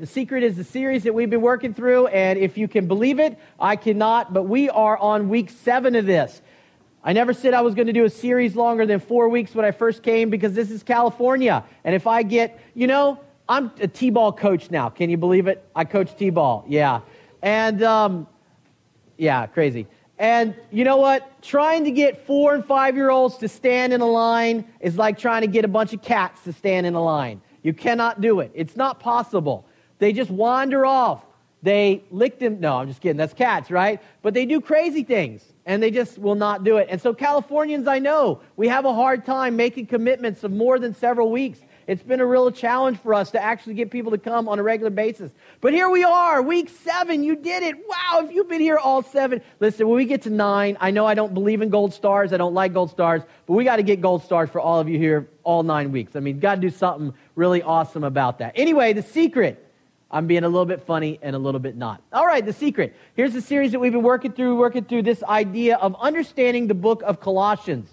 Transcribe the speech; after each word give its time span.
The 0.00 0.06
Secret 0.06 0.42
is 0.42 0.56
the 0.56 0.64
series 0.64 1.02
that 1.02 1.12
we've 1.12 1.28
been 1.28 1.42
working 1.42 1.74
through, 1.74 2.06
and 2.06 2.38
if 2.38 2.56
you 2.56 2.68
can 2.68 2.88
believe 2.88 3.20
it, 3.20 3.38
I 3.60 3.76
cannot, 3.76 4.32
but 4.32 4.44
we 4.44 4.70
are 4.70 4.96
on 4.96 5.28
week 5.28 5.50
seven 5.50 5.94
of 5.94 6.06
this. 6.06 6.40
I 7.04 7.12
never 7.12 7.34
said 7.34 7.52
I 7.52 7.60
was 7.60 7.74
going 7.74 7.86
to 7.86 7.92
do 7.92 8.06
a 8.06 8.10
series 8.10 8.56
longer 8.56 8.86
than 8.86 8.98
four 8.98 9.28
weeks 9.28 9.54
when 9.54 9.66
I 9.66 9.72
first 9.72 10.02
came 10.02 10.30
because 10.30 10.54
this 10.54 10.70
is 10.70 10.82
California. 10.82 11.62
And 11.84 11.94
if 11.94 12.06
I 12.06 12.22
get, 12.22 12.58
you 12.72 12.86
know, 12.86 13.20
I'm 13.46 13.72
a 13.78 13.86
T 13.86 14.08
ball 14.08 14.32
coach 14.32 14.70
now. 14.70 14.88
Can 14.88 15.10
you 15.10 15.18
believe 15.18 15.48
it? 15.48 15.62
I 15.76 15.84
coach 15.84 16.16
T 16.16 16.30
ball. 16.30 16.64
Yeah. 16.66 17.00
And, 17.42 17.82
um, 17.82 18.26
yeah, 19.18 19.46
crazy. 19.48 19.86
And 20.18 20.54
you 20.70 20.84
know 20.84 20.96
what? 20.96 21.42
Trying 21.42 21.84
to 21.84 21.90
get 21.90 22.26
four 22.26 22.54
and 22.54 22.64
five 22.64 22.96
year 22.96 23.10
olds 23.10 23.36
to 23.36 23.48
stand 23.48 23.92
in 23.92 24.00
a 24.00 24.10
line 24.10 24.64
is 24.80 24.96
like 24.96 25.18
trying 25.18 25.42
to 25.42 25.46
get 25.46 25.66
a 25.66 25.68
bunch 25.68 25.92
of 25.92 26.00
cats 26.00 26.42
to 26.44 26.54
stand 26.54 26.86
in 26.86 26.94
a 26.94 27.04
line. 27.04 27.42
You 27.62 27.74
cannot 27.74 28.22
do 28.22 28.40
it. 28.40 28.50
It's 28.54 28.76
not 28.76 28.98
possible. 28.98 29.66
They 30.00 30.12
just 30.12 30.30
wander 30.30 30.84
off. 30.84 31.24
They 31.62 32.02
lick 32.10 32.38
them. 32.38 32.58
No, 32.58 32.78
I'm 32.78 32.88
just 32.88 33.00
kidding. 33.00 33.18
That's 33.18 33.34
cats, 33.34 33.70
right? 33.70 34.00
But 34.22 34.34
they 34.34 34.46
do 34.46 34.60
crazy 34.60 35.04
things 35.04 35.44
and 35.66 35.82
they 35.82 35.90
just 35.90 36.18
will 36.18 36.34
not 36.34 36.64
do 36.64 36.78
it. 36.78 36.88
And 36.90 37.00
so, 37.00 37.12
Californians, 37.12 37.86
I 37.86 37.98
know 37.98 38.40
we 38.56 38.68
have 38.68 38.86
a 38.86 38.94
hard 38.94 39.26
time 39.26 39.56
making 39.56 39.86
commitments 39.86 40.42
of 40.42 40.50
more 40.50 40.78
than 40.78 40.94
several 40.94 41.30
weeks. 41.30 41.60
It's 41.86 42.02
been 42.02 42.20
a 42.20 42.26
real 42.26 42.50
challenge 42.50 42.98
for 42.98 43.12
us 43.12 43.32
to 43.32 43.42
actually 43.42 43.74
get 43.74 43.90
people 43.90 44.12
to 44.12 44.18
come 44.18 44.48
on 44.48 44.58
a 44.58 44.62
regular 44.62 44.90
basis. 44.90 45.32
But 45.60 45.74
here 45.74 45.90
we 45.90 46.04
are, 46.04 46.40
week 46.40 46.70
seven. 46.70 47.24
You 47.24 47.36
did 47.36 47.62
it. 47.62 47.76
Wow, 47.76 48.24
if 48.24 48.32
you've 48.32 48.48
been 48.48 48.60
here 48.60 48.78
all 48.78 49.02
seven. 49.02 49.42
Listen, 49.58 49.86
when 49.86 49.96
we 49.96 50.06
get 50.06 50.22
to 50.22 50.30
nine, 50.30 50.78
I 50.80 50.92
know 50.92 51.04
I 51.04 51.14
don't 51.14 51.34
believe 51.34 51.62
in 51.62 51.68
gold 51.68 51.92
stars. 51.92 52.32
I 52.32 52.36
don't 52.36 52.54
like 52.54 52.72
gold 52.72 52.90
stars, 52.90 53.22
but 53.46 53.52
we 53.52 53.64
got 53.64 53.76
to 53.76 53.82
get 53.82 54.00
gold 54.00 54.22
stars 54.22 54.48
for 54.48 54.60
all 54.60 54.80
of 54.80 54.88
you 54.88 54.98
here 54.98 55.28
all 55.42 55.62
nine 55.62 55.92
weeks. 55.92 56.16
I 56.16 56.20
mean, 56.20 56.38
got 56.38 56.54
to 56.54 56.60
do 56.60 56.70
something 56.70 57.12
really 57.34 57.60
awesome 57.60 58.04
about 58.04 58.38
that. 58.38 58.52
Anyway, 58.54 58.92
the 58.94 59.02
secret. 59.02 59.66
I'm 60.10 60.26
being 60.26 60.42
a 60.42 60.48
little 60.48 60.66
bit 60.66 60.82
funny 60.82 61.20
and 61.22 61.36
a 61.36 61.38
little 61.38 61.60
bit 61.60 61.76
not. 61.76 62.02
All 62.12 62.26
right, 62.26 62.44
the 62.44 62.52
secret. 62.52 62.96
Here's 63.14 63.32
the 63.32 63.40
series 63.40 63.72
that 63.72 63.78
we've 63.78 63.92
been 63.92 64.02
working 64.02 64.32
through, 64.32 64.56
working 64.56 64.84
through 64.84 65.02
this 65.02 65.22
idea 65.22 65.76
of 65.76 65.94
understanding 66.00 66.66
the 66.66 66.74
book 66.74 67.02
of 67.02 67.20
Colossians. 67.20 67.88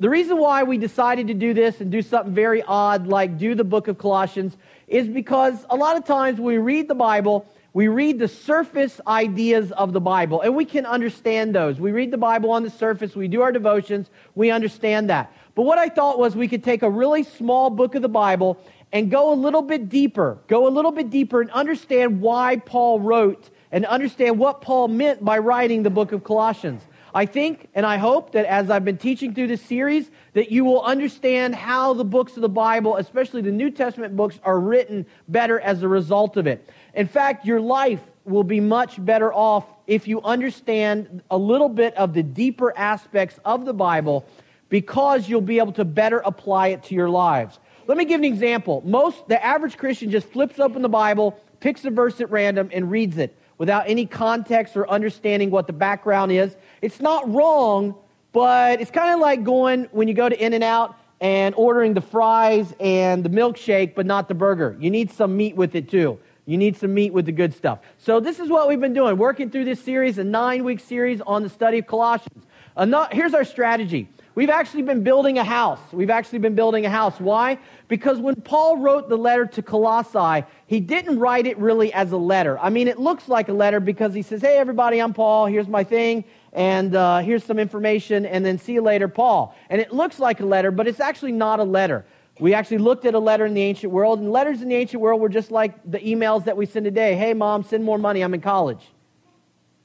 The 0.00 0.10
reason 0.10 0.36
why 0.36 0.64
we 0.64 0.76
decided 0.76 1.28
to 1.28 1.34
do 1.34 1.54
this 1.54 1.80
and 1.80 1.90
do 1.90 2.02
something 2.02 2.34
very 2.34 2.62
odd, 2.62 3.06
like 3.06 3.38
do 3.38 3.54
the 3.54 3.64
book 3.64 3.88
of 3.88 3.96
Colossians, 3.96 4.56
is 4.86 5.08
because 5.08 5.64
a 5.70 5.76
lot 5.76 5.96
of 5.96 6.04
times 6.04 6.38
when 6.38 6.54
we 6.54 6.58
read 6.58 6.88
the 6.88 6.94
Bible, 6.94 7.46
we 7.72 7.88
read 7.88 8.18
the 8.18 8.28
surface 8.28 9.00
ideas 9.06 9.70
of 9.72 9.92
the 9.92 10.00
Bible, 10.00 10.40
and 10.42 10.56
we 10.56 10.64
can 10.64 10.86
understand 10.86 11.54
those. 11.54 11.78
We 11.78 11.92
read 11.92 12.10
the 12.10 12.18
Bible 12.18 12.50
on 12.50 12.64
the 12.64 12.70
surface, 12.70 13.14
we 13.14 13.28
do 13.28 13.42
our 13.42 13.52
devotions, 13.52 14.10
we 14.34 14.50
understand 14.50 15.08
that. 15.08 15.32
But 15.54 15.62
what 15.62 15.78
I 15.78 15.88
thought 15.88 16.18
was 16.18 16.34
we 16.36 16.48
could 16.48 16.64
take 16.64 16.82
a 16.82 16.90
really 16.90 17.22
small 17.22 17.70
book 17.70 17.94
of 17.94 18.02
the 18.02 18.08
Bible 18.08 18.58
and 18.96 19.10
go 19.10 19.30
a 19.30 19.34
little 19.34 19.60
bit 19.60 19.90
deeper, 19.90 20.38
go 20.48 20.66
a 20.66 20.70
little 20.70 20.90
bit 20.90 21.10
deeper 21.10 21.42
and 21.42 21.50
understand 21.50 22.18
why 22.18 22.56
Paul 22.56 22.98
wrote 22.98 23.50
and 23.70 23.84
understand 23.84 24.38
what 24.38 24.62
Paul 24.62 24.88
meant 24.88 25.22
by 25.22 25.36
writing 25.36 25.82
the 25.82 25.90
book 25.90 26.12
of 26.12 26.24
Colossians. 26.24 26.82
I 27.14 27.26
think 27.26 27.68
and 27.74 27.84
I 27.84 27.98
hope 27.98 28.32
that 28.32 28.46
as 28.46 28.70
I've 28.70 28.86
been 28.86 28.96
teaching 28.96 29.34
through 29.34 29.48
this 29.48 29.60
series, 29.60 30.10
that 30.32 30.50
you 30.50 30.64
will 30.64 30.82
understand 30.82 31.54
how 31.54 31.92
the 31.92 32.06
books 32.06 32.36
of 32.36 32.40
the 32.40 32.48
Bible, 32.48 32.96
especially 32.96 33.42
the 33.42 33.52
New 33.52 33.70
Testament 33.70 34.16
books, 34.16 34.40
are 34.42 34.58
written 34.58 35.04
better 35.28 35.60
as 35.60 35.82
a 35.82 35.88
result 35.88 36.38
of 36.38 36.46
it. 36.46 36.66
In 36.94 37.06
fact, 37.06 37.44
your 37.44 37.60
life 37.60 38.00
will 38.24 38.44
be 38.44 38.60
much 38.60 39.04
better 39.04 39.30
off 39.30 39.66
if 39.86 40.08
you 40.08 40.22
understand 40.22 41.22
a 41.30 41.36
little 41.36 41.68
bit 41.68 41.94
of 41.98 42.14
the 42.14 42.22
deeper 42.22 42.72
aspects 42.74 43.38
of 43.44 43.66
the 43.66 43.74
Bible 43.74 44.26
because 44.70 45.28
you'll 45.28 45.42
be 45.42 45.58
able 45.58 45.72
to 45.72 45.84
better 45.84 46.20
apply 46.20 46.68
it 46.68 46.82
to 46.84 46.94
your 46.94 47.10
lives. 47.10 47.60
Let 47.86 47.96
me 47.96 48.04
give 48.04 48.20
an 48.20 48.24
example. 48.24 48.82
Most, 48.84 49.28
the 49.28 49.42
average 49.44 49.76
Christian 49.76 50.10
just 50.10 50.28
flips 50.28 50.58
open 50.58 50.82
the 50.82 50.88
Bible, 50.88 51.38
picks 51.60 51.84
a 51.84 51.90
verse 51.90 52.20
at 52.20 52.30
random, 52.30 52.68
and 52.72 52.90
reads 52.90 53.16
it 53.18 53.36
without 53.58 53.88
any 53.88 54.06
context 54.06 54.76
or 54.76 54.88
understanding 54.90 55.50
what 55.50 55.66
the 55.66 55.72
background 55.72 56.32
is. 56.32 56.56
It's 56.82 57.00
not 57.00 57.32
wrong, 57.32 57.94
but 58.32 58.80
it's 58.80 58.90
kind 58.90 59.14
of 59.14 59.20
like 59.20 59.44
going 59.44 59.84
when 59.92 60.08
you 60.08 60.14
go 60.14 60.28
to 60.28 60.44
In 60.44 60.52
N 60.52 60.62
Out 60.64 60.96
and 61.20 61.54
ordering 61.54 61.94
the 61.94 62.00
fries 62.00 62.74
and 62.80 63.24
the 63.24 63.30
milkshake, 63.30 63.94
but 63.94 64.04
not 64.04 64.28
the 64.28 64.34
burger. 64.34 64.76
You 64.80 64.90
need 64.90 65.10
some 65.12 65.36
meat 65.36 65.54
with 65.56 65.74
it 65.74 65.88
too. 65.88 66.18
You 66.44 66.58
need 66.58 66.76
some 66.76 66.92
meat 66.92 67.12
with 67.12 67.26
the 67.26 67.32
good 67.32 67.54
stuff. 67.54 67.80
So, 67.98 68.20
this 68.20 68.38
is 68.38 68.48
what 68.48 68.68
we've 68.68 68.80
been 68.80 68.92
doing, 68.92 69.16
working 69.16 69.50
through 69.50 69.64
this 69.64 69.80
series, 69.80 70.18
a 70.18 70.24
nine 70.24 70.64
week 70.64 70.80
series 70.80 71.20
on 71.20 71.42
the 71.42 71.48
study 71.48 71.78
of 71.78 71.86
Colossians. 71.86 72.46
Here's 73.12 73.34
our 73.34 73.44
strategy 73.44 74.08
We've 74.36 74.50
actually 74.50 74.82
been 74.82 75.02
building 75.02 75.38
a 75.38 75.44
house. 75.44 75.80
We've 75.92 76.10
actually 76.10 76.40
been 76.40 76.54
building 76.54 76.84
a 76.84 76.90
house. 76.90 77.18
Why? 77.18 77.58
Because 77.88 78.18
when 78.18 78.34
Paul 78.34 78.76
wrote 78.76 79.08
the 79.08 79.16
letter 79.16 79.46
to 79.46 79.62
Colossae, 79.62 80.44
he 80.66 80.78
didn't 80.78 81.18
write 81.18 81.46
it 81.46 81.56
really 81.56 81.90
as 81.94 82.12
a 82.12 82.18
letter. 82.18 82.58
I 82.58 82.68
mean, 82.68 82.86
it 82.86 82.98
looks 82.98 83.30
like 83.30 83.48
a 83.48 83.54
letter 83.54 83.80
because 83.80 84.12
he 84.12 84.20
says, 84.20 84.42
Hey, 84.42 84.58
everybody, 84.58 85.00
I'm 85.00 85.14
Paul. 85.14 85.46
Here's 85.46 85.68
my 85.68 85.82
thing. 85.82 86.22
And 86.52 86.94
uh, 86.94 87.20
here's 87.20 87.44
some 87.44 87.58
information. 87.58 88.26
And 88.26 88.44
then 88.44 88.58
see 88.58 88.74
you 88.74 88.82
later, 88.82 89.08
Paul. 89.08 89.56
And 89.70 89.80
it 89.80 89.90
looks 89.90 90.18
like 90.18 90.40
a 90.40 90.44
letter, 90.44 90.70
but 90.70 90.86
it's 90.86 91.00
actually 91.00 91.32
not 91.32 91.58
a 91.58 91.64
letter. 91.64 92.04
We 92.38 92.52
actually 92.52 92.78
looked 92.78 93.06
at 93.06 93.14
a 93.14 93.18
letter 93.18 93.46
in 93.46 93.54
the 93.54 93.62
ancient 93.62 93.90
world, 93.90 94.20
and 94.20 94.30
letters 94.30 94.60
in 94.60 94.68
the 94.68 94.74
ancient 94.74 95.00
world 95.00 95.18
were 95.18 95.30
just 95.30 95.50
like 95.50 95.72
the 95.90 95.98
emails 96.00 96.44
that 96.44 96.58
we 96.58 96.66
send 96.66 96.84
today. 96.84 97.16
Hey, 97.16 97.32
mom, 97.32 97.62
send 97.64 97.82
more 97.82 97.96
money. 97.96 98.20
I'm 98.20 98.34
in 98.34 98.42
college. 98.42 98.86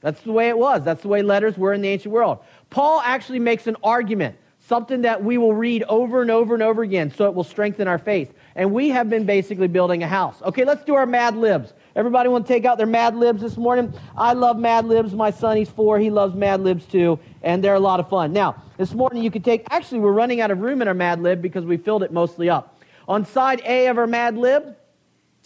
That's 0.02 0.20
the 0.20 0.32
way 0.32 0.50
it 0.50 0.58
was. 0.58 0.84
That's 0.84 1.00
the 1.00 1.08
way 1.08 1.22
letters 1.22 1.56
were 1.56 1.72
in 1.72 1.80
the 1.80 1.88
ancient 1.88 2.12
world. 2.12 2.40
Paul 2.68 3.00
actually 3.00 3.38
makes 3.38 3.66
an 3.66 3.76
argument 3.82 4.36
something 4.72 5.02
that 5.02 5.22
we 5.22 5.36
will 5.36 5.52
read 5.52 5.82
over 5.82 6.22
and 6.22 6.30
over 6.30 6.54
and 6.54 6.62
over 6.62 6.80
again 6.80 7.12
so 7.14 7.26
it 7.26 7.34
will 7.34 7.44
strengthen 7.44 7.86
our 7.86 7.98
faith. 7.98 8.32
And 8.56 8.72
we 8.72 8.88
have 8.88 9.10
been 9.10 9.26
basically 9.26 9.68
building 9.68 10.02
a 10.02 10.08
house. 10.08 10.40
Okay, 10.40 10.64
let's 10.64 10.82
do 10.82 10.94
our 10.94 11.04
Mad 11.04 11.36
Libs. 11.36 11.74
Everybody 11.94 12.30
want 12.30 12.46
to 12.46 12.52
take 12.54 12.64
out 12.64 12.78
their 12.78 12.86
Mad 12.86 13.14
Libs 13.14 13.42
this 13.42 13.58
morning? 13.58 13.92
I 14.16 14.32
love 14.32 14.58
Mad 14.58 14.86
Libs. 14.86 15.12
My 15.12 15.30
son, 15.30 15.58
he's 15.58 15.68
four. 15.68 15.98
He 15.98 16.08
loves 16.08 16.34
Mad 16.34 16.62
Libs 16.62 16.86
too, 16.86 17.18
and 17.42 17.62
they're 17.62 17.74
a 17.74 17.80
lot 17.80 18.00
of 18.00 18.08
fun. 18.08 18.32
Now, 18.32 18.62
this 18.78 18.94
morning 18.94 19.22
you 19.22 19.30
could 19.30 19.44
take, 19.44 19.66
actually, 19.68 20.00
we're 20.00 20.12
running 20.12 20.40
out 20.40 20.50
of 20.50 20.60
room 20.60 20.80
in 20.80 20.88
our 20.88 20.94
Mad 20.94 21.20
Lib 21.20 21.42
because 21.42 21.66
we 21.66 21.76
filled 21.76 22.02
it 22.02 22.10
mostly 22.10 22.48
up. 22.48 22.80
On 23.08 23.26
side 23.26 23.60
A 23.66 23.88
of 23.88 23.98
our 23.98 24.06
Mad 24.06 24.38
Lib, 24.38 24.74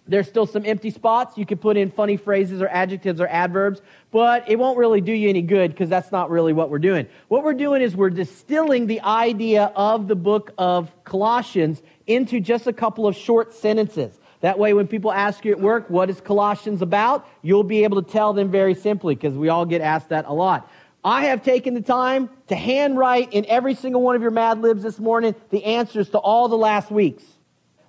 there's 0.09 0.29
still 0.29 0.47
some 0.47 0.65
empty 0.65 0.91
spots. 0.91 1.37
You 1.37 1.47
could 1.47 1.61
put 1.61 1.77
in 1.77 1.91
funny 1.91 2.17
phrases 2.17 2.63
or 2.63 2.69
adjectives 2.69 3.21
or 3.21 3.27
adverbs, 3.27 3.81
but 4.13 4.49
it 4.49 4.57
won't 4.59 4.79
really 4.79 5.01
do 5.01 5.13
you 5.13 5.29
any 5.29 5.43
good 5.43 5.71
because 5.71 5.89
that's 5.89 6.13
not 6.13 6.31
really 6.31 6.53
what 6.53 6.71
we're 6.71 6.79
doing. 6.79 7.07
What 7.29 7.45
we're 7.45 7.55
doing 7.55 7.83
is 7.83 7.97
we're 7.97 8.11
distilling 8.11 8.87
the 8.87 9.01
idea 9.01 9.73
of 9.75 10.09
the 10.09 10.17
book 10.17 10.53
of 10.59 10.91
Colossians 11.05 11.83
into 12.07 12.41
just 12.41 12.67
a 12.67 12.73
couple 12.73 13.07
of 13.07 13.17
short 13.17 13.53
sentences. 13.53 14.19
That 14.41 14.59
way, 14.59 14.75
when 14.75 14.87
people 14.87 15.11
ask 15.11 15.45
you 15.45 15.53
at 15.53 15.61
work, 15.61 15.91
what 15.91 16.11
is 16.11 16.21
Colossians 16.21 16.83
about? 16.83 17.27
You'll 17.43 17.65
be 17.65 17.85
able 17.85 18.03
to 18.03 18.11
tell 18.11 18.33
them 18.33 18.51
very 18.51 18.75
simply 18.75 19.15
because 19.15 19.35
we 19.35 19.49
all 19.49 19.67
get 19.67 19.81
asked 19.81 20.11
that 20.11 20.27
a 20.27 20.33
lot. 20.33 20.71
I 21.03 21.27
have 21.27 21.43
taken 21.43 21.75
the 21.75 21.81
time 21.81 22.29
to 22.49 22.57
handwrite 22.57 23.33
in 23.33 23.47
every 23.47 23.75
single 23.75 24.03
one 24.03 24.17
of 24.17 24.23
your 24.23 24.31
Mad 24.31 24.61
Libs 24.61 24.83
this 24.83 24.99
morning 24.99 25.35
the 25.51 25.65
answers 25.65 26.11
to 26.11 26.19
all 26.19 26.49
the 26.49 26.57
last 26.57 26.91
weeks. 26.91 27.25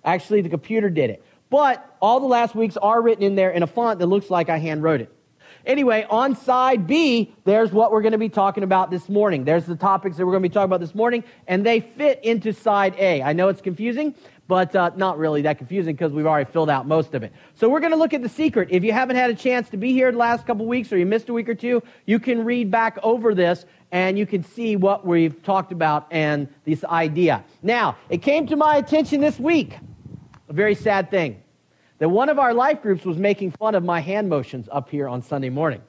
Actually, 0.06 0.42
the 0.42 0.50
computer 0.50 0.90
did 0.90 1.10
it. 1.10 1.24
But 1.50 1.98
all 2.02 2.20
the 2.20 2.28
last 2.28 2.56
weeks 2.56 2.78
are 2.78 3.02
written 3.02 3.24
in 3.24 3.36
there 3.36 3.52
in 3.52 3.64
a 3.64 3.68
font 3.68 4.00
that 4.00 4.08
looks 4.08 4.30
like 4.30 4.50
I 4.50 4.58
hand 4.58 4.84
wrote 4.84 5.02
it. 5.02 5.14
Anyway, 5.66 6.06
on 6.10 6.36
side 6.36 6.88
B, 6.88 7.34
there's 7.44 7.72
what 7.72 7.92
we're 7.92 8.02
going 8.02 8.14
to 8.14 8.18
be 8.18 8.30
talking 8.30 8.64
about 8.64 8.90
this 8.90 9.10
morning. 9.10 9.44
There's 9.44 9.66
the 9.66 9.76
topics 9.76 10.16
that 10.16 10.26
we're 10.26 10.32
going 10.32 10.44
to 10.44 10.50
be 10.50 10.54
talking 10.54 10.66
about 10.66 10.80
this 10.80 10.96
morning, 10.96 11.26
and 11.46 11.66
they 11.66 11.82
fit 11.82 12.24
into 12.24 12.54
side 12.54 12.96
A. 12.98 13.22
I 13.22 13.34
know 13.34 13.50
it's 13.50 13.60
confusing, 13.60 14.16
but 14.48 14.74
uh, 14.76 14.92
not 14.96 15.18
really 15.18 15.42
that 15.42 15.58
confusing 15.58 15.94
because 15.94 16.14
we've 16.14 16.26
already 16.26 16.50
filled 16.50 16.70
out 16.70 16.88
most 16.88 17.14
of 17.14 17.24
it. 17.24 17.34
So 17.56 17.68
we're 17.68 17.82
going 17.82 17.92
to 17.92 17.98
look 17.98 18.14
at 18.14 18.22
the 18.22 18.30
secret. 18.30 18.70
If 18.72 18.86
you 18.86 18.94
haven't 18.94 19.18
had 19.18 19.30
a 19.30 19.36
chance 19.36 19.70
to 19.72 19.78
be 19.78 19.92
here 19.92 20.10
the 20.12 20.18
last 20.18 20.48
couple 20.48 20.66
weeks 20.66 20.92
or 20.94 20.98
you 20.98 21.06
missed 21.06 21.28
a 21.28 21.34
week 21.34 21.50
or 21.50 21.56
two, 21.56 21.84
you 22.06 22.20
can 22.20 22.46
read 22.46 22.72
back 22.72 22.98
over 23.04 23.36
this 23.36 23.66
and 23.92 24.18
you 24.18 24.26
can 24.26 24.44
see 24.44 24.78
what 24.78 25.06
we've 25.06 25.44
talked 25.44 25.74
about 25.74 26.08
and 26.12 26.48
this 26.66 26.84
idea. 26.86 27.44
Now, 27.62 27.98
it 28.10 28.22
came 28.22 28.48
to 28.48 28.56
my 28.56 28.78
attention 28.78 29.20
this 29.20 29.38
week 29.38 29.78
a 30.48 30.54
very 30.54 30.76
sad 30.76 31.12
thing 31.12 31.44
that 32.00 32.10
one 32.10 32.30
of 32.30 32.40
our 32.40 32.54
life 32.54 32.82
groups 32.82 33.06
was 33.06 33.18
making 33.18 33.52
fun 33.52 33.76
of 33.76 33.84
my 33.84 34.00
hand 34.00 34.30
motions 34.30 34.70
up 34.72 34.90
here 34.90 35.08
on 35.08 35.22
Sunday 35.22 35.50
morning. 35.50 35.82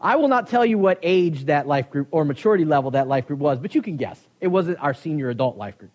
I 0.00 0.16
will 0.16 0.28
not 0.28 0.48
tell 0.48 0.64
you 0.64 0.78
what 0.78 0.98
age 1.02 1.44
that 1.46 1.66
life 1.66 1.90
group 1.90 2.08
or 2.10 2.24
maturity 2.24 2.64
level 2.64 2.90
that 2.92 3.06
life 3.06 3.26
group 3.26 3.38
was, 3.38 3.58
but 3.58 3.74
you 3.74 3.82
can 3.82 3.96
guess. 3.96 4.20
It 4.40 4.48
wasn't 4.48 4.78
our 4.80 4.94
senior 4.94 5.30
adult 5.30 5.56
life 5.56 5.78
group. 5.78 5.92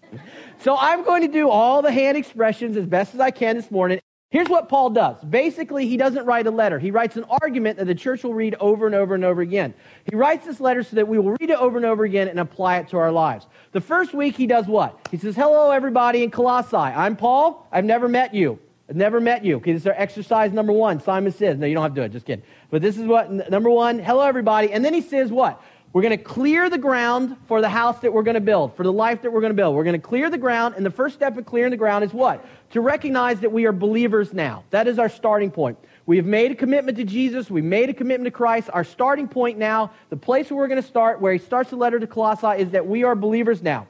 So 0.60 0.78
I'm 0.78 1.04
going 1.04 1.22
to 1.24 1.28
do 1.28 1.50
all 1.50 1.82
the 1.82 1.92
hand 1.92 2.18
expressions 2.18 2.78
as 2.78 2.86
best 2.86 3.14
as 3.14 3.20
I 3.20 3.32
can 3.32 3.56
this 3.56 3.70
morning. 3.72 4.00
Here's 4.34 4.50
what 4.50 4.68
Paul 4.68 4.90
does. 4.90 5.24
Basically, 5.24 5.88
he 5.88 5.96
doesn't 5.96 6.26
write 6.26 6.48
a 6.48 6.52
letter. 6.52 6.80
He 6.80 6.90
writes 6.90 7.18
an 7.18 7.26
argument 7.26 7.78
that 7.78 7.86
the 7.86 7.94
church 7.94 8.24
will 8.24 8.34
read 8.34 8.56
over 8.60 8.88
and 8.88 8.96
over 8.96 9.14
and 9.14 9.24
over 9.24 9.44
again. 9.44 9.76
He 10.10 10.16
writes 10.16 10.44
this 10.44 10.60
letter 10.60 10.82
so 10.82 10.96
that 10.96 11.08
we 11.08 11.20
will 11.20 11.36
read 11.40 11.52
it 11.52 11.58
over 11.60 11.78
and 11.78 11.86
over 11.86 12.04
again 12.04 12.28
and 12.28 12.40
apply 12.40 12.78
it 12.78 12.88
to 12.88 12.98
our 12.98 13.12
lives. 13.12 13.46
The 13.74 13.82
first 13.82 14.16
week, 14.16 14.36
he 14.36 14.48
does 14.48 14.66
what? 14.66 15.00
He 15.12 15.18
says, 15.18 15.36
Hello, 15.36 15.70
everybody 15.70 16.24
in 16.24 16.32
Colossae. 16.32 16.76
I'm 16.76 17.16
Paul. 17.16 17.68
I've 17.72 17.86
never 17.86 18.08
met 18.08 18.34
you. 18.34 18.58
I've 18.90 18.96
never 18.96 19.22
met 19.22 19.46
you. 19.46 19.58
Okay, 19.58 19.72
this 19.72 19.84
is 19.84 19.88
our 19.88 19.94
exercise 19.94 20.52
number 20.52 20.74
one. 20.74 21.00
Simon 21.00 21.32
says, 21.32 21.58
no, 21.58 21.66
you 21.66 21.74
don't 21.74 21.84
have 21.84 21.94
to 21.94 22.02
do 22.02 22.06
it. 22.06 22.12
Just 22.12 22.26
kidding. 22.26 22.44
But 22.70 22.82
this 22.82 22.98
is 22.98 23.06
what, 23.06 23.32
number 23.52 23.70
one, 23.70 24.00
hello 24.00 24.22
everybody. 24.22 24.72
And 24.74 24.84
then 24.84 24.94
he 24.94 25.02
says 25.02 25.32
what? 25.32 25.64
We're 25.94 26.02
going 26.02 26.18
to 26.18 26.24
clear 26.24 26.72
the 26.72 26.80
ground 26.80 27.38
for 27.48 27.62
the 27.62 27.70
house 27.70 28.00
that 28.00 28.12
we're 28.12 28.24
going 28.24 28.34
to 28.34 28.42
build, 28.42 28.76
for 28.76 28.84
the 28.84 28.92
life 28.92 29.22
that 29.22 29.32
we're 29.32 29.42
going 29.42 29.52
to 29.52 29.56
build. 29.56 29.76
We're 29.76 29.84
going 29.84 30.00
to 30.00 30.06
clear 30.06 30.32
the 30.32 30.40
ground, 30.40 30.74
and 30.76 30.84
the 30.84 30.90
first 30.90 31.14
step 31.14 31.38
of 31.38 31.46
clearing 31.46 31.70
the 31.70 31.78
ground 31.78 32.04
is 32.04 32.12
what? 32.12 32.44
To 32.72 32.82
recognize 32.82 33.42
that 33.42 33.52
we 33.52 33.66
are 33.68 33.72
believers 33.72 34.34
now. 34.34 34.64
That 34.72 34.88
is 34.88 34.98
our 34.98 35.08
starting 35.08 35.52
point. 35.52 35.78
We 36.08 36.18
have 36.18 36.26
made 36.26 36.52
a 36.52 36.56
commitment 36.56 36.98
to 36.98 37.04
Jesus. 37.04 37.52
We 37.52 37.62
made 37.62 37.92
a 37.92 37.94
commitment 37.94 38.26
to 38.26 38.32
Christ. 38.32 38.72
Our 38.74 38.84
starting 38.84 39.28
point 39.28 39.60
now, 39.60 39.92
the 40.10 40.18
place 40.18 40.50
where 40.50 40.58
we're 40.58 40.68
going 40.68 40.82
to 40.82 40.88
start, 40.88 41.22
where 41.22 41.32
he 41.32 41.38
starts 41.38 41.70
the 41.70 41.76
letter 41.76 42.00
to 42.00 42.08
Colossae, 42.08 42.60
is 42.60 42.72
that 42.72 42.88
we 42.88 43.04
are 43.04 43.16
believers 43.16 43.62
now. 43.62 43.88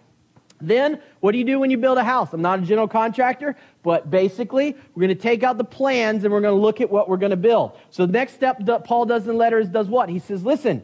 Then, 0.60 1.02
what 1.22 1.32
do 1.32 1.38
you 1.38 1.46
do 1.46 1.60
when 1.60 1.72
you 1.72 1.78
build 1.78 1.98
a 1.98 2.04
house? 2.04 2.34
I'm 2.34 2.42
not 2.42 2.60
a 2.60 2.62
general 2.64 2.88
contractor, 2.88 3.56
but 3.82 4.10
basically, 4.10 4.76
we're 4.94 5.02
going 5.02 5.16
to 5.16 5.22
take 5.22 5.44
out 5.44 5.58
the 5.58 5.64
plans 5.64 6.24
and 6.24 6.34
we're 6.34 6.42
going 6.42 6.56
to 6.56 6.62
look 6.62 6.82
at 6.82 6.90
what 6.90 7.08
we're 7.10 7.18
going 7.18 7.32
to 7.32 7.38
build. 7.38 7.78
So, 7.92 8.06
the 8.06 8.14
next 8.14 8.34
step 8.34 8.58
that 8.66 8.84
Paul 8.84 9.06
does 9.06 9.24
in 9.24 9.30
the 9.30 9.34
letter 9.34 9.60
is 9.60 9.70
does 9.70 9.88
what? 9.88 10.10
He 10.10 10.20
says, 10.20 10.44
listen, 10.46 10.84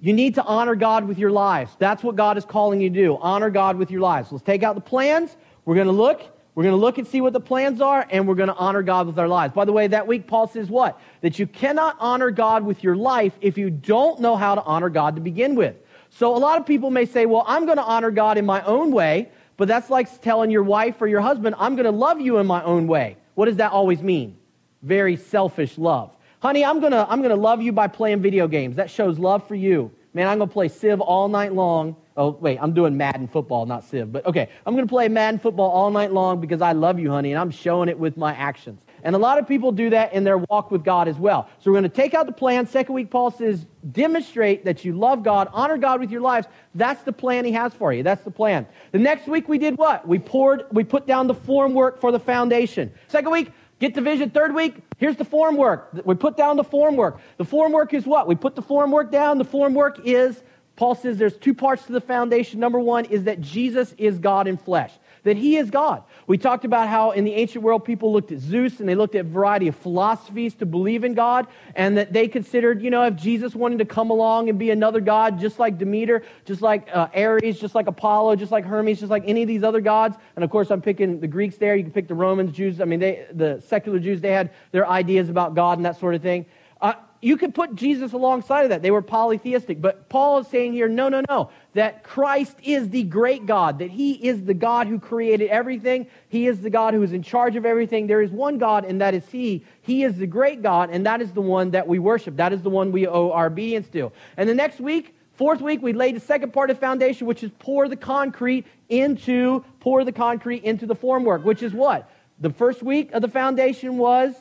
you 0.00 0.12
need 0.12 0.36
to 0.36 0.44
honor 0.44 0.74
God 0.74 1.06
with 1.06 1.18
your 1.18 1.30
lives. 1.30 1.72
That's 1.78 2.02
what 2.02 2.16
God 2.16 2.38
is 2.38 2.44
calling 2.44 2.80
you 2.80 2.88
to 2.88 2.94
do. 2.94 3.18
Honor 3.20 3.50
God 3.50 3.76
with 3.76 3.90
your 3.90 4.00
lives. 4.00 4.30
Let's 4.30 4.44
take 4.44 4.62
out 4.62 4.74
the 4.74 4.80
plans. 4.80 5.36
We're 5.64 5.74
going 5.74 5.88
to 5.88 5.92
look. 5.92 6.22
We're 6.54 6.64
going 6.64 6.74
to 6.74 6.80
look 6.80 6.98
and 6.98 7.06
see 7.06 7.20
what 7.20 7.32
the 7.32 7.40
plans 7.40 7.80
are, 7.80 8.04
and 8.10 8.26
we're 8.26 8.34
going 8.34 8.48
to 8.48 8.54
honor 8.54 8.82
God 8.82 9.06
with 9.06 9.16
our 9.16 9.28
lives. 9.28 9.54
By 9.54 9.64
the 9.64 9.72
way, 9.72 9.86
that 9.86 10.08
week, 10.08 10.26
Paul 10.26 10.48
says 10.48 10.68
what? 10.68 11.00
That 11.20 11.38
you 11.38 11.46
cannot 11.46 11.96
honor 12.00 12.32
God 12.32 12.64
with 12.64 12.82
your 12.82 12.96
life 12.96 13.32
if 13.40 13.56
you 13.56 13.70
don't 13.70 14.20
know 14.20 14.34
how 14.34 14.56
to 14.56 14.62
honor 14.62 14.88
God 14.88 15.14
to 15.14 15.20
begin 15.20 15.54
with. 15.54 15.76
So 16.10 16.34
a 16.34 16.38
lot 16.38 16.58
of 16.58 16.66
people 16.66 16.90
may 16.90 17.04
say, 17.04 17.26
well, 17.26 17.44
I'm 17.46 17.64
going 17.64 17.76
to 17.76 17.84
honor 17.84 18.10
God 18.10 18.38
in 18.38 18.46
my 18.46 18.60
own 18.62 18.90
way, 18.90 19.30
but 19.56 19.68
that's 19.68 19.88
like 19.88 20.20
telling 20.20 20.50
your 20.50 20.64
wife 20.64 21.00
or 21.00 21.06
your 21.06 21.20
husband, 21.20 21.54
I'm 21.58 21.76
going 21.76 21.84
to 21.84 21.92
love 21.92 22.20
you 22.20 22.38
in 22.38 22.46
my 22.46 22.62
own 22.64 22.88
way. 22.88 23.18
What 23.34 23.46
does 23.46 23.56
that 23.56 23.70
always 23.70 24.02
mean? 24.02 24.36
Very 24.82 25.16
selfish 25.16 25.78
love. 25.78 26.10
Honey, 26.40 26.64
I'm 26.64 26.78
going 26.78 26.92
to 26.92 27.04
I'm 27.10 27.18
going 27.18 27.34
to 27.34 27.40
love 27.40 27.60
you 27.60 27.72
by 27.72 27.88
playing 27.88 28.22
video 28.22 28.46
games. 28.46 28.76
That 28.76 28.90
shows 28.90 29.18
love 29.18 29.46
for 29.48 29.56
you. 29.56 29.90
Man, 30.14 30.28
I'm 30.28 30.38
going 30.38 30.48
to 30.48 30.52
play 30.52 30.68
Civ 30.68 31.00
all 31.00 31.28
night 31.28 31.52
long. 31.52 31.96
Oh, 32.16 32.30
wait, 32.30 32.58
I'm 32.60 32.72
doing 32.72 32.96
Madden 32.96 33.26
football, 33.28 33.66
not 33.66 33.84
Civ. 33.84 34.12
But 34.12 34.24
okay, 34.24 34.48
I'm 34.64 34.74
going 34.74 34.86
to 34.86 34.90
play 34.90 35.08
Madden 35.08 35.40
football 35.40 35.70
all 35.70 35.90
night 35.90 36.12
long 36.12 36.40
because 36.40 36.62
I 36.62 36.72
love 36.72 36.98
you, 36.98 37.10
honey, 37.10 37.32
and 37.32 37.40
I'm 37.40 37.50
showing 37.50 37.88
it 37.88 37.98
with 37.98 38.16
my 38.16 38.34
actions. 38.34 38.80
And 39.02 39.14
a 39.14 39.18
lot 39.18 39.38
of 39.38 39.46
people 39.46 39.70
do 39.70 39.90
that 39.90 40.12
in 40.12 40.24
their 40.24 40.38
walk 40.38 40.70
with 40.70 40.84
God 40.84 41.06
as 41.06 41.16
well. 41.16 41.48
So 41.58 41.70
we're 41.70 41.78
going 41.78 41.90
to 41.90 41.96
take 41.96 42.14
out 42.14 42.26
the 42.26 42.32
plan. 42.32 42.66
Second 42.66 42.94
week, 42.94 43.10
Paul 43.10 43.30
says, 43.30 43.66
demonstrate 43.92 44.64
that 44.64 44.84
you 44.84 44.92
love 44.92 45.22
God, 45.22 45.48
honor 45.52 45.78
God 45.78 46.00
with 46.00 46.10
your 46.10 46.20
lives. 46.20 46.48
That's 46.74 47.02
the 47.04 47.12
plan 47.12 47.44
he 47.44 47.52
has 47.52 47.72
for 47.74 47.92
you. 47.92 48.02
That's 48.02 48.24
the 48.24 48.30
plan. 48.32 48.66
The 48.90 48.98
next 48.98 49.28
week, 49.28 49.48
we 49.48 49.58
did 49.58 49.78
what? 49.78 50.06
We 50.06 50.18
poured, 50.18 50.64
we 50.72 50.82
put 50.82 51.06
down 51.06 51.28
the 51.28 51.34
form 51.34 51.74
work 51.74 52.00
for 52.00 52.10
the 52.10 52.18
foundation. 52.18 52.92
Second 53.06 53.30
week, 53.30 53.52
Get 53.78 53.94
the 53.94 54.00
vision. 54.00 54.30
Third 54.30 54.54
week, 54.54 54.76
here's 54.98 55.16
the 55.16 55.24
form 55.24 55.56
work. 55.56 55.90
We 56.04 56.14
put 56.14 56.36
down 56.36 56.56
the 56.56 56.64
form 56.64 56.96
work. 56.96 57.20
The 57.36 57.44
form 57.44 57.72
work 57.72 57.94
is 57.94 58.06
what? 58.06 58.26
We 58.26 58.34
put 58.34 58.56
the 58.56 58.62
form 58.62 58.90
work 58.90 59.12
down. 59.12 59.38
The 59.38 59.44
form 59.44 59.74
work 59.74 60.00
is, 60.04 60.42
Paul 60.76 60.94
says 60.94 61.16
there's 61.16 61.36
two 61.36 61.54
parts 61.54 61.86
to 61.86 61.92
the 61.92 62.00
foundation. 62.00 62.58
Number 62.58 62.80
one 62.80 63.04
is 63.04 63.24
that 63.24 63.40
Jesus 63.40 63.94
is 63.98 64.18
God 64.18 64.48
in 64.48 64.56
flesh 64.56 64.92
that 65.24 65.36
he 65.36 65.56
is 65.56 65.70
God. 65.70 66.02
We 66.26 66.38
talked 66.38 66.64
about 66.64 66.88
how 66.88 67.12
in 67.12 67.24
the 67.24 67.34
ancient 67.34 67.64
world 67.64 67.84
people 67.84 68.12
looked 68.12 68.32
at 68.32 68.38
Zeus 68.38 68.80
and 68.80 68.88
they 68.88 68.94
looked 68.94 69.14
at 69.14 69.20
a 69.24 69.28
variety 69.28 69.68
of 69.68 69.76
philosophies 69.76 70.54
to 70.56 70.66
believe 70.66 71.04
in 71.04 71.14
God, 71.14 71.46
and 71.74 71.96
that 71.96 72.12
they 72.12 72.28
considered, 72.28 72.82
you 72.82 72.90
know, 72.90 73.02
if 73.04 73.16
Jesus 73.16 73.54
wanted 73.54 73.78
to 73.78 73.84
come 73.84 74.10
along 74.10 74.48
and 74.48 74.58
be 74.58 74.70
another 74.70 75.00
God, 75.00 75.40
just 75.40 75.58
like 75.58 75.78
Demeter, 75.78 76.22
just 76.44 76.62
like 76.62 76.88
uh, 76.92 77.08
Ares, 77.14 77.58
just 77.58 77.74
like 77.74 77.86
Apollo, 77.86 78.36
just 78.36 78.52
like 78.52 78.64
Hermes, 78.64 79.00
just 79.00 79.10
like 79.10 79.24
any 79.26 79.42
of 79.42 79.48
these 79.48 79.62
other 79.62 79.80
gods, 79.80 80.16
and 80.36 80.44
of 80.44 80.50
course 80.50 80.70
I'm 80.70 80.82
picking 80.82 81.20
the 81.20 81.28
Greeks 81.28 81.56
there, 81.56 81.76
you 81.76 81.82
can 81.82 81.92
pick 81.92 82.08
the 82.08 82.14
Romans, 82.14 82.52
Jews, 82.52 82.80
I 82.80 82.84
mean, 82.84 83.00
they, 83.00 83.26
the 83.32 83.62
secular 83.66 83.98
Jews, 83.98 84.20
they 84.20 84.32
had 84.32 84.50
their 84.72 84.88
ideas 84.88 85.28
about 85.28 85.54
God 85.54 85.78
and 85.78 85.84
that 85.86 85.98
sort 85.98 86.14
of 86.14 86.22
thing. 86.22 86.46
Uh, 86.80 86.94
you 87.20 87.36
could 87.36 87.54
put 87.54 87.74
Jesus 87.74 88.12
alongside 88.12 88.62
of 88.62 88.68
that. 88.70 88.82
They 88.82 88.90
were 88.90 89.02
polytheistic. 89.02 89.80
But 89.80 90.08
Paul 90.08 90.38
is 90.38 90.46
saying 90.48 90.72
here, 90.72 90.88
no, 90.88 91.08
no, 91.08 91.22
no, 91.28 91.50
that 91.74 92.04
Christ 92.04 92.56
is 92.62 92.90
the 92.90 93.02
great 93.02 93.46
God, 93.46 93.80
that 93.80 93.90
he 93.90 94.12
is 94.12 94.44
the 94.44 94.54
God 94.54 94.86
who 94.86 94.98
created 94.98 95.48
everything. 95.48 96.06
He 96.28 96.46
is 96.46 96.60
the 96.60 96.70
God 96.70 96.94
who 96.94 97.02
is 97.02 97.12
in 97.12 97.22
charge 97.22 97.56
of 97.56 97.66
everything. 97.66 98.06
There 98.06 98.22
is 98.22 98.30
one 98.30 98.58
God, 98.58 98.84
and 98.84 99.00
that 99.00 99.14
is 99.14 99.28
he. 99.28 99.64
He 99.82 100.04
is 100.04 100.18
the 100.18 100.26
great 100.26 100.62
God, 100.62 100.90
and 100.90 101.06
that 101.06 101.20
is 101.20 101.32
the 101.32 101.40
one 101.40 101.72
that 101.72 101.88
we 101.88 101.98
worship. 101.98 102.36
That 102.36 102.52
is 102.52 102.62
the 102.62 102.70
one 102.70 102.92
we 102.92 103.06
owe 103.06 103.30
our 103.32 103.46
obedience 103.46 103.88
to. 103.88 104.12
And 104.36 104.48
the 104.48 104.54
next 104.54 104.80
week, 104.80 105.14
Fourth 105.38 105.60
week, 105.60 105.80
we 105.80 105.92
laid 105.92 106.16
the 106.16 106.20
second 106.20 106.52
part 106.52 106.68
of 106.68 106.80
foundation, 106.80 107.28
which 107.28 107.44
is 107.44 107.52
pour 107.60 107.86
the 107.86 107.94
concrete 107.94 108.66
into, 108.88 109.64
pour 109.78 110.02
the 110.02 110.10
concrete 110.10 110.64
into 110.64 110.84
the 110.84 110.96
formwork, 110.96 111.44
which 111.44 111.62
is 111.62 111.72
what? 111.72 112.10
The 112.40 112.50
first 112.50 112.82
week 112.82 113.12
of 113.12 113.22
the 113.22 113.28
foundation 113.28 113.98
was 113.98 114.34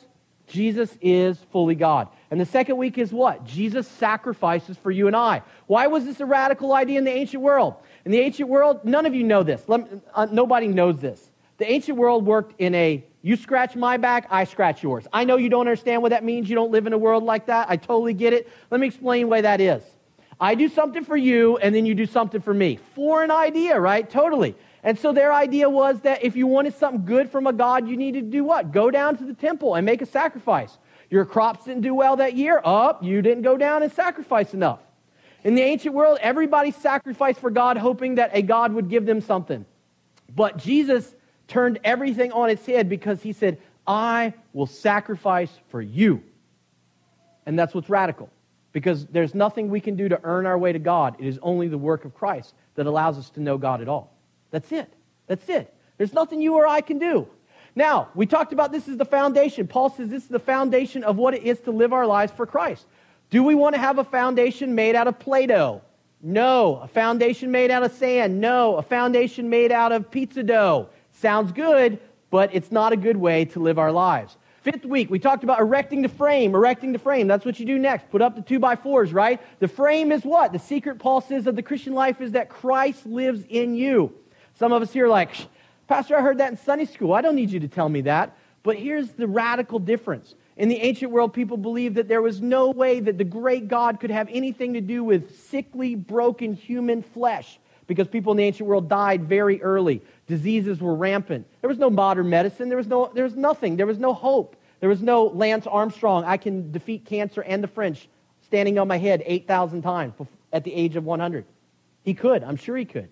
Jesus 0.48 0.98
is 1.00 1.38
fully 1.52 1.76
God. 1.76 2.08
And 2.30 2.42
the 2.42 2.46
second 2.46 2.78
week 2.78 2.98
is 2.98 3.14
what? 3.14 3.46
Jesus 3.46 3.88
sacrifices 3.88 4.78
for 4.78 4.92
you 4.92 5.08
and 5.08 5.16
I. 5.16 5.44
Why 5.68 5.88
was 5.88 6.06
this 6.06 6.20
a 6.20 6.26
radical 6.26 6.74
idea 6.74 6.98
in 6.98 7.06
the 7.06 7.12
ancient 7.12 7.42
world? 7.42 7.76
In 8.04 8.12
the 8.12 8.20
ancient 8.20 8.50
world, 8.50 8.84
none 8.84 9.06
of 9.06 9.16
you 9.16 9.24
know 9.24 9.44
this. 9.44 9.64
uh, 9.70 10.28
nobody 10.32 10.68
knows 10.68 11.00
this. 11.00 11.30
The 11.58 11.72
ancient 11.72 11.98
world 11.98 12.26
worked 12.26 12.60
in 12.60 12.76
a 12.76 13.04
you 13.22 13.36
scratch 13.36 13.76
my 13.76 13.98
back, 13.98 14.28
I 14.30 14.46
scratch 14.46 14.84
yours. 14.84 15.06
I 15.12 15.26
know 15.26 15.36
you 15.36 15.50
don't 15.50 15.68
understand 15.68 16.02
what 16.02 16.12
that 16.12 16.24
means. 16.24 16.50
You 16.50 16.56
don't 16.56 16.72
live 16.72 16.88
in 16.88 16.94
a 16.94 16.98
world 16.98 17.24
like 17.26 17.48
that. 17.48 17.70
I 17.70 17.76
totally 17.76 18.14
get 18.14 18.32
it. 18.32 18.50
Let 18.72 18.80
me 18.80 18.88
explain 18.88 19.28
why 19.28 19.42
that 19.42 19.60
is. 19.60 19.84
I 20.40 20.56
do 20.56 20.70
something 20.70 21.04
for 21.04 21.18
you, 21.18 21.58
and 21.58 21.76
then 21.76 21.86
you 21.86 21.96
do 21.96 22.06
something 22.06 22.40
for 22.40 22.54
me. 22.54 22.80
Foreign 22.96 23.32
idea, 23.32 23.80
right? 23.80 24.08
Totally. 24.08 24.56
And 24.84 24.98
so 24.98 25.12
their 25.12 25.34
idea 25.34 25.70
was 25.70 26.00
that 26.02 26.24
if 26.24 26.36
you 26.36 26.48
wanted 26.48 26.76
something 26.76 27.04
good 27.04 27.30
from 27.30 27.48
a 27.48 27.54
God, 27.54 27.88
you 27.90 27.98
needed 27.98 28.26
to 28.26 28.32
do 28.32 28.44
what? 28.44 28.72
Go 28.72 28.92
down 28.92 29.18
to 29.18 29.26
the 29.26 29.34
temple 29.34 29.76
and 29.76 29.86
make 29.86 30.02
a 30.02 30.06
sacrifice. 30.06 30.78
Your 31.10 31.26
crops 31.26 31.66
didn't 31.66 31.82
do 31.82 31.94
well 31.94 32.18
that 32.18 32.36
year. 32.36 32.62
Up, 32.64 33.00
oh, 33.02 33.06
you 33.06 33.22
didn't 33.22 33.44
go 33.44 33.58
down 33.58 33.84
and 33.84 33.92
sacrifice 33.92 34.54
enough. 34.54 34.80
In 35.44 35.56
the 35.56 35.62
ancient 35.62 35.96
world, 35.96 36.18
everybody 36.22 36.72
sacrificed 36.72 37.40
for 37.40 37.50
God, 37.50 37.78
hoping 37.78 38.16
that 38.16 38.32
a 38.34 38.42
God 38.42 38.74
would 38.74 38.90
give 38.90 39.06
them 39.06 39.22
something. 39.22 39.66
But 40.36 40.58
Jesus 40.58 41.16
turned 41.48 41.80
everything 41.84 42.32
on 42.34 42.50
its 42.50 42.66
head 42.66 42.90
because 42.90 43.22
he 43.22 43.32
said, 43.32 43.58
I 43.86 44.34
will 44.52 44.66
sacrifice 44.66 45.52
for 45.70 45.82
you. 45.82 46.22
And 47.46 47.58
that's 47.58 47.74
what's 47.74 47.90
radical. 47.90 48.30
Because 48.74 49.06
there's 49.06 49.34
nothing 49.34 49.70
we 49.70 49.80
can 49.80 49.96
do 49.96 50.10
to 50.10 50.20
earn 50.24 50.46
our 50.46 50.58
way 50.58 50.74
to 50.74 50.80
God. 50.80 51.16
It 51.20 51.26
is 51.26 51.40
only 51.42 51.70
the 51.70 51.78
work 51.78 52.04
of 52.04 52.14
Christ 52.14 52.54
that 52.76 52.86
allows 52.86 53.18
us 53.18 53.30
to 53.32 53.40
know 53.40 53.58
God 53.58 53.82
at 53.82 53.88
all. 53.88 54.14
That's 54.52 54.72
it. 54.72 54.92
That's 55.28 55.48
it. 55.48 55.74
There's 55.98 56.14
nothing 56.14 56.42
you 56.42 56.56
or 56.56 56.68
I 56.68 56.82
can 56.82 57.00
do. 57.00 57.28
Now, 57.78 58.10
we 58.16 58.26
talked 58.26 58.54
about 58.54 58.72
this 58.72 58.88
is 58.88 58.98
the 58.98 59.06
foundation. 59.06 59.68
Paul 59.68 59.92
says 59.92 60.10
this 60.10 60.24
is 60.24 60.30
the 60.30 60.40
foundation 60.40 61.04
of 61.04 61.18
what 61.18 61.36
it 61.36 61.44
is 61.44 61.60
to 61.62 61.72
live 61.72 61.94
our 61.94 62.08
lives 62.08 62.32
for 62.32 62.48
Christ. 62.48 62.88
Do 63.30 63.44
we 63.44 63.54
want 63.54 63.76
to 63.76 63.80
have 63.80 64.00
a 64.00 64.04
foundation 64.04 64.74
made 64.74 64.96
out 64.96 65.06
of 65.06 65.20
Play 65.20 65.46
Doh? 65.46 65.84
No. 66.20 66.78
A 66.78 66.88
foundation 66.88 67.52
made 67.52 67.70
out 67.70 67.84
of 67.84 67.92
sand? 67.92 68.42
No. 68.42 68.78
A 68.78 68.82
foundation 68.82 69.52
made 69.52 69.72
out 69.72 69.92
of 69.92 70.10
pizza 70.10 70.42
dough? 70.42 70.90
Sounds 71.12 71.52
good, 71.52 72.00
but 72.32 72.50
it's 72.52 72.72
not 72.72 72.94
a 72.94 72.98
good 72.98 73.16
way 73.16 73.46
to 73.46 73.60
live 73.60 73.78
our 73.78 73.92
lives. 73.92 74.38
Fifth 74.64 74.84
week, 74.84 75.12
we 75.12 75.20
talked 75.20 75.44
about 75.44 75.60
erecting 75.60 76.02
the 76.02 76.10
frame, 76.10 76.56
erecting 76.56 76.94
the 76.94 77.00
frame. 77.00 77.28
That's 77.28 77.46
what 77.46 77.60
you 77.60 77.66
do 77.68 77.78
next. 77.78 78.10
Put 78.10 78.24
up 78.24 78.36
the 78.36 78.42
two 78.42 78.58
by 78.58 78.76
fours, 78.76 79.14
right? 79.14 79.40
The 79.60 79.68
frame 79.68 80.12
is 80.12 80.24
what? 80.24 80.52
The 80.52 80.58
secret, 80.58 80.98
Paul 80.98 81.22
says, 81.22 81.46
of 81.46 81.56
the 81.56 81.62
Christian 81.62 81.94
life 81.94 82.22
is 82.22 82.32
that 82.32 82.50
Christ 82.50 83.06
lives 83.06 83.46
in 83.48 83.76
you. 83.76 84.16
Some 84.56 84.74
of 84.74 84.82
us 84.82 84.92
here 84.92 85.08
like, 85.08 85.36
Pastor, 85.88 86.18
I 86.18 86.22
heard 86.22 86.40
that 86.40 86.52
in 86.52 86.58
Sunday 86.58 86.86
school. 86.86 87.14
I 87.14 87.22
don't 87.22 87.36
need 87.36 87.50
you 87.50 87.62
to 87.62 87.68
tell 87.68 87.88
me 87.88 88.02
that. 88.02 88.38
But 88.64 88.78
here's 88.78 89.12
the 89.12 89.28
radical 89.28 89.80
difference. 89.80 90.36
In 90.58 90.70
the 90.70 90.82
ancient 90.82 91.12
world, 91.12 91.34
people 91.34 91.56
believed 91.56 91.96
that 91.96 92.08
there 92.08 92.22
was 92.22 92.42
no 92.42 92.72
way 92.72 93.00
that 93.00 93.18
the 93.18 93.24
great 93.24 93.68
God 93.68 94.00
could 94.00 94.10
have 94.10 94.28
anything 94.30 94.74
to 94.74 94.82
do 94.82 95.04
with 95.04 95.40
sickly, 95.48 95.96
broken 95.96 96.54
human 96.54 97.02
flesh 97.02 97.60
because 97.86 98.08
people 98.08 98.32
in 98.32 98.38
the 98.38 98.44
ancient 98.44 98.68
world 98.68 98.90
died 98.90 99.24
very 99.24 99.62
early. 99.62 100.02
Diseases 100.28 100.82
were 100.82 100.94
rampant. 100.94 101.48
There 101.62 101.70
was 101.70 101.78
no 101.78 101.90
modern 101.90 102.30
medicine. 102.30 102.68
There 102.68 102.78
was, 102.78 102.88
no, 102.88 103.10
there 103.14 103.24
was 103.24 103.36
nothing. 103.36 103.78
There 103.78 103.86
was 103.86 104.00
no 104.00 104.14
hope. 104.14 104.58
There 104.82 104.90
was 104.90 105.02
no 105.02 105.28
Lance 105.28 105.66
Armstrong. 105.66 106.26
I 106.26 106.38
can 106.38 106.72
defeat 106.72 107.06
cancer 107.06 107.42
and 107.42 107.64
the 107.64 107.68
French 107.68 108.10
standing 108.42 108.78
on 108.78 108.88
my 108.88 108.98
head 108.98 109.24
8,000 109.26 109.82
times 109.82 110.14
at 110.52 110.64
the 110.64 110.74
age 110.74 110.96
of 110.96 111.06
100. 111.06 111.46
He 112.04 112.14
could. 112.14 112.44
I'm 112.44 112.58
sure 112.58 112.76
he 112.76 112.86
could. 112.86 113.10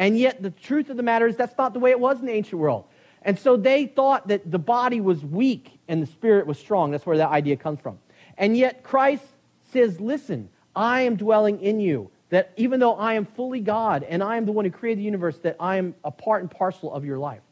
And 0.00 0.18
yet, 0.18 0.42
the 0.42 0.50
truth 0.50 0.88
of 0.88 0.96
the 0.96 1.02
matter 1.02 1.26
is 1.26 1.36
that's 1.36 1.58
not 1.58 1.74
the 1.74 1.78
way 1.78 1.90
it 1.90 2.00
was 2.00 2.20
in 2.20 2.26
the 2.26 2.32
ancient 2.32 2.58
world. 2.58 2.86
And 3.20 3.38
so 3.38 3.58
they 3.58 3.84
thought 3.84 4.28
that 4.28 4.50
the 4.50 4.58
body 4.58 4.98
was 4.98 5.22
weak 5.22 5.78
and 5.88 6.02
the 6.02 6.06
spirit 6.06 6.46
was 6.46 6.58
strong. 6.58 6.90
That's 6.90 7.04
where 7.04 7.18
that 7.18 7.28
idea 7.28 7.58
comes 7.58 7.80
from. 7.80 7.98
And 8.38 8.56
yet, 8.56 8.82
Christ 8.82 9.26
says, 9.72 10.00
Listen, 10.00 10.48
I 10.74 11.02
am 11.02 11.16
dwelling 11.16 11.60
in 11.60 11.80
you. 11.80 12.10
That 12.30 12.52
even 12.56 12.80
though 12.80 12.94
I 12.94 13.14
am 13.14 13.26
fully 13.26 13.60
God 13.60 14.02
and 14.04 14.22
I 14.22 14.38
am 14.38 14.46
the 14.46 14.52
one 14.52 14.64
who 14.64 14.70
created 14.70 15.00
the 15.00 15.04
universe, 15.04 15.36
that 15.40 15.56
I 15.60 15.76
am 15.76 15.94
a 16.02 16.10
part 16.10 16.40
and 16.40 16.50
parcel 16.50 16.94
of 16.94 17.04
your 17.04 17.18
life. 17.18 17.42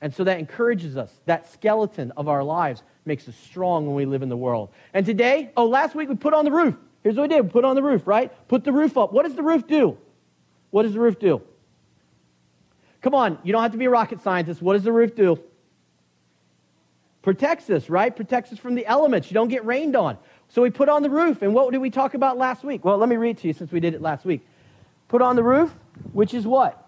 And 0.00 0.14
so 0.14 0.22
that 0.22 0.38
encourages 0.38 0.96
us. 0.96 1.12
That 1.24 1.50
skeleton 1.50 2.12
of 2.16 2.28
our 2.28 2.44
lives 2.44 2.84
makes 3.04 3.26
us 3.28 3.34
strong 3.34 3.86
when 3.86 3.96
we 3.96 4.04
live 4.04 4.22
in 4.22 4.28
the 4.28 4.36
world. 4.36 4.68
And 4.94 5.04
today, 5.04 5.50
oh, 5.56 5.66
last 5.66 5.96
week 5.96 6.08
we 6.08 6.14
put 6.14 6.32
on 6.32 6.44
the 6.44 6.52
roof. 6.52 6.76
Here's 7.02 7.16
what 7.16 7.22
we 7.22 7.28
did 7.34 7.42
we 7.42 7.50
put 7.50 7.64
on 7.64 7.74
the 7.74 7.82
roof, 7.82 8.06
right? 8.06 8.30
Put 8.46 8.62
the 8.62 8.72
roof 8.72 8.96
up. 8.96 9.12
What 9.12 9.24
does 9.24 9.34
the 9.34 9.42
roof 9.42 9.66
do? 9.66 9.98
What 10.70 10.84
does 10.84 10.92
the 10.92 11.00
roof 11.00 11.18
do? 11.18 11.42
Come 13.06 13.14
on, 13.14 13.38
you 13.44 13.52
don't 13.52 13.62
have 13.62 13.70
to 13.70 13.78
be 13.78 13.84
a 13.84 13.90
rocket 13.90 14.20
scientist. 14.20 14.60
What 14.60 14.72
does 14.72 14.82
the 14.82 14.90
roof 14.90 15.14
do? 15.14 15.40
Protects 17.22 17.70
us, 17.70 17.88
right? 17.88 18.14
Protects 18.14 18.52
us 18.52 18.58
from 18.58 18.74
the 18.74 18.84
elements. 18.84 19.30
You 19.30 19.34
don't 19.34 19.46
get 19.46 19.64
rained 19.64 19.94
on. 19.94 20.18
So 20.48 20.60
we 20.60 20.70
put 20.70 20.88
on 20.88 21.04
the 21.04 21.10
roof. 21.10 21.40
And 21.40 21.54
what 21.54 21.70
did 21.70 21.78
we 21.78 21.88
talk 21.88 22.14
about 22.14 22.36
last 22.36 22.64
week? 22.64 22.84
Well, 22.84 22.98
let 22.98 23.08
me 23.08 23.14
read 23.14 23.38
to 23.38 23.46
you 23.46 23.52
since 23.52 23.70
we 23.70 23.78
did 23.78 23.94
it 23.94 24.02
last 24.02 24.24
week. 24.24 24.44
Put 25.06 25.22
on 25.22 25.36
the 25.36 25.44
roof, 25.44 25.72
which 26.14 26.34
is 26.34 26.48
what? 26.48 26.84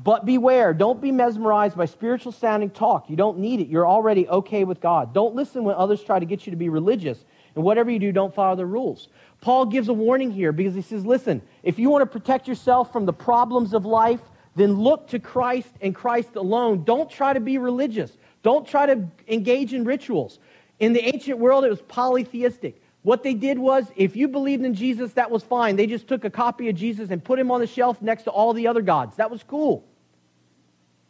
But 0.00 0.26
beware, 0.26 0.72
don't 0.72 1.00
be 1.00 1.10
mesmerized 1.10 1.76
by 1.76 1.86
spiritual 1.86 2.30
sounding 2.30 2.70
talk. 2.70 3.10
You 3.10 3.16
don't 3.16 3.38
need 3.40 3.58
it. 3.58 3.66
You're 3.66 3.88
already 3.88 4.28
okay 4.28 4.62
with 4.62 4.80
God. 4.80 5.12
Don't 5.12 5.34
listen 5.34 5.64
when 5.64 5.74
others 5.74 6.04
try 6.04 6.20
to 6.20 6.24
get 6.24 6.46
you 6.46 6.52
to 6.52 6.56
be 6.56 6.68
religious. 6.68 7.24
And 7.56 7.64
whatever 7.64 7.90
you 7.90 7.98
do, 7.98 8.12
don't 8.12 8.32
follow 8.32 8.54
the 8.54 8.66
rules. 8.66 9.08
Paul 9.40 9.66
gives 9.66 9.88
a 9.88 9.92
warning 9.92 10.30
here 10.30 10.52
because 10.52 10.76
he 10.76 10.82
says, 10.82 11.04
listen, 11.04 11.42
if 11.64 11.80
you 11.80 11.90
want 11.90 12.02
to 12.02 12.06
protect 12.06 12.46
yourself 12.46 12.92
from 12.92 13.06
the 13.06 13.12
problems 13.12 13.74
of 13.74 13.84
life, 13.84 14.20
then 14.56 14.74
look 14.74 15.08
to 15.08 15.18
Christ 15.18 15.70
and 15.80 15.94
Christ 15.94 16.36
alone. 16.36 16.84
Don't 16.84 17.10
try 17.10 17.32
to 17.32 17.40
be 17.40 17.58
religious. 17.58 18.16
Don't 18.42 18.66
try 18.66 18.86
to 18.86 19.08
engage 19.26 19.72
in 19.72 19.84
rituals. 19.84 20.38
In 20.78 20.92
the 20.92 21.04
ancient 21.04 21.38
world, 21.38 21.64
it 21.64 21.70
was 21.70 21.82
polytheistic. 21.82 22.80
What 23.02 23.22
they 23.22 23.34
did 23.34 23.58
was, 23.58 23.84
if 23.96 24.16
you 24.16 24.28
believed 24.28 24.64
in 24.64 24.74
Jesus, 24.74 25.12
that 25.14 25.30
was 25.30 25.42
fine. 25.42 25.76
They 25.76 25.86
just 25.86 26.08
took 26.08 26.24
a 26.24 26.30
copy 26.30 26.68
of 26.68 26.76
Jesus 26.76 27.10
and 27.10 27.22
put 27.22 27.38
him 27.38 27.50
on 27.50 27.60
the 27.60 27.66
shelf 27.66 28.00
next 28.00 28.22
to 28.24 28.30
all 28.30 28.52
the 28.54 28.66
other 28.66 28.80
gods. 28.80 29.16
That 29.16 29.30
was 29.30 29.42
cool. 29.42 29.84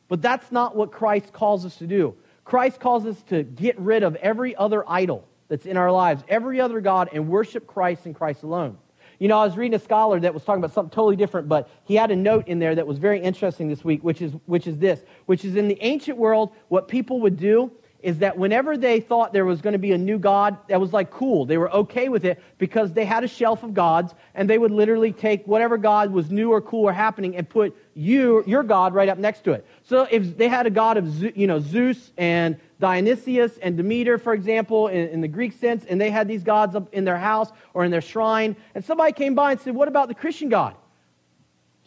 But 0.08 0.20
that's 0.20 0.50
not 0.50 0.74
what 0.74 0.90
Christ 0.90 1.32
calls 1.32 1.64
us 1.64 1.76
to 1.76 1.86
do. 1.86 2.16
Christ 2.44 2.80
calls 2.80 3.06
us 3.06 3.22
to 3.28 3.42
get 3.42 3.78
rid 3.78 4.02
of 4.02 4.16
every 4.16 4.54
other 4.56 4.84
idol 4.88 5.26
that's 5.48 5.66
in 5.66 5.76
our 5.76 5.90
lives, 5.90 6.22
every 6.28 6.60
other 6.60 6.80
God, 6.80 7.10
and 7.12 7.28
worship 7.28 7.66
Christ 7.66 8.06
and 8.06 8.14
Christ 8.14 8.42
alone. 8.42 8.78
You 9.18 9.28
know, 9.28 9.38
I 9.38 9.44
was 9.44 9.56
reading 9.56 9.74
a 9.74 9.78
scholar 9.78 10.18
that 10.20 10.34
was 10.34 10.44
talking 10.44 10.60
about 10.60 10.72
something 10.72 10.90
totally 10.90 11.16
different, 11.16 11.48
but 11.48 11.68
he 11.84 11.94
had 11.94 12.10
a 12.10 12.16
note 12.16 12.48
in 12.48 12.58
there 12.58 12.74
that 12.74 12.86
was 12.86 12.98
very 12.98 13.20
interesting 13.20 13.68
this 13.68 13.84
week, 13.84 14.02
which 14.02 14.20
is, 14.20 14.32
which 14.46 14.66
is 14.66 14.78
this, 14.78 15.02
which 15.26 15.44
is 15.44 15.56
in 15.56 15.68
the 15.68 15.78
ancient 15.80 16.18
world, 16.18 16.52
what 16.68 16.88
people 16.88 17.20
would 17.20 17.36
do 17.36 17.70
is 18.04 18.18
that 18.18 18.36
whenever 18.36 18.76
they 18.76 19.00
thought 19.00 19.32
there 19.32 19.46
was 19.46 19.62
going 19.62 19.72
to 19.72 19.78
be 19.78 19.92
a 19.92 19.98
new 19.98 20.18
God, 20.18 20.58
that 20.68 20.78
was 20.78 20.92
like 20.92 21.10
cool. 21.10 21.46
They 21.46 21.56
were 21.56 21.72
okay 21.72 22.10
with 22.10 22.26
it 22.26 22.40
because 22.58 22.92
they 22.92 23.06
had 23.06 23.24
a 23.24 23.28
shelf 23.28 23.62
of 23.62 23.72
gods, 23.72 24.14
and 24.34 24.48
they 24.48 24.58
would 24.58 24.70
literally 24.70 25.10
take 25.10 25.46
whatever 25.46 25.78
God 25.78 26.12
was 26.12 26.30
new 26.30 26.52
or 26.52 26.60
cool 26.60 26.84
or 26.84 26.92
happening 26.92 27.34
and 27.34 27.48
put 27.48 27.74
you, 27.94 28.44
your 28.46 28.62
God, 28.62 28.92
right 28.92 29.08
up 29.08 29.16
next 29.16 29.44
to 29.44 29.52
it. 29.52 29.66
So 29.84 30.06
if 30.10 30.36
they 30.36 30.48
had 30.48 30.66
a 30.66 30.70
God 30.70 30.98
of, 30.98 31.36
you 31.36 31.46
know, 31.46 31.60
Zeus 31.60 32.12
and 32.18 32.60
Dionysius 32.78 33.56
and 33.58 33.76
Demeter, 33.76 34.18
for 34.18 34.34
example, 34.34 34.88
in, 34.88 35.08
in 35.08 35.20
the 35.22 35.28
Greek 35.28 35.54
sense, 35.54 35.86
and 35.86 35.98
they 35.98 36.10
had 36.10 36.28
these 36.28 36.44
gods 36.44 36.76
up 36.76 36.92
in 36.92 37.04
their 37.04 37.16
house 37.16 37.50
or 37.72 37.84
in 37.84 37.90
their 37.90 38.02
shrine, 38.02 38.54
and 38.74 38.84
somebody 38.84 39.12
came 39.12 39.34
by 39.34 39.52
and 39.52 39.60
said, 39.60 39.74
"What 39.74 39.88
about 39.88 40.08
the 40.08 40.14
Christian 40.14 40.50
God?" 40.50 40.76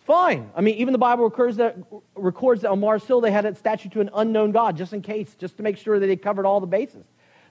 Fine. 0.07 0.51
I 0.55 0.61
mean, 0.61 0.75
even 0.75 0.93
the 0.93 0.97
Bible 0.97 1.25
records 1.25 1.57
that, 1.57 1.75
records 2.15 2.61
that 2.61 2.71
on 2.71 2.79
Mars 2.79 3.03
Hill 3.03 3.19
they 3.19 3.29
had 3.29 3.45
a 3.45 3.53
statue 3.53 3.89
to 3.89 3.99
an 3.99 4.09
unknown 4.13 4.53
God, 4.53 4.77
just 4.77 4.93
in 4.93 5.01
case, 5.01 5.35
just 5.37 5.57
to 5.57 5.63
make 5.63 5.75
sure 5.75 5.99
that 5.99 6.07
they 6.07 6.15
covered 6.15 6.45
all 6.45 6.61
the 6.61 6.65
bases. 6.65 7.03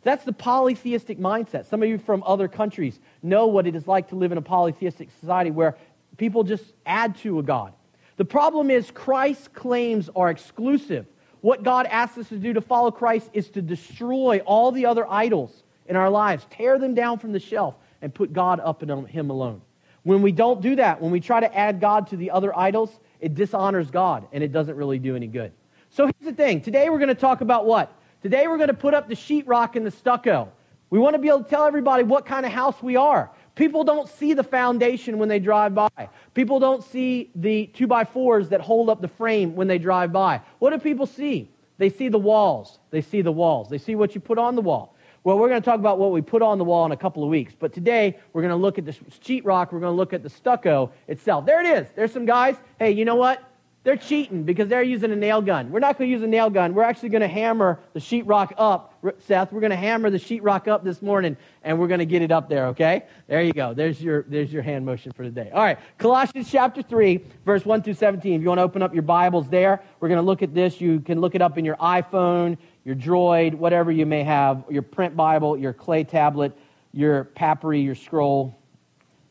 That's 0.04 0.25
the 0.25 0.32
polytheistic 0.32 1.18
mindset. 1.18 1.66
Some 1.66 1.82
of 1.82 1.88
you 1.90 1.98
from 1.98 2.22
other 2.26 2.48
countries 2.48 2.98
know 3.22 3.46
what 3.46 3.66
it 3.66 3.76
is 3.76 3.86
like 3.86 4.08
to 4.08 4.14
live 4.14 4.32
in 4.32 4.38
a 4.38 4.42
polytheistic 4.42 5.10
society 5.20 5.50
where 5.50 5.76
people 6.16 6.44
just 6.44 6.72
add 6.86 7.16
to 7.16 7.40
a 7.40 7.42
God. 7.42 7.75
The 8.16 8.25
problem 8.25 8.70
is 8.70 8.90
Christ's 8.90 9.48
claims 9.48 10.08
are 10.16 10.30
exclusive. 10.30 11.04
What 11.42 11.62
God 11.62 11.84
asks 11.84 12.16
us 12.16 12.28
to 12.30 12.38
do 12.38 12.54
to 12.54 12.62
follow 12.62 12.90
Christ 12.90 13.28
is 13.34 13.50
to 13.50 13.60
destroy 13.60 14.38
all 14.46 14.72
the 14.72 14.86
other 14.86 15.06
idols 15.06 15.62
in 15.84 15.94
our 15.94 16.08
lives, 16.08 16.46
tear 16.48 16.78
them 16.78 16.94
down 16.94 17.18
from 17.18 17.32
the 17.32 17.40
shelf, 17.40 17.75
and 18.00 18.14
put 18.14 18.32
God 18.32 18.60
up 18.60 18.82
in 18.82 19.04
Him 19.04 19.28
alone. 19.28 19.60
When 20.06 20.22
we 20.22 20.30
don't 20.30 20.62
do 20.62 20.76
that, 20.76 21.02
when 21.02 21.10
we 21.10 21.18
try 21.18 21.40
to 21.40 21.52
add 21.52 21.80
God 21.80 22.06
to 22.10 22.16
the 22.16 22.30
other 22.30 22.56
idols, 22.56 22.96
it 23.18 23.34
dishonors 23.34 23.90
God 23.90 24.28
and 24.30 24.44
it 24.44 24.52
doesn't 24.52 24.76
really 24.76 25.00
do 25.00 25.16
any 25.16 25.26
good. 25.26 25.50
So 25.90 26.04
here's 26.04 26.32
the 26.32 26.32
thing. 26.32 26.60
Today 26.60 26.90
we're 26.90 27.00
going 27.00 27.08
to 27.08 27.16
talk 27.16 27.40
about 27.40 27.66
what? 27.66 27.92
Today 28.22 28.46
we're 28.46 28.56
going 28.56 28.68
to 28.68 28.75
put 28.75 28.94
up 28.94 29.08
the 29.08 29.16
sheetrock 29.16 29.75
and 29.75 29.84
the 29.84 29.90
stucco. 29.90 30.52
We 30.90 31.00
want 31.00 31.14
to 31.14 31.18
be 31.18 31.26
able 31.26 31.42
to 31.42 31.50
tell 31.50 31.64
everybody 31.64 32.04
what 32.04 32.25
kind 32.25 32.46
of 32.46 32.52
house 32.52 32.80
we 32.80 32.94
are. 32.94 33.32
People 33.56 33.82
don't 33.82 34.08
see 34.08 34.32
the 34.32 34.44
foundation 34.44 35.18
when 35.18 35.28
they 35.28 35.40
drive 35.40 35.75
by. 35.75 36.08
People 36.34 36.60
don't 36.60 36.84
see 36.84 37.32
the 37.34 37.66
two 37.66 37.88
by 37.88 38.04
fours 38.04 38.50
that 38.50 38.60
hold 38.60 38.88
up 38.88 39.00
the 39.00 39.08
frame 39.08 39.56
when 39.56 39.66
they 39.66 39.78
drive 39.78 40.12
by. 40.12 40.40
What 40.60 40.70
do 40.70 40.78
people 40.78 41.06
see? 41.06 41.50
They 41.78 41.90
see 41.90 42.10
the 42.10 42.18
walls. 42.18 42.78
They 42.92 43.02
see 43.02 43.22
the 43.22 43.32
walls. 43.32 43.68
They 43.68 43.78
see 43.78 43.96
what 43.96 44.14
you 44.14 44.20
put 44.20 44.38
on 44.38 44.54
the 44.54 44.62
wall. 44.62 44.94
Well, 45.26 45.40
we're 45.40 45.49
going 45.49 45.61
to 45.61 45.64
talk 45.64 45.80
about 45.80 45.99
what 45.99 46.12
we 46.12 46.23
put 46.23 46.40
on 46.40 46.56
the 46.56 46.62
wall 46.62 46.87
in 46.87 46.92
a 46.92 46.97
couple 46.97 47.25
of 47.25 47.28
weeks. 47.28 47.52
But 47.59 47.73
today, 47.73 48.16
we're 48.33 48.42
going 48.42 48.52
to 48.52 48.56
look 48.56 48.78
at 48.78 48.85
the 48.85 48.92
sheetrock. 48.92 49.73
We're 49.73 49.80
going 49.80 49.92
to 49.92 49.97
look 49.97 50.12
at 50.12 50.23
the 50.23 50.30
stucco 50.30 50.92
itself. 51.09 51.47
There 51.47 51.61
it 51.61 51.66
is. 51.66 51.88
There's 51.97 52.12
some 52.12 52.26
guys. 52.26 52.54
Hey, 52.78 52.92
you 52.92 53.04
know 53.04 53.16
what? 53.16 53.42
They're 53.83 53.97
cheating 53.97 54.45
because 54.45 54.68
they're 54.68 54.85
using 54.85 55.11
a 55.11 55.16
nail 55.16 55.42
gun. 55.42 55.73
We're 55.73 55.80
not 55.80 55.99
going 55.99 56.11
to 56.11 56.12
use 56.12 56.23
a 56.23 56.28
nail 56.28 56.49
gun. 56.49 56.75
We're 56.75 56.85
actually 56.85 57.09
going 57.09 57.23
to 57.23 57.28
hammer 57.28 57.80
the 57.92 57.99
sheetrock 57.99 58.52
up, 58.56 58.95
Seth. 59.18 59.52
We're 59.52 59.61
going 59.61 59.71
to 59.71 59.76
hammer 59.76 60.11
the 60.11 60.18
sheetrock 60.18 60.68
up 60.68 60.85
this 60.85 61.02
morning, 61.02 61.37
and 61.64 61.76
we're 61.78 61.88
going 61.88 61.99
to 61.99 62.06
get 62.06 62.23
it 62.23 62.30
up 62.30 62.49
there, 62.49 62.66
okay? 62.68 63.04
There 63.26 63.42
you 63.42 63.52
go. 63.52 63.75
There's 63.75 64.00
your, 64.00 64.25
there's 64.28 64.52
your 64.52 64.62
hand 64.62 64.87
motion 64.87 65.11
for 65.12 65.25
today. 65.25 65.50
All 65.52 65.62
right, 65.62 65.78
Colossians 65.99 66.50
chapter 66.50 66.83
3, 66.83 67.21
verse 67.45 67.64
1 67.64 67.83
through 67.83 67.95
17. 67.95 68.33
If 68.33 68.42
you 68.42 68.49
want 68.49 68.59
to 68.59 68.62
open 68.62 68.83
up 68.83 68.92
your 68.92 69.04
Bibles 69.04 69.49
there, 69.49 69.80
we're 69.99 70.09
going 70.09 70.21
to 70.21 70.26
look 70.26 70.42
at 70.42 70.54
this. 70.54 70.80
You 70.80 71.00
can 71.00 71.21
look 71.21 71.37
it 71.37 71.42
up 71.42 71.56
in 71.56 71.64
your 71.64 71.76
iPhone, 71.76 72.59
your 72.86 72.94
droid, 72.94 73.52
whatever 73.52 73.90
you 73.90 74.06
may 74.06 74.22
have, 74.22 74.64
your 74.70 74.80
print 74.80 75.16
Bible, 75.16 75.58
your 75.58 75.72
clay 75.72 76.04
tablet, 76.04 76.56
your 76.92 77.24
papyri, 77.24 77.80
your 77.80 77.96
scroll. 77.96 78.56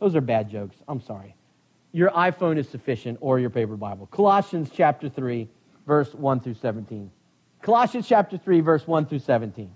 Those 0.02 0.14
are 0.14 0.22
bad 0.22 0.50
jokes. 0.50 0.76
I'm 0.90 1.00
sorry. 1.00 1.34
Your 1.94 2.12
iPhone 2.12 2.58
is 2.58 2.68
sufficient 2.68 3.18
or 3.22 3.40
your 3.40 3.50
paper 3.50 3.78
Bible. 3.78 4.08
Colossians 4.08 4.70
chapter 4.76 5.08
3, 5.08 5.48
verse 5.88 6.14
1 6.14 6.42
through 6.42 6.56
17. 6.56 7.10
Colossians 7.62 8.06
chapter 8.06 8.38
3, 8.38 8.60
verse 8.60 8.86
1 8.86 9.06
through 9.06 9.20
17. 9.20 9.72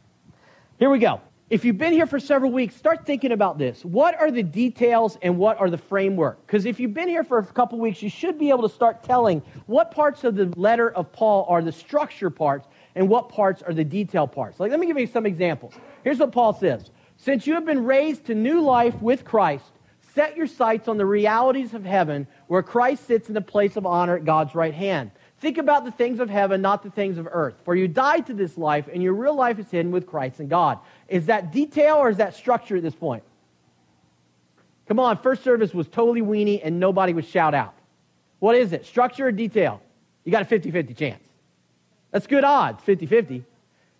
Here 0.77 0.89
we 0.89 0.99
go. 0.99 1.21
If 1.49 1.63
you've 1.65 1.77
been 1.77 1.93
here 1.93 2.05
for 2.05 2.19
several 2.19 2.51
weeks, 2.51 2.75
start 2.75 3.05
thinking 3.07 3.31
about 3.31 3.57
this. 3.57 3.83
What 3.83 4.13
are 4.19 4.29
the 4.29 4.43
details 4.43 5.17
and 5.21 5.37
what 5.37 5.57
are 5.57 5.69
the 5.69 5.79
framework? 5.79 6.45
Because 6.45 6.65
if 6.65 6.81
you've 6.81 6.93
been 6.93 7.07
here 7.07 7.23
for 7.23 7.39
a 7.39 7.45
couple 7.45 7.79
weeks, 7.79 8.03
you 8.03 8.09
should 8.09 8.37
be 8.37 8.49
able 8.49 8.67
to 8.67 8.75
start 8.75 9.03
telling 9.03 9.41
what 9.65 9.89
parts 9.89 10.25
of 10.25 10.35
the 10.35 10.45
letter 10.59 10.91
of 10.91 11.11
Paul 11.11 11.47
are 11.49 11.63
the 11.63 11.71
structure 11.71 12.29
parts 12.29 12.67
and 12.99 13.07
what 13.07 13.29
parts 13.29 13.61
are 13.61 13.73
the 13.73 13.85
detail 13.85 14.27
parts. 14.27 14.59
Like, 14.59 14.71
let 14.71 14.79
me 14.79 14.85
give 14.85 14.99
you 14.99 15.07
some 15.07 15.25
examples. 15.25 15.73
Here's 16.03 16.19
what 16.19 16.33
Paul 16.33 16.53
says 16.53 16.91
Since 17.15 17.47
you 17.47 17.53
have 17.53 17.65
been 17.65 17.85
raised 17.85 18.25
to 18.25 18.35
new 18.35 18.59
life 18.59 19.01
with 19.01 19.23
Christ, 19.23 19.71
set 20.13 20.35
your 20.35 20.47
sights 20.47 20.89
on 20.89 20.97
the 20.97 21.05
realities 21.05 21.73
of 21.73 21.85
heaven, 21.85 22.27
where 22.47 22.61
Christ 22.61 23.07
sits 23.07 23.29
in 23.29 23.33
the 23.33 23.41
place 23.41 23.77
of 23.77 23.85
honor 23.85 24.17
at 24.17 24.25
God's 24.25 24.53
right 24.53 24.73
hand. 24.73 25.11
Think 25.39 25.57
about 25.57 25.85
the 25.85 25.91
things 25.91 26.19
of 26.19 26.29
heaven, 26.29 26.61
not 26.61 26.83
the 26.83 26.89
things 26.89 27.17
of 27.17 27.25
earth. 27.31 27.55
For 27.63 27.73
you 27.73 27.87
died 27.87 28.27
to 28.27 28.33
this 28.33 28.57
life, 28.57 28.89
and 28.91 29.01
your 29.01 29.13
real 29.13 29.33
life 29.33 29.59
is 29.59 29.71
hidden 29.71 29.93
with 29.93 30.05
Christ 30.05 30.41
and 30.41 30.49
God. 30.49 30.79
Is 31.07 31.27
that 31.27 31.53
detail 31.53 31.95
or 31.95 32.09
is 32.09 32.17
that 32.17 32.35
structure 32.35 32.75
at 32.75 32.83
this 32.83 32.95
point? 32.95 33.23
Come 34.89 34.99
on, 34.99 35.19
first 35.19 35.41
service 35.41 35.73
was 35.73 35.87
totally 35.87 36.21
weenie 36.21 36.59
and 36.61 36.81
nobody 36.81 37.13
would 37.13 37.25
shout 37.25 37.53
out. 37.53 37.75
What 38.39 38.57
is 38.57 38.73
it? 38.73 38.85
Structure 38.85 39.27
or 39.27 39.31
detail? 39.31 39.81
You 40.25 40.33
got 40.33 40.41
a 40.41 40.45
50 40.45 40.71
50 40.71 40.93
chance. 40.95 41.28
That's 42.11 42.27
good 42.27 42.43
odds, 42.43 42.83
50 42.83 43.05
50. 43.05 43.43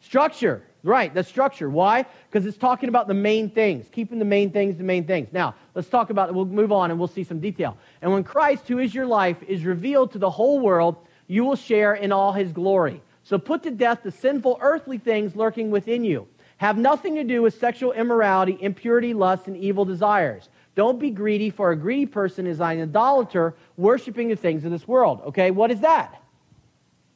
Structure, 0.01 0.63
right, 0.83 1.13
that's 1.13 1.27
structure. 1.27 1.69
Why? 1.69 2.05
Because 2.29 2.45
it's 2.45 2.57
talking 2.57 2.89
about 2.89 3.07
the 3.07 3.13
main 3.13 3.49
things, 3.49 3.87
keeping 3.91 4.17
the 4.17 4.25
main 4.25 4.51
things 4.51 4.77
the 4.77 4.83
main 4.83 5.05
things. 5.05 5.29
Now, 5.33 5.55
let's 5.75 5.89
talk 5.89 6.09
about, 6.09 6.33
we'll 6.33 6.45
move 6.45 6.71
on 6.71 6.89
and 6.89 6.97
we'll 6.97 7.09
see 7.09 7.23
some 7.23 7.39
detail. 7.39 7.77
And 8.01 8.11
when 8.11 8.23
Christ, 8.23 8.67
who 8.67 8.79
is 8.79 8.95
your 8.95 9.05
life, 9.05 9.37
is 9.47 9.65
revealed 9.65 10.13
to 10.13 10.19
the 10.19 10.29
whole 10.29 10.59
world, 10.59 10.95
you 11.27 11.43
will 11.43 11.57
share 11.57 11.95
in 11.95 12.11
all 12.11 12.31
his 12.31 12.51
glory. 12.53 13.01
So 13.23 13.37
put 13.37 13.63
to 13.63 13.71
death 13.71 13.99
the 14.03 14.11
sinful 14.11 14.57
earthly 14.61 14.97
things 14.97 15.35
lurking 15.35 15.69
within 15.69 16.03
you. 16.03 16.27
Have 16.57 16.77
nothing 16.77 17.15
to 17.15 17.23
do 17.23 17.41
with 17.41 17.57
sexual 17.59 17.91
immorality, 17.91 18.57
impurity, 18.59 19.13
lust, 19.13 19.47
and 19.47 19.55
evil 19.55 19.85
desires. 19.85 20.49
Don't 20.75 20.99
be 20.99 21.09
greedy, 21.09 21.49
for 21.49 21.71
a 21.71 21.75
greedy 21.75 22.05
person 22.05 22.47
is 22.47 22.59
an 22.59 22.81
idolater, 22.81 23.55
worshiping 23.77 24.29
the 24.29 24.35
things 24.35 24.65
of 24.65 24.71
this 24.71 24.87
world. 24.87 25.21
Okay, 25.27 25.51
what 25.51 25.71
is 25.71 25.81
that? 25.81 26.21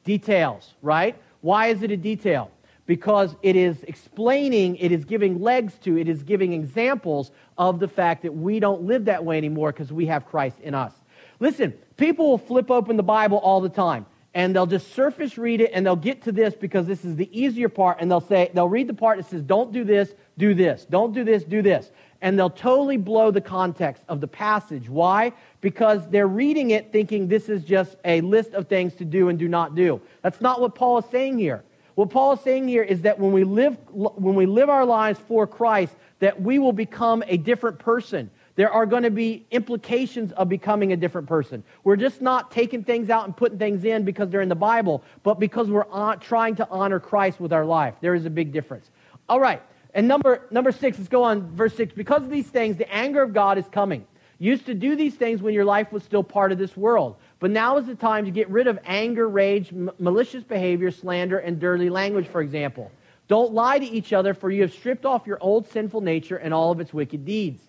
Details, 0.03 0.73
right? 0.81 1.15
Why 1.41 1.67
is 1.67 1.83
it 1.83 1.91
a 1.91 1.97
detail? 1.97 2.51
Because 2.85 3.35
it 3.41 3.55
is 3.55 3.83
explaining, 3.83 4.75
it 4.75 4.91
is 4.91 5.05
giving 5.05 5.41
legs 5.41 5.73
to, 5.83 5.97
it 5.97 6.09
is 6.09 6.23
giving 6.23 6.53
examples 6.53 7.31
of 7.57 7.79
the 7.79 7.87
fact 7.87 8.23
that 8.23 8.33
we 8.33 8.59
don't 8.59 8.83
live 8.83 9.05
that 9.05 9.23
way 9.23 9.37
anymore 9.37 9.71
because 9.71 9.91
we 9.91 10.05
have 10.07 10.25
Christ 10.25 10.59
in 10.61 10.75
us. 10.75 10.93
Listen, 11.39 11.73
people 11.97 12.29
will 12.29 12.37
flip 12.37 12.69
open 12.69 12.97
the 12.97 13.03
Bible 13.03 13.37
all 13.37 13.61
the 13.61 13.69
time 13.69 14.05
and 14.33 14.55
they'll 14.55 14.65
just 14.65 14.93
surface 14.93 15.37
read 15.37 15.61
it 15.61 15.71
and 15.73 15.85
they'll 15.85 15.95
get 15.95 16.23
to 16.23 16.31
this 16.31 16.55
because 16.55 16.87
this 16.87 17.05
is 17.05 17.15
the 17.15 17.29
easier 17.37 17.69
part 17.69 17.97
and 17.99 18.09
they'll 18.09 18.21
say 18.21 18.49
they'll 18.53 18.67
read 18.67 18.87
the 18.87 18.93
part 18.93 19.17
that 19.17 19.29
says 19.29 19.41
don't 19.41 19.71
do 19.71 19.83
this 19.83 20.13
do 20.37 20.53
this 20.53 20.85
don't 20.85 21.13
do 21.13 21.23
this 21.23 21.43
do 21.43 21.61
this 21.61 21.91
and 22.23 22.39
they'll 22.39 22.49
totally 22.49 22.95
blow 22.95 23.31
the 23.31 23.41
context 23.41 24.01
of 24.07 24.21
the 24.21 24.27
passage. 24.27 24.87
Why? 24.87 25.33
Because 25.63 26.05
they're 26.09 26.27
reading 26.27 26.71
it 26.71 26.91
thinking 26.91 27.29
this 27.29 27.47
is 27.47 27.63
just 27.63 27.95
a 28.03 28.19
list 28.19 28.53
of 28.53 28.67
things 28.67 28.93
to 28.95 29.05
do 29.05 29.29
and 29.29 29.39
do 29.39 29.47
not 29.47 29.75
do. 29.75 30.01
That's 30.21 30.41
not 30.41 30.59
what 30.59 30.75
Paul 30.75 30.97
is 30.97 31.05
saying 31.05 31.39
here. 31.39 31.63
What 31.95 32.09
Paul 32.09 32.33
is 32.33 32.41
saying 32.41 32.67
here 32.67 32.83
is 32.83 33.03
that 33.03 33.17
when 33.17 33.31
we 33.31 33.45
live, 33.45 33.77
when 33.93 34.35
we 34.35 34.45
live 34.45 34.69
our 34.69 34.85
lives 34.85 35.21
for 35.25 35.47
Christ, 35.47 35.95
that 36.19 36.41
we 36.41 36.59
will 36.59 36.73
become 36.73 37.23
a 37.27 37.37
different 37.37 37.79
person. 37.79 38.29
There 38.55 38.69
are 38.69 38.85
going 38.85 39.03
to 39.03 39.09
be 39.09 39.45
implications 39.51 40.33
of 40.33 40.49
becoming 40.49 40.91
a 40.91 40.97
different 40.97 41.29
person. 41.29 41.63
We're 41.85 41.95
just 41.95 42.21
not 42.21 42.51
taking 42.51 42.83
things 42.83 43.09
out 43.09 43.23
and 43.23 43.35
putting 43.35 43.57
things 43.57 43.85
in 43.85 44.03
because 44.03 44.29
they're 44.29 44.41
in 44.41 44.49
the 44.49 44.55
Bible, 44.55 45.01
but 45.23 45.39
because 45.39 45.69
we're 45.69 45.87
on, 45.87 46.19
trying 46.19 46.57
to 46.57 46.67
honor 46.69 46.99
Christ 46.99 47.39
with 47.39 47.53
our 47.53 47.65
life. 47.65 47.95
There 48.01 48.15
is 48.15 48.25
a 48.25 48.29
big 48.29 48.51
difference. 48.51 48.91
All 49.29 49.39
right. 49.39 49.61
And 49.93 50.09
number, 50.09 50.45
number 50.51 50.73
six, 50.73 50.97
let's 50.97 51.07
go 51.07 51.23
on 51.23 51.55
verse 51.55 51.73
six. 51.73 51.93
Because 51.93 52.23
of 52.23 52.29
these 52.29 52.47
things, 52.47 52.75
the 52.75 52.91
anger 52.93 53.23
of 53.23 53.33
God 53.33 53.57
is 53.57 53.65
coming. 53.71 54.05
Used 54.43 54.65
to 54.65 54.73
do 54.73 54.97
these 54.97 55.15
things 55.15 55.41
when 55.41 55.53
your 55.53 55.63
life 55.63 55.93
was 55.93 56.03
still 56.03 56.21
part 56.21 56.51
of 56.51 56.57
this 56.57 56.75
world. 56.75 57.15
But 57.39 57.51
now 57.51 57.77
is 57.77 57.85
the 57.85 57.95
time 57.95 58.25
to 58.25 58.31
get 58.31 58.49
rid 58.49 58.67
of 58.67 58.77
anger, 58.83 59.25
rage, 59.25 59.71
m- 59.71 59.89
malicious 59.99 60.43
behavior, 60.43 60.91
slander, 60.91 61.37
and 61.37 61.61
dirty 61.61 61.89
language, 61.89 62.27
for 62.27 62.41
example. 62.41 62.91
Don't 63.29 63.53
lie 63.53 63.79
to 63.79 63.85
each 63.85 64.11
other, 64.11 64.33
for 64.33 64.51
you 64.51 64.63
have 64.63 64.73
stripped 64.73 65.05
off 65.05 65.25
your 65.25 65.37
old 65.39 65.69
sinful 65.69 66.01
nature 66.01 66.35
and 66.35 66.53
all 66.53 66.73
of 66.73 66.81
its 66.81 66.93
wicked 66.93 67.23
deeds. 67.23 67.61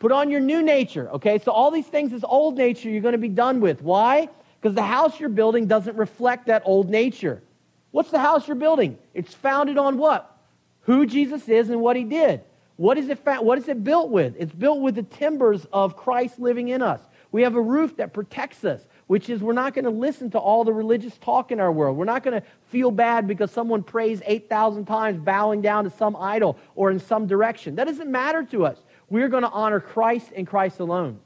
Put 0.00 0.12
on 0.12 0.30
your 0.30 0.40
new 0.40 0.60
nature, 0.60 1.08
okay? 1.12 1.38
So 1.38 1.50
all 1.50 1.70
these 1.70 1.86
things, 1.86 2.10
this 2.10 2.24
old 2.28 2.58
nature, 2.58 2.90
you're 2.90 3.00
going 3.00 3.12
to 3.12 3.18
be 3.18 3.28
done 3.28 3.62
with. 3.62 3.80
Why? 3.80 4.28
Because 4.60 4.74
the 4.74 4.82
house 4.82 5.18
you're 5.18 5.30
building 5.30 5.66
doesn't 5.66 5.96
reflect 5.96 6.48
that 6.48 6.60
old 6.66 6.90
nature. 6.90 7.42
What's 7.90 8.10
the 8.10 8.18
house 8.18 8.46
you're 8.46 8.54
building? 8.54 8.98
It's 9.14 9.32
founded 9.32 9.78
on 9.78 9.96
what? 9.96 10.38
Who 10.82 11.06
Jesus 11.06 11.48
is 11.48 11.70
and 11.70 11.80
what 11.80 11.96
he 11.96 12.04
did. 12.04 12.42
What 12.78 12.96
is 12.96 13.08
it, 13.08 13.18
fa- 13.18 13.42
what 13.42 13.58
is 13.58 13.66
it 13.66 13.82
built 13.82 14.08
with? 14.08 14.36
It's 14.38 14.52
built 14.52 14.80
with 14.80 14.94
the 14.94 15.02
timbers 15.02 15.66
of 15.72 15.96
Christ 15.96 16.38
living 16.38 16.68
in 16.68 16.80
us. 16.80 17.00
We 17.32 17.42
have 17.42 17.56
a 17.56 17.60
roof 17.60 17.96
that 17.96 18.12
protects 18.12 18.64
us, 18.64 18.86
which 19.08 19.28
is 19.28 19.42
we're 19.42 19.52
not 19.52 19.74
going 19.74 19.84
to 19.84 19.90
listen 19.90 20.30
to 20.30 20.38
all 20.38 20.62
the 20.62 20.72
religious 20.72 21.18
talk 21.18 21.50
in 21.50 21.58
our 21.58 21.72
world. 21.72 21.96
We're 21.96 22.04
not 22.04 22.22
going 22.22 22.40
to 22.40 22.46
feel 22.68 22.92
bad 22.92 23.26
because 23.26 23.50
someone 23.50 23.82
prays 23.82 24.22
8,000 24.24 24.84
times 24.86 25.18
bowing 25.18 25.60
down 25.60 25.84
to 25.84 25.90
some 25.90 26.14
idol 26.14 26.56
or 26.76 26.92
in 26.92 27.00
some 27.00 27.26
direction. 27.26 27.74
That 27.74 27.88
doesn't 27.88 28.10
matter 28.10 28.44
to 28.44 28.64
us. 28.64 28.78
We're 29.10 29.28
going 29.28 29.42
to 29.42 29.50
honor 29.50 29.80
Christ 29.80 30.30
and 30.36 30.46
Christ 30.46 30.78
alone. 30.78 31.18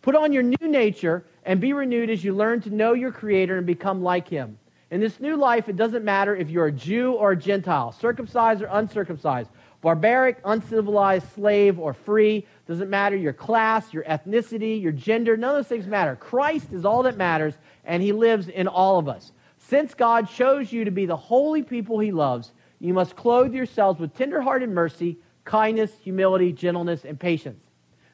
Put 0.00 0.16
on 0.16 0.32
your 0.32 0.42
new 0.42 0.56
nature 0.68 1.26
and 1.44 1.60
be 1.60 1.74
renewed 1.74 2.08
as 2.08 2.24
you 2.24 2.34
learn 2.34 2.62
to 2.62 2.70
know 2.70 2.94
your 2.94 3.12
Creator 3.12 3.58
and 3.58 3.66
become 3.66 4.02
like 4.02 4.26
Him. 4.26 4.58
In 4.90 5.00
this 5.00 5.18
new 5.18 5.36
life, 5.36 5.68
it 5.68 5.76
doesn't 5.76 6.04
matter 6.04 6.36
if 6.36 6.50
you're 6.50 6.66
a 6.66 6.72
Jew 6.72 7.12
or 7.12 7.32
a 7.32 7.36
Gentile, 7.36 7.92
circumcised 7.92 8.62
or 8.62 8.68
uncircumcised, 8.70 9.50
barbaric, 9.84 10.38
uncivilized, 10.46 11.30
slave, 11.34 11.78
or 11.78 11.92
free. 11.92 12.46
Doesn't 12.66 12.88
matter 12.88 13.16
your 13.16 13.34
class, 13.34 13.92
your 13.92 14.02
ethnicity, 14.04 14.80
your 14.80 14.92
gender. 14.92 15.36
None 15.36 15.50
of 15.50 15.56
those 15.56 15.68
things 15.68 15.86
matter. 15.86 16.16
Christ 16.16 16.72
is 16.72 16.86
all 16.86 17.02
that 17.02 17.18
matters, 17.18 17.52
and 17.84 18.02
He 18.02 18.12
lives 18.12 18.48
in 18.48 18.66
all 18.66 18.98
of 18.98 19.08
us. 19.08 19.30
Since 19.58 19.92
God 19.92 20.30
chose 20.30 20.72
you 20.72 20.86
to 20.86 20.90
be 20.90 21.04
the 21.04 21.16
holy 21.16 21.62
people 21.62 21.98
He 21.98 22.12
loves, 22.12 22.52
you 22.80 22.94
must 22.94 23.14
clothe 23.14 23.54
yourselves 23.54 24.00
with 24.00 24.16
tenderhearted 24.16 24.70
mercy 24.70 25.18
kindness, 25.44 25.92
humility, 26.02 26.50
gentleness, 26.54 27.04
and 27.04 27.20
patience. 27.20 27.62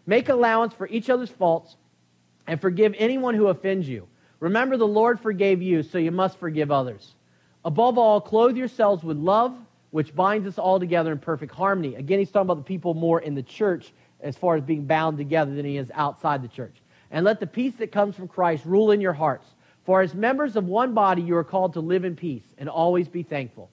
Make 0.04 0.28
allowance 0.28 0.74
for 0.74 0.88
each 0.88 1.08
other's 1.08 1.30
faults 1.30 1.76
and 2.48 2.60
forgive 2.60 2.92
anyone 2.98 3.36
who 3.36 3.46
offends 3.46 3.88
you. 3.88 4.08
Remember, 4.40 4.76
the 4.76 4.88
Lord 4.88 5.20
forgave 5.20 5.62
you, 5.62 5.84
so 5.84 5.98
you 5.98 6.10
must 6.10 6.40
forgive 6.40 6.72
others. 6.72 7.14
Above 7.64 7.96
all, 7.96 8.20
clothe 8.20 8.56
yourselves 8.56 9.04
with 9.04 9.16
love, 9.16 9.56
which 9.90 10.14
binds 10.14 10.46
us 10.46 10.58
all 10.58 10.78
together 10.78 11.12
in 11.12 11.18
perfect 11.18 11.54
harmony. 11.54 11.94
Again, 11.96 12.18
he's 12.18 12.30
talking 12.30 12.46
about 12.46 12.58
the 12.58 12.62
people 12.62 12.94
more 12.94 13.20
in 13.20 13.34
the 13.34 13.42
church 13.42 13.92
as 14.20 14.36
far 14.36 14.56
as 14.56 14.62
being 14.62 14.84
bound 14.84 15.18
together 15.18 15.54
than 15.54 15.64
he 15.64 15.76
is 15.76 15.90
outside 15.94 16.42
the 16.42 16.48
church. 16.48 16.76
And 17.10 17.24
let 17.24 17.40
the 17.40 17.46
peace 17.46 17.74
that 17.76 17.90
comes 17.90 18.14
from 18.14 18.28
Christ 18.28 18.64
rule 18.64 18.92
in 18.92 19.00
your 19.00 19.12
hearts. 19.12 19.46
For 19.84 20.02
as 20.02 20.14
members 20.14 20.56
of 20.56 20.66
one 20.66 20.94
body, 20.94 21.22
you 21.22 21.36
are 21.36 21.44
called 21.44 21.72
to 21.72 21.80
live 21.80 22.04
in 22.04 22.14
peace 22.14 22.44
and 22.58 22.68
always 22.68 23.08
be 23.08 23.22
thankful. 23.22 23.70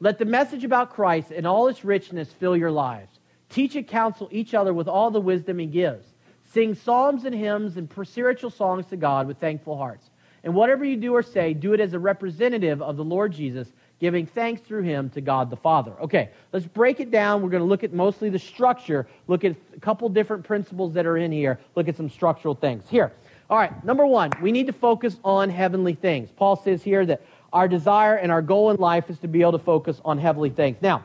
Let 0.00 0.18
the 0.18 0.24
message 0.24 0.64
about 0.64 0.92
Christ 0.92 1.30
and 1.30 1.46
all 1.46 1.68
its 1.68 1.84
richness 1.84 2.32
fill 2.32 2.56
your 2.56 2.70
lives. 2.70 3.20
Teach 3.48 3.76
and 3.76 3.86
counsel 3.86 4.28
each 4.32 4.54
other 4.54 4.74
with 4.74 4.88
all 4.88 5.10
the 5.10 5.20
wisdom 5.20 5.58
he 5.58 5.66
gives. 5.66 6.06
Sing 6.44 6.74
psalms 6.74 7.24
and 7.24 7.34
hymns 7.34 7.76
and 7.76 7.88
spiritual 8.06 8.50
songs 8.50 8.86
to 8.86 8.96
God 8.96 9.28
with 9.28 9.38
thankful 9.38 9.76
hearts. 9.76 10.10
And 10.42 10.54
whatever 10.54 10.84
you 10.84 10.96
do 10.96 11.14
or 11.14 11.22
say, 11.22 11.54
do 11.54 11.72
it 11.72 11.80
as 11.80 11.94
a 11.94 11.98
representative 11.98 12.82
of 12.82 12.96
the 12.96 13.04
Lord 13.04 13.32
Jesus, 13.32 13.72
giving 14.04 14.26
thanks 14.26 14.60
through 14.60 14.82
him 14.82 15.08
to 15.08 15.22
God 15.22 15.48
the 15.48 15.56
Father. 15.56 15.92
Okay, 15.98 16.28
let's 16.52 16.66
break 16.66 17.00
it 17.00 17.10
down. 17.10 17.40
We're 17.40 17.48
going 17.48 17.62
to 17.62 17.66
look 17.66 17.82
at 17.84 17.94
mostly 17.94 18.28
the 18.28 18.38
structure, 18.38 19.06
look 19.28 19.44
at 19.44 19.56
a 19.74 19.80
couple 19.80 20.06
different 20.10 20.44
principles 20.44 20.92
that 20.92 21.06
are 21.06 21.16
in 21.16 21.32
here, 21.32 21.58
look 21.74 21.88
at 21.88 21.96
some 21.96 22.10
structural 22.10 22.54
things. 22.54 22.84
Here, 22.86 23.14
all 23.48 23.56
right, 23.56 23.82
number 23.82 24.04
one, 24.04 24.30
we 24.42 24.52
need 24.52 24.66
to 24.66 24.74
focus 24.74 25.16
on 25.24 25.48
heavenly 25.48 25.94
things. 25.94 26.28
Paul 26.36 26.54
says 26.54 26.82
here 26.82 27.06
that 27.06 27.22
our 27.50 27.66
desire 27.66 28.16
and 28.16 28.30
our 28.30 28.42
goal 28.42 28.70
in 28.72 28.76
life 28.76 29.08
is 29.08 29.18
to 29.20 29.26
be 29.26 29.40
able 29.40 29.52
to 29.52 29.58
focus 29.58 30.02
on 30.04 30.18
heavenly 30.18 30.50
things. 30.50 30.76
Now, 30.82 31.02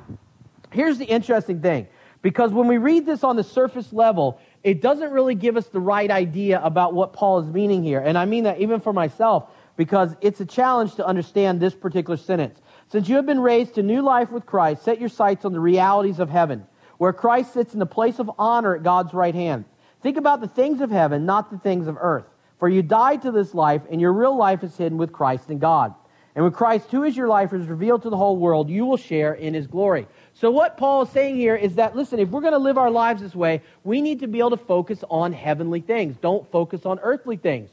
here's 0.69 0.97
the 0.97 1.05
interesting 1.05 1.61
thing 1.61 1.87
because 2.21 2.51
when 2.51 2.67
we 2.67 2.79
read 2.79 3.05
this 3.05 3.23
on 3.23 3.37
the 3.37 3.45
surface 3.45 3.93
level, 3.93 4.41
it 4.61 4.81
doesn't 4.81 5.11
really 5.11 5.35
give 5.35 5.55
us 5.55 5.67
the 5.67 5.79
right 5.79 6.11
idea 6.11 6.59
about 6.61 6.93
what 6.93 7.13
Paul 7.13 7.39
is 7.39 7.47
meaning 7.47 7.81
here. 7.81 8.01
And 8.01 8.17
I 8.17 8.25
mean 8.25 8.43
that 8.43 8.59
even 8.59 8.81
for 8.81 8.91
myself 8.91 9.51
because 9.79 10.13
it's 10.19 10.41
a 10.41 10.45
challenge 10.45 10.95
to 10.95 11.07
understand 11.07 11.61
this 11.61 11.73
particular 11.73 12.17
sentence. 12.17 12.59
Since 12.89 13.07
you 13.07 13.17
have 13.17 13.25
been 13.27 13.39
raised 13.39 13.75
to 13.75 13.83
new 13.83 14.01
life 14.01 14.31
with 14.31 14.47
Christ, 14.47 14.83
set 14.83 14.99
your 14.99 15.09
sights 15.09 15.45
on 15.45 15.53
the 15.53 15.59
realities 15.59 16.19
of 16.19 16.29
heaven, 16.29 16.65
where 16.97 17.13
Christ 17.13 17.53
sits 17.53 17.73
in 17.73 17.79
the 17.79 17.85
place 17.85 18.17
of 18.17 18.31
honor 18.39 18.75
at 18.75 18.83
God's 18.83 19.13
right 19.13 19.35
hand. 19.35 19.65
Think 20.01 20.17
about 20.17 20.41
the 20.41 20.47
things 20.47 20.81
of 20.81 20.89
heaven, 20.89 21.25
not 21.25 21.51
the 21.51 21.59
things 21.59 21.87
of 21.87 21.97
earth. 21.99 22.25
For 22.57 22.67
you 22.67 22.81
died 22.81 23.21
to 23.21 23.31
this 23.31 23.53
life, 23.53 23.83
and 23.91 24.01
your 24.01 24.11
real 24.11 24.35
life 24.35 24.63
is 24.63 24.75
hidden 24.75 24.97
with 24.97 25.13
Christ 25.13 25.51
in 25.51 25.59
God. 25.59 25.93
And 26.35 26.43
when 26.43 26.51
Christ, 26.51 26.89
who 26.89 27.03
is 27.03 27.15
your 27.15 27.27
life, 27.27 27.53
is 27.53 27.67
revealed 27.67 28.03
to 28.03 28.09
the 28.09 28.17
whole 28.17 28.37
world, 28.37 28.69
you 28.69 28.85
will 28.85 28.97
share 28.97 29.33
in 29.33 29.53
his 29.53 29.67
glory. 29.67 30.07
So, 30.33 30.49
what 30.49 30.77
Paul 30.77 31.03
is 31.03 31.09
saying 31.09 31.35
here 31.35 31.55
is 31.55 31.75
that, 31.75 31.95
listen, 31.95 32.19
if 32.19 32.29
we're 32.29 32.41
going 32.41 32.53
to 32.53 32.59
live 32.59 32.77
our 32.77 32.91
lives 32.91 33.21
this 33.21 33.35
way, 33.35 33.61
we 33.83 34.01
need 34.01 34.19
to 34.21 34.27
be 34.27 34.39
able 34.39 34.51
to 34.51 34.57
focus 34.57 35.03
on 35.09 35.33
heavenly 35.33 35.81
things. 35.81 36.17
Don't 36.17 36.49
focus 36.51 36.85
on 36.85 36.99
earthly 36.99 37.37
things. 37.37 37.69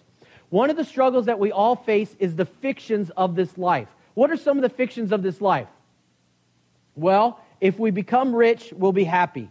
One 0.50 0.68
of 0.70 0.76
the 0.76 0.84
struggles 0.84 1.26
that 1.26 1.38
we 1.38 1.52
all 1.52 1.76
face 1.76 2.14
is 2.18 2.36
the 2.36 2.44
fictions 2.44 3.10
of 3.16 3.34
this 3.34 3.56
life. 3.56 3.88
What 4.16 4.30
are 4.30 4.36
some 4.38 4.56
of 4.56 4.62
the 4.62 4.70
fictions 4.70 5.12
of 5.12 5.22
this 5.22 5.42
life? 5.42 5.68
Well, 6.94 7.38
if 7.60 7.78
we 7.78 7.90
become 7.90 8.34
rich, 8.34 8.72
we'll 8.74 8.92
be 8.92 9.04
happy. 9.04 9.50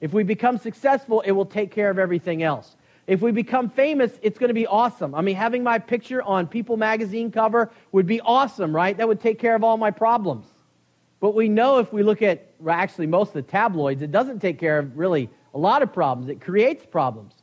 If 0.00 0.14
we 0.14 0.22
become 0.22 0.56
successful, 0.56 1.20
it 1.20 1.32
will 1.32 1.44
take 1.44 1.70
care 1.70 1.90
of 1.90 1.98
everything 1.98 2.42
else. 2.42 2.76
If 3.06 3.20
we 3.20 3.30
become 3.30 3.68
famous, 3.68 4.18
it's 4.22 4.38
going 4.38 4.48
to 4.48 4.54
be 4.54 4.66
awesome. 4.66 5.14
I 5.14 5.20
mean, 5.20 5.36
having 5.36 5.62
my 5.62 5.78
picture 5.78 6.22
on 6.22 6.46
People 6.46 6.78
magazine 6.78 7.30
cover 7.30 7.70
would 7.92 8.06
be 8.06 8.22
awesome, 8.22 8.74
right? 8.74 8.96
That 8.96 9.06
would 9.06 9.20
take 9.20 9.38
care 9.38 9.54
of 9.54 9.62
all 9.62 9.76
my 9.76 9.90
problems. 9.90 10.46
But 11.20 11.34
we 11.34 11.50
know 11.50 11.78
if 11.78 11.92
we 11.92 12.02
look 12.02 12.22
at 12.22 12.54
well, 12.58 12.74
actually 12.74 13.08
most 13.08 13.28
of 13.28 13.34
the 13.34 13.42
tabloids, 13.42 14.00
it 14.00 14.10
doesn't 14.10 14.40
take 14.40 14.58
care 14.58 14.78
of 14.78 14.96
really 14.96 15.28
a 15.52 15.58
lot 15.58 15.82
of 15.82 15.92
problems. 15.92 16.30
It 16.30 16.40
creates 16.40 16.86
problems. 16.86 17.34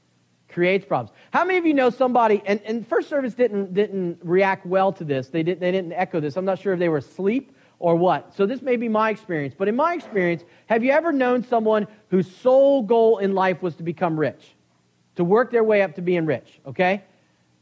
Creates 0.53 0.85
problems. 0.85 1.15
How 1.31 1.43
many 1.43 1.57
of 1.57 1.65
you 1.65 1.73
know 1.73 1.89
somebody, 1.89 2.41
and, 2.45 2.61
and 2.63 2.87
First 2.87 3.09
Service 3.09 3.33
didn't, 3.33 3.73
didn't 3.73 4.19
react 4.23 4.65
well 4.65 4.93
to 4.93 5.03
this. 5.03 5.27
They 5.29 5.43
didn't, 5.43 5.59
they 5.59 5.71
didn't 5.71 5.93
echo 5.93 6.19
this. 6.19 6.37
I'm 6.37 6.45
not 6.45 6.59
sure 6.59 6.73
if 6.73 6.79
they 6.79 6.89
were 6.89 6.97
asleep 6.97 7.55
or 7.79 7.95
what. 7.95 8.35
So 8.35 8.45
this 8.45 8.61
may 8.61 8.75
be 8.75 8.87
my 8.87 9.09
experience. 9.09 9.55
But 9.57 9.67
in 9.67 9.75
my 9.75 9.95
experience, 9.95 10.43
have 10.67 10.83
you 10.83 10.91
ever 10.91 11.11
known 11.11 11.43
someone 11.43 11.87
whose 12.09 12.33
sole 12.33 12.83
goal 12.83 13.17
in 13.17 13.33
life 13.33 13.61
was 13.61 13.75
to 13.75 13.83
become 13.83 14.19
rich? 14.19 14.55
to 15.15 15.23
work 15.23 15.51
their 15.51 15.63
way 15.63 15.81
up 15.81 15.95
to 15.95 16.01
being 16.01 16.25
rich, 16.25 16.59
okay? 16.65 17.03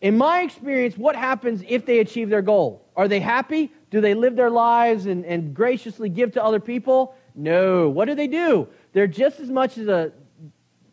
In 0.02 0.18
my 0.18 0.42
experience, 0.42 0.98
what 0.98 1.16
happens 1.16 1.64
if 1.68 1.86
they 1.86 2.00
achieve 2.00 2.30
their 2.30 2.42
goal? 2.42 2.86
Are 2.96 3.08
they 3.08 3.20
happy? 3.20 3.72
Do 3.92 4.02
they 4.02 4.14
live 4.14 4.36
their 4.36 4.50
lives 4.50 5.06
and, 5.06 5.26
and 5.26 5.54
graciously 5.54 6.10
give 6.10 6.32
to 6.34 6.44
other 6.44 6.60
people? 6.60 7.16
No. 7.36 7.90
What 7.90 8.06
do 8.06 8.16
they 8.16 8.28
do? 8.28 8.68
They're 8.94 9.08
just 9.08 9.40
as 9.40 9.50
much 9.50 9.78
as 9.78 9.88
a 9.88 10.12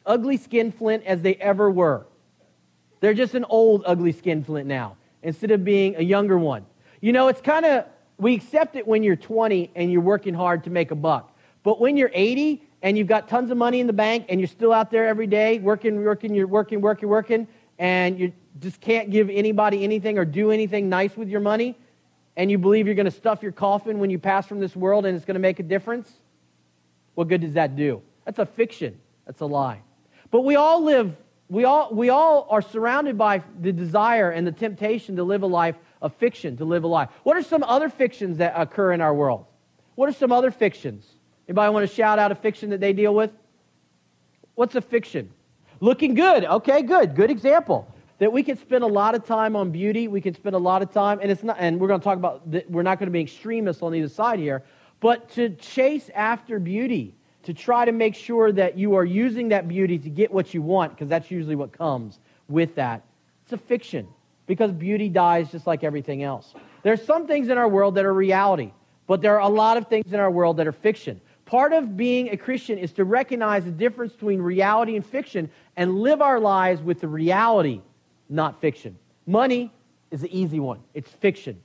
ugly 0.09 0.37
skinflint 0.37 1.05
as 1.05 1.23
they 1.23 1.35
ever 1.37 1.71
were. 1.71 2.07
They're 3.01 3.14
just 3.14 3.35
an 3.35 3.44
old 3.44 3.85
ugly 3.87 4.12
skinflint 4.12 4.66
now 4.66 4.97
instead 5.23 5.53
of 5.53 5.64
being 5.64 5.94
a 5.97 6.03
younger 6.03 6.38
one. 6.38 6.66
You 7.01 7.12
know, 7.12 7.29
it's 7.29 7.40
kind 7.40 7.64
of, 7.64 7.85
we 8.16 8.35
accept 8.35 8.75
it 8.75 8.87
when 8.88 9.05
you're 9.05 9.16
20 9.16 9.71
and 9.77 9.92
you're 9.92 10.01
working 10.01 10.35
hard 10.35 10.64
to 10.64 10.71
make 10.71 10.90
a 10.90 10.97
buck. 10.97 11.37
But 11.62 11.81
when 11.81 11.97
you're 11.97 12.11
80 12.12 12.62
and 12.83 12.99
you've 12.99 13.07
got 13.07 13.29
tons 13.29 13.51
of 13.51 13.57
money 13.57 13.79
in 13.79 13.87
the 13.87 13.92
bank 13.92 14.27
and 14.29 14.40
you're 14.40 14.49
still 14.49 14.73
out 14.73 14.90
there 14.90 15.07
every 15.07 15.27
day 15.27 15.59
working, 15.59 16.03
working, 16.03 16.35
you're 16.35 16.47
working, 16.47 16.81
working, 16.81 17.09
working, 17.09 17.47
and 17.79 18.18
you 18.18 18.33
just 18.59 18.81
can't 18.81 19.11
give 19.11 19.31
anybody 19.31 19.85
anything 19.85 20.18
or 20.18 20.25
do 20.25 20.51
anything 20.51 20.88
nice 20.88 21.16
with 21.16 21.29
your 21.29 21.40
money, 21.40 21.77
and 22.37 22.51
you 22.51 22.59
believe 22.59 22.87
you're 22.87 22.97
going 22.97 23.05
to 23.05 23.11
stuff 23.11 23.42
your 23.42 23.53
coffin 23.53 23.99
when 23.99 24.11
you 24.11 24.18
pass 24.18 24.47
from 24.47 24.59
this 24.59 24.75
world 24.75 25.07
and 25.07 25.16
it's 25.16 25.25
going 25.25 25.35
to 25.37 25.40
make 25.40 25.61
a 25.61 25.64
difference, 25.64 26.11
what 27.14 27.29
good 27.29 27.40
does 27.40 27.55
that 27.55 27.77
do? 27.77 28.03
That's 28.25 28.38
a 28.38 28.47
fiction. 28.47 29.01
That's 29.27 29.40
a 29.40 29.47
lie. 29.47 29.83
But 30.30 30.42
we 30.42 30.56
all 30.56 30.82
live, 30.84 31.16
we 31.48 31.64
all, 31.64 31.94
we 31.94 32.10
all 32.10 32.46
are 32.50 32.62
surrounded 32.62 33.16
by 33.16 33.42
the 33.60 33.72
desire 33.72 34.30
and 34.30 34.46
the 34.46 34.52
temptation 34.52 35.16
to 35.16 35.24
live 35.24 35.42
a 35.42 35.46
life 35.46 35.76
of 36.02 36.14
fiction, 36.16 36.56
to 36.58 36.64
live 36.64 36.84
a 36.84 36.88
life. 36.88 37.08
What 37.22 37.36
are 37.36 37.42
some 37.42 37.62
other 37.62 37.88
fictions 37.88 38.38
that 38.38 38.52
occur 38.56 38.92
in 38.92 39.00
our 39.00 39.14
world? 39.14 39.46
What 39.94 40.08
are 40.08 40.12
some 40.12 40.30
other 40.30 40.50
fictions? 40.50 41.06
Anybody 41.48 41.72
want 41.72 41.88
to 41.88 41.94
shout 41.94 42.18
out 42.18 42.30
a 42.30 42.34
fiction 42.34 42.70
that 42.70 42.80
they 42.80 42.92
deal 42.92 43.14
with? 43.14 43.30
What's 44.54 44.74
a 44.74 44.80
fiction? 44.80 45.30
Looking 45.80 46.14
good. 46.14 46.44
Okay, 46.44 46.82
good. 46.82 47.14
Good 47.14 47.30
example. 47.30 47.92
That 48.18 48.32
we 48.32 48.42
can 48.42 48.58
spend 48.58 48.82
a 48.82 48.88
lot 48.88 49.14
of 49.14 49.24
time 49.24 49.54
on 49.54 49.70
beauty. 49.70 50.08
We 50.08 50.20
can 50.20 50.34
spend 50.34 50.56
a 50.56 50.58
lot 50.58 50.82
of 50.82 50.92
time, 50.92 51.20
and 51.22 51.30
it's 51.30 51.44
not. 51.44 51.56
And 51.60 51.80
we're 51.80 51.86
going 51.86 52.00
to 52.00 52.04
talk 52.04 52.16
about. 52.16 52.42
We're 52.68 52.82
not 52.82 52.98
going 52.98 53.06
to 53.06 53.12
be 53.12 53.20
extremists 53.20 53.82
on 53.82 53.94
either 53.94 54.08
side 54.08 54.40
here, 54.40 54.64
but 54.98 55.30
to 55.30 55.50
chase 55.50 56.10
after 56.14 56.58
beauty 56.58 57.14
to 57.44 57.55
try 57.55 57.85
to 57.85 57.92
make 57.92 58.14
sure 58.14 58.53
that 58.53 58.77
you 58.77 58.94
are 58.94 59.05
using 59.05 59.48
that 59.48 59.68
beauty 59.68 59.98
to 59.98 60.11
get 60.11 60.31
what 60.31 60.53
you 60.53 60.62
want, 60.62 60.92
because 60.92 61.09
that's 61.09 61.31
usually 61.31 61.57
what 61.57 61.72
comes 61.72 62.18
with 62.48 62.74
that. 62.74 63.03
It's 63.44 63.53
a 63.53 63.59
fiction 63.59 64.07
because 64.46 64.72
beauty 64.72 65.09
dies 65.09 65.51
just 65.51 65.66
like 65.66 65.85
everything 65.85 66.22
else. 66.22 66.55
There's 66.83 67.03
some 67.03 67.27
things 67.27 67.48
in 67.48 67.59
our 67.59 67.68
world 67.68 67.94
that 67.94 68.05
are 68.05 68.14
reality, 68.14 68.72
but 69.07 69.22
there 69.22 69.35
are 69.35 69.40
a 69.40 69.48
lot 69.48 69.77
of 69.77 69.87
things 69.88 70.12
in 70.12 70.20
our 70.20 70.31
world 70.31 70.57
that 70.57 70.66
are 70.66 70.72
fiction. 70.72 71.20
Part 71.44 71.72
of 71.72 71.96
being 71.96 72.31
a 72.31 72.37
Christian 72.37 72.77
is 72.79 72.92
to 72.92 73.05
recognize 73.05 73.64
the 73.64 73.70
difference 73.70 74.12
between 74.12 74.40
reality 74.40 74.96
and 74.96 75.07
fiction 75.07 75.51
and 75.77 76.01
live 76.01 76.20
our 76.20 76.38
lives 76.38 76.83
with 76.83 77.01
the 77.01 77.09
reality, 77.09 77.81
not 78.29 78.61
fiction. 78.61 78.98
Money 79.27 79.72
is 80.11 80.20
the 80.20 80.38
easy 80.38 80.61
one, 80.61 80.81
it's 80.92 81.11
fiction. 81.11 81.61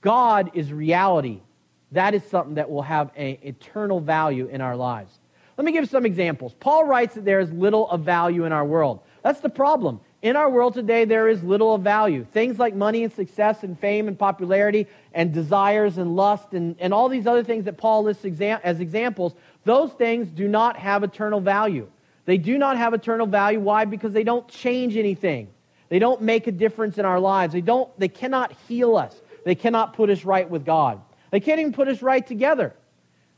God 0.00 0.50
is 0.54 0.72
reality. 0.72 1.40
That 1.94 2.14
is 2.14 2.22
something 2.24 2.56
that 2.56 2.70
will 2.70 2.82
have 2.82 3.10
an 3.16 3.38
eternal 3.42 4.00
value 4.00 4.46
in 4.46 4.60
our 4.60 4.76
lives. 4.76 5.18
Let 5.56 5.64
me 5.64 5.72
give 5.72 5.88
some 5.88 6.04
examples. 6.04 6.54
Paul 6.58 6.84
writes 6.84 7.14
that 7.14 7.24
there 7.24 7.40
is 7.40 7.50
little 7.52 7.88
of 7.88 8.02
value 8.02 8.44
in 8.44 8.52
our 8.52 8.64
world. 8.64 9.00
That's 9.22 9.40
the 9.40 9.48
problem. 9.48 10.00
In 10.20 10.36
our 10.36 10.50
world 10.50 10.74
today, 10.74 11.04
there 11.04 11.28
is 11.28 11.42
little 11.44 11.74
of 11.74 11.82
value. 11.82 12.26
Things 12.32 12.58
like 12.58 12.74
money 12.74 13.04
and 13.04 13.12
success 13.12 13.62
and 13.62 13.78
fame 13.78 14.08
and 14.08 14.18
popularity 14.18 14.86
and 15.12 15.32
desires 15.32 15.98
and 15.98 16.16
lust 16.16 16.54
and, 16.54 16.76
and 16.80 16.92
all 16.92 17.08
these 17.08 17.26
other 17.26 17.44
things 17.44 17.66
that 17.66 17.76
Paul 17.76 18.04
lists 18.04 18.24
exam- 18.24 18.60
as 18.64 18.80
examples, 18.80 19.34
those 19.64 19.92
things 19.92 20.28
do 20.28 20.48
not 20.48 20.76
have 20.76 21.04
eternal 21.04 21.40
value. 21.40 21.88
They 22.24 22.38
do 22.38 22.58
not 22.58 22.76
have 22.76 22.94
eternal 22.94 23.26
value. 23.26 23.60
Why? 23.60 23.84
Because 23.84 24.12
they 24.12 24.24
don't 24.24 24.48
change 24.48 24.96
anything. 24.96 25.48
They 25.90 25.98
don't 25.98 26.22
make 26.22 26.46
a 26.46 26.52
difference 26.52 26.98
in 26.98 27.04
our 27.04 27.20
lives. 27.20 27.52
They, 27.52 27.60
don't, 27.60 27.88
they 28.00 28.08
cannot 28.08 28.52
heal 28.66 28.96
us. 28.96 29.14
They 29.44 29.54
cannot 29.54 29.92
put 29.92 30.10
us 30.10 30.24
right 30.24 30.48
with 30.48 30.64
God. 30.64 31.00
They 31.34 31.40
can't 31.40 31.58
even 31.58 31.72
put 31.72 31.88
us 31.88 32.00
right 32.00 32.24
together. 32.24 32.76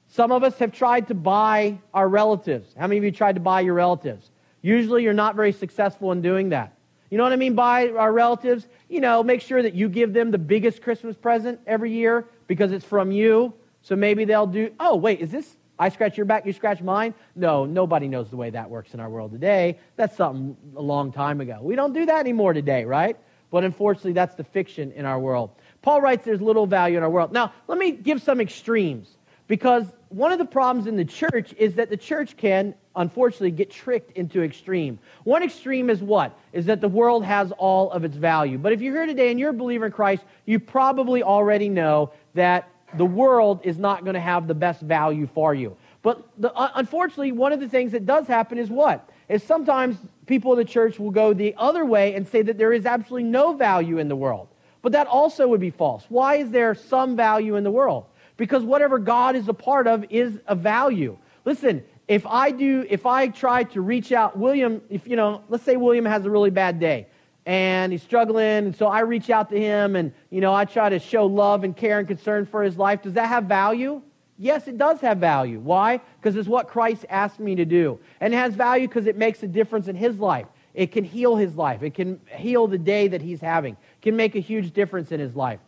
Some 0.09 0.30
of 0.30 0.44
us 0.44 0.59
have 0.59 0.70
tried 0.70 1.09
to 1.09 1.14
buy 1.14 1.78
our 1.94 2.06
relatives. 2.06 2.74
How 2.76 2.87
many 2.87 2.98
of 2.98 3.04
you 3.04 3.11
tried 3.11 3.37
to 3.37 3.40
buy 3.40 3.62
your 3.62 3.72
relatives? 3.72 4.30
Usually 4.61 5.02
you're 5.02 5.14
not 5.14 5.35
very 5.35 5.52
successful 5.52 6.12
in 6.12 6.20
doing 6.20 6.50
that. 6.50 6.76
You 7.09 7.16
know 7.16 7.24
what 7.24 7.32
I 7.32 7.37
mean 7.37 7.54
by 7.54 7.88
our 7.88 8.12
relatives? 8.12 8.68
You 8.90 9.00
know, 9.00 9.22
make 9.22 9.40
sure 9.40 9.62
that 9.62 9.72
you 9.72 9.88
give 9.88 10.12
them 10.12 10.30
the 10.30 10.37
biggest 10.37 10.82
Christmas 10.82 11.16
present 11.16 11.59
every 11.66 11.90
year 11.90 12.26
because 12.48 12.70
it's 12.70 12.85
from 12.85 13.12
you. 13.12 13.54
So 13.80 13.96
maybe 13.96 14.26
they'll 14.26 14.46
do, 14.46 14.74
oh, 14.78 14.96
wait, 14.96 15.22
is 15.22 15.30
this 15.30 15.56
I 15.78 15.88
scratch 15.88 16.18
your 16.18 16.26
back, 16.26 16.44
you 16.44 16.52
scratch 16.52 16.82
mine? 16.82 17.14
No, 17.35 17.64
nobody 17.64 18.09
knows 18.09 18.28
the 18.28 18.37
way 18.37 18.50
that 18.50 18.68
works 18.68 18.92
in 18.92 19.00
our 19.00 19.09
world 19.09 19.32
today. 19.32 19.78
That's 19.96 20.14
something 20.14 20.54
a 20.76 20.82
long 20.82 21.12
time 21.12 21.40
ago. 21.40 21.61
We 21.62 21.76
don't 21.76 21.94
do 21.94 22.04
that 22.04 22.20
anymore 22.20 22.52
today, 22.52 22.85
right? 22.85 23.16
But 23.50 23.64
unfortunately, 23.64 24.12
that's 24.12 24.35
the 24.35 24.44
fiction 24.44 24.92
in 24.92 25.06
our 25.06 25.18
world. 25.18 25.50
Paul 25.82 26.00
writes 26.00 26.24
there's 26.24 26.40
little 26.40 26.66
value 26.66 26.96
in 26.96 27.02
our 27.02 27.10
world. 27.10 27.32
Now, 27.32 27.52
let 27.68 27.78
me 27.78 27.92
give 27.92 28.22
some 28.22 28.40
extremes 28.40 29.16
because 29.48 29.84
one 30.08 30.32
of 30.32 30.38
the 30.38 30.44
problems 30.44 30.86
in 30.86 30.96
the 30.96 31.04
church 31.04 31.54
is 31.58 31.74
that 31.76 31.90
the 31.90 31.96
church 31.96 32.36
can 32.36 32.74
unfortunately 32.94 33.50
get 33.50 33.70
tricked 33.70 34.16
into 34.16 34.42
extreme. 34.42 34.98
One 35.24 35.42
extreme 35.42 35.90
is 35.90 36.02
what? 36.02 36.38
Is 36.52 36.66
that 36.66 36.80
the 36.80 36.88
world 36.88 37.24
has 37.24 37.52
all 37.52 37.90
of 37.90 38.04
its 38.04 38.16
value. 38.16 38.58
But 38.58 38.72
if 38.72 38.80
you're 38.80 38.94
here 38.94 39.06
today 39.06 39.30
and 39.30 39.38
you're 39.38 39.50
a 39.50 39.54
believer 39.54 39.86
in 39.86 39.92
Christ, 39.92 40.24
you 40.46 40.58
probably 40.58 41.22
already 41.22 41.68
know 41.68 42.12
that 42.34 42.68
the 42.94 43.04
world 43.04 43.60
is 43.64 43.78
not 43.78 44.04
going 44.04 44.14
to 44.14 44.20
have 44.20 44.46
the 44.46 44.54
best 44.54 44.80
value 44.80 45.28
for 45.34 45.54
you. 45.54 45.76
But 46.02 46.26
the, 46.38 46.52
uh, 46.52 46.70
unfortunately, 46.76 47.32
one 47.32 47.52
of 47.52 47.60
the 47.60 47.68
things 47.68 47.92
that 47.92 48.06
does 48.06 48.26
happen 48.26 48.58
is 48.58 48.70
what? 48.70 49.10
Is 49.28 49.42
sometimes 49.42 49.96
people 50.26 50.52
in 50.52 50.58
the 50.58 50.64
church 50.64 50.98
will 50.98 51.10
go 51.10 51.34
the 51.34 51.54
other 51.58 51.84
way 51.84 52.14
and 52.14 52.26
say 52.26 52.42
that 52.42 52.58
there 52.58 52.72
is 52.72 52.86
absolutely 52.86 53.28
no 53.28 53.54
value 53.54 53.98
in 53.98 54.08
the 54.08 54.16
world. 54.16 54.48
But 54.87 54.92
that 54.92 55.09
also 55.09 55.49
would 55.49 55.59
be 55.59 55.70
false. 55.70 56.07
Why 56.09 56.37
is 56.37 56.53
there 56.53 56.72
some 56.77 57.16
value 57.16 57.57
in 57.57 57.64
the 57.64 57.72
world? 57.72 58.05
Because 58.37 58.62
whatever 58.62 59.01
God 59.01 59.35
is 59.35 59.49
a 59.49 59.53
part 59.53 59.88
of 59.88 60.05
is 60.11 60.38
a 60.46 60.55
value. 60.55 61.18
Listen, 61.44 61.83
if 62.07 62.25
I 62.25 62.53
do, 62.53 62.87
if 62.88 63.05
I 63.05 63.27
try 63.27 63.64
to 63.64 63.81
reach 63.81 64.12
out, 64.12 64.38
William, 64.38 64.81
if 64.88 65.09
you 65.09 65.16
know, 65.16 65.42
let's 65.49 65.64
say 65.64 65.75
William 65.75 66.05
has 66.05 66.25
a 66.25 66.31
really 66.31 66.51
bad 66.51 66.79
day 66.79 67.09
and 67.46 67.90
he's 67.90 68.05
struggling, 68.05 68.44
and 68.46 68.77
so 68.77 68.87
I 68.87 69.01
reach 69.01 69.29
out 69.29 69.51
to 69.51 69.61
him 69.61 69.96
and 69.96 70.12
you 70.31 70.40
know 70.40 70.55
I 70.55 70.64
try 70.64 70.88
to 70.88 71.01
show 71.01 71.27
love 71.27 71.64
and 71.64 71.77
care 71.77 71.99
and 71.99 72.07
concern 72.07 72.46
for 72.46 72.62
his 72.62 72.79
life. 72.79 73.03
Does 73.03 73.14
that 73.14 73.27
have 73.27 73.46
value? 73.46 74.03
Yes, 74.38 74.68
it 74.68 74.79
does 74.79 75.01
have 75.01 75.18
value. 75.18 75.59
Why? 75.59 76.01
Because 76.20 76.37
it's 76.37 76.46
what 76.46 76.68
Christ 76.68 77.07
asked 77.09 77.40
me 77.40 77.57
to 77.57 77.64
do. 77.64 77.99
And 78.20 78.33
it 78.33 78.37
has 78.37 78.55
value 78.55 78.87
because 78.87 79.07
it 79.07 79.16
makes 79.16 79.42
a 79.42 79.49
difference 79.49 79.88
in 79.88 79.96
his 79.96 80.20
life. 80.20 80.46
It 80.76 80.92
can 80.92 81.04
heal 81.04 81.36
his 81.36 81.56
life. 81.56 81.82
It 81.82 81.94
can 81.94 82.20
heal 82.28 82.66
the 82.66 82.76
day 82.76 83.08
that 83.08 83.22
he's 83.22 83.40
having. 83.40 83.72
It 83.72 84.02
can 84.02 84.14
make 84.14 84.36
a 84.36 84.40
huge 84.40 84.74
difference 84.74 85.10
in 85.10 85.18
his 85.18 85.34
life. 85.34 85.58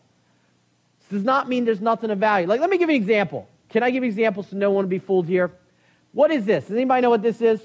This 1.00 1.20
does 1.20 1.24
not 1.24 1.48
mean 1.48 1.64
there's 1.64 1.80
nothing 1.80 2.10
of 2.10 2.18
value. 2.18 2.46
Like, 2.46 2.60
let 2.60 2.68
me 2.68 2.76
give 2.76 2.90
you 2.90 2.96
an 2.96 3.02
example. 3.02 3.48
Can 3.70 3.82
I 3.82 3.88
give 3.88 4.04
examples 4.04 4.48
so 4.48 4.56
no 4.58 4.70
one 4.70 4.84
will 4.84 4.90
be 4.90 4.98
fooled 4.98 5.26
here? 5.26 5.50
What 6.12 6.30
is 6.30 6.44
this? 6.44 6.66
Does 6.66 6.76
anybody 6.76 7.00
know 7.00 7.08
what 7.08 7.22
this 7.22 7.40
is? 7.40 7.58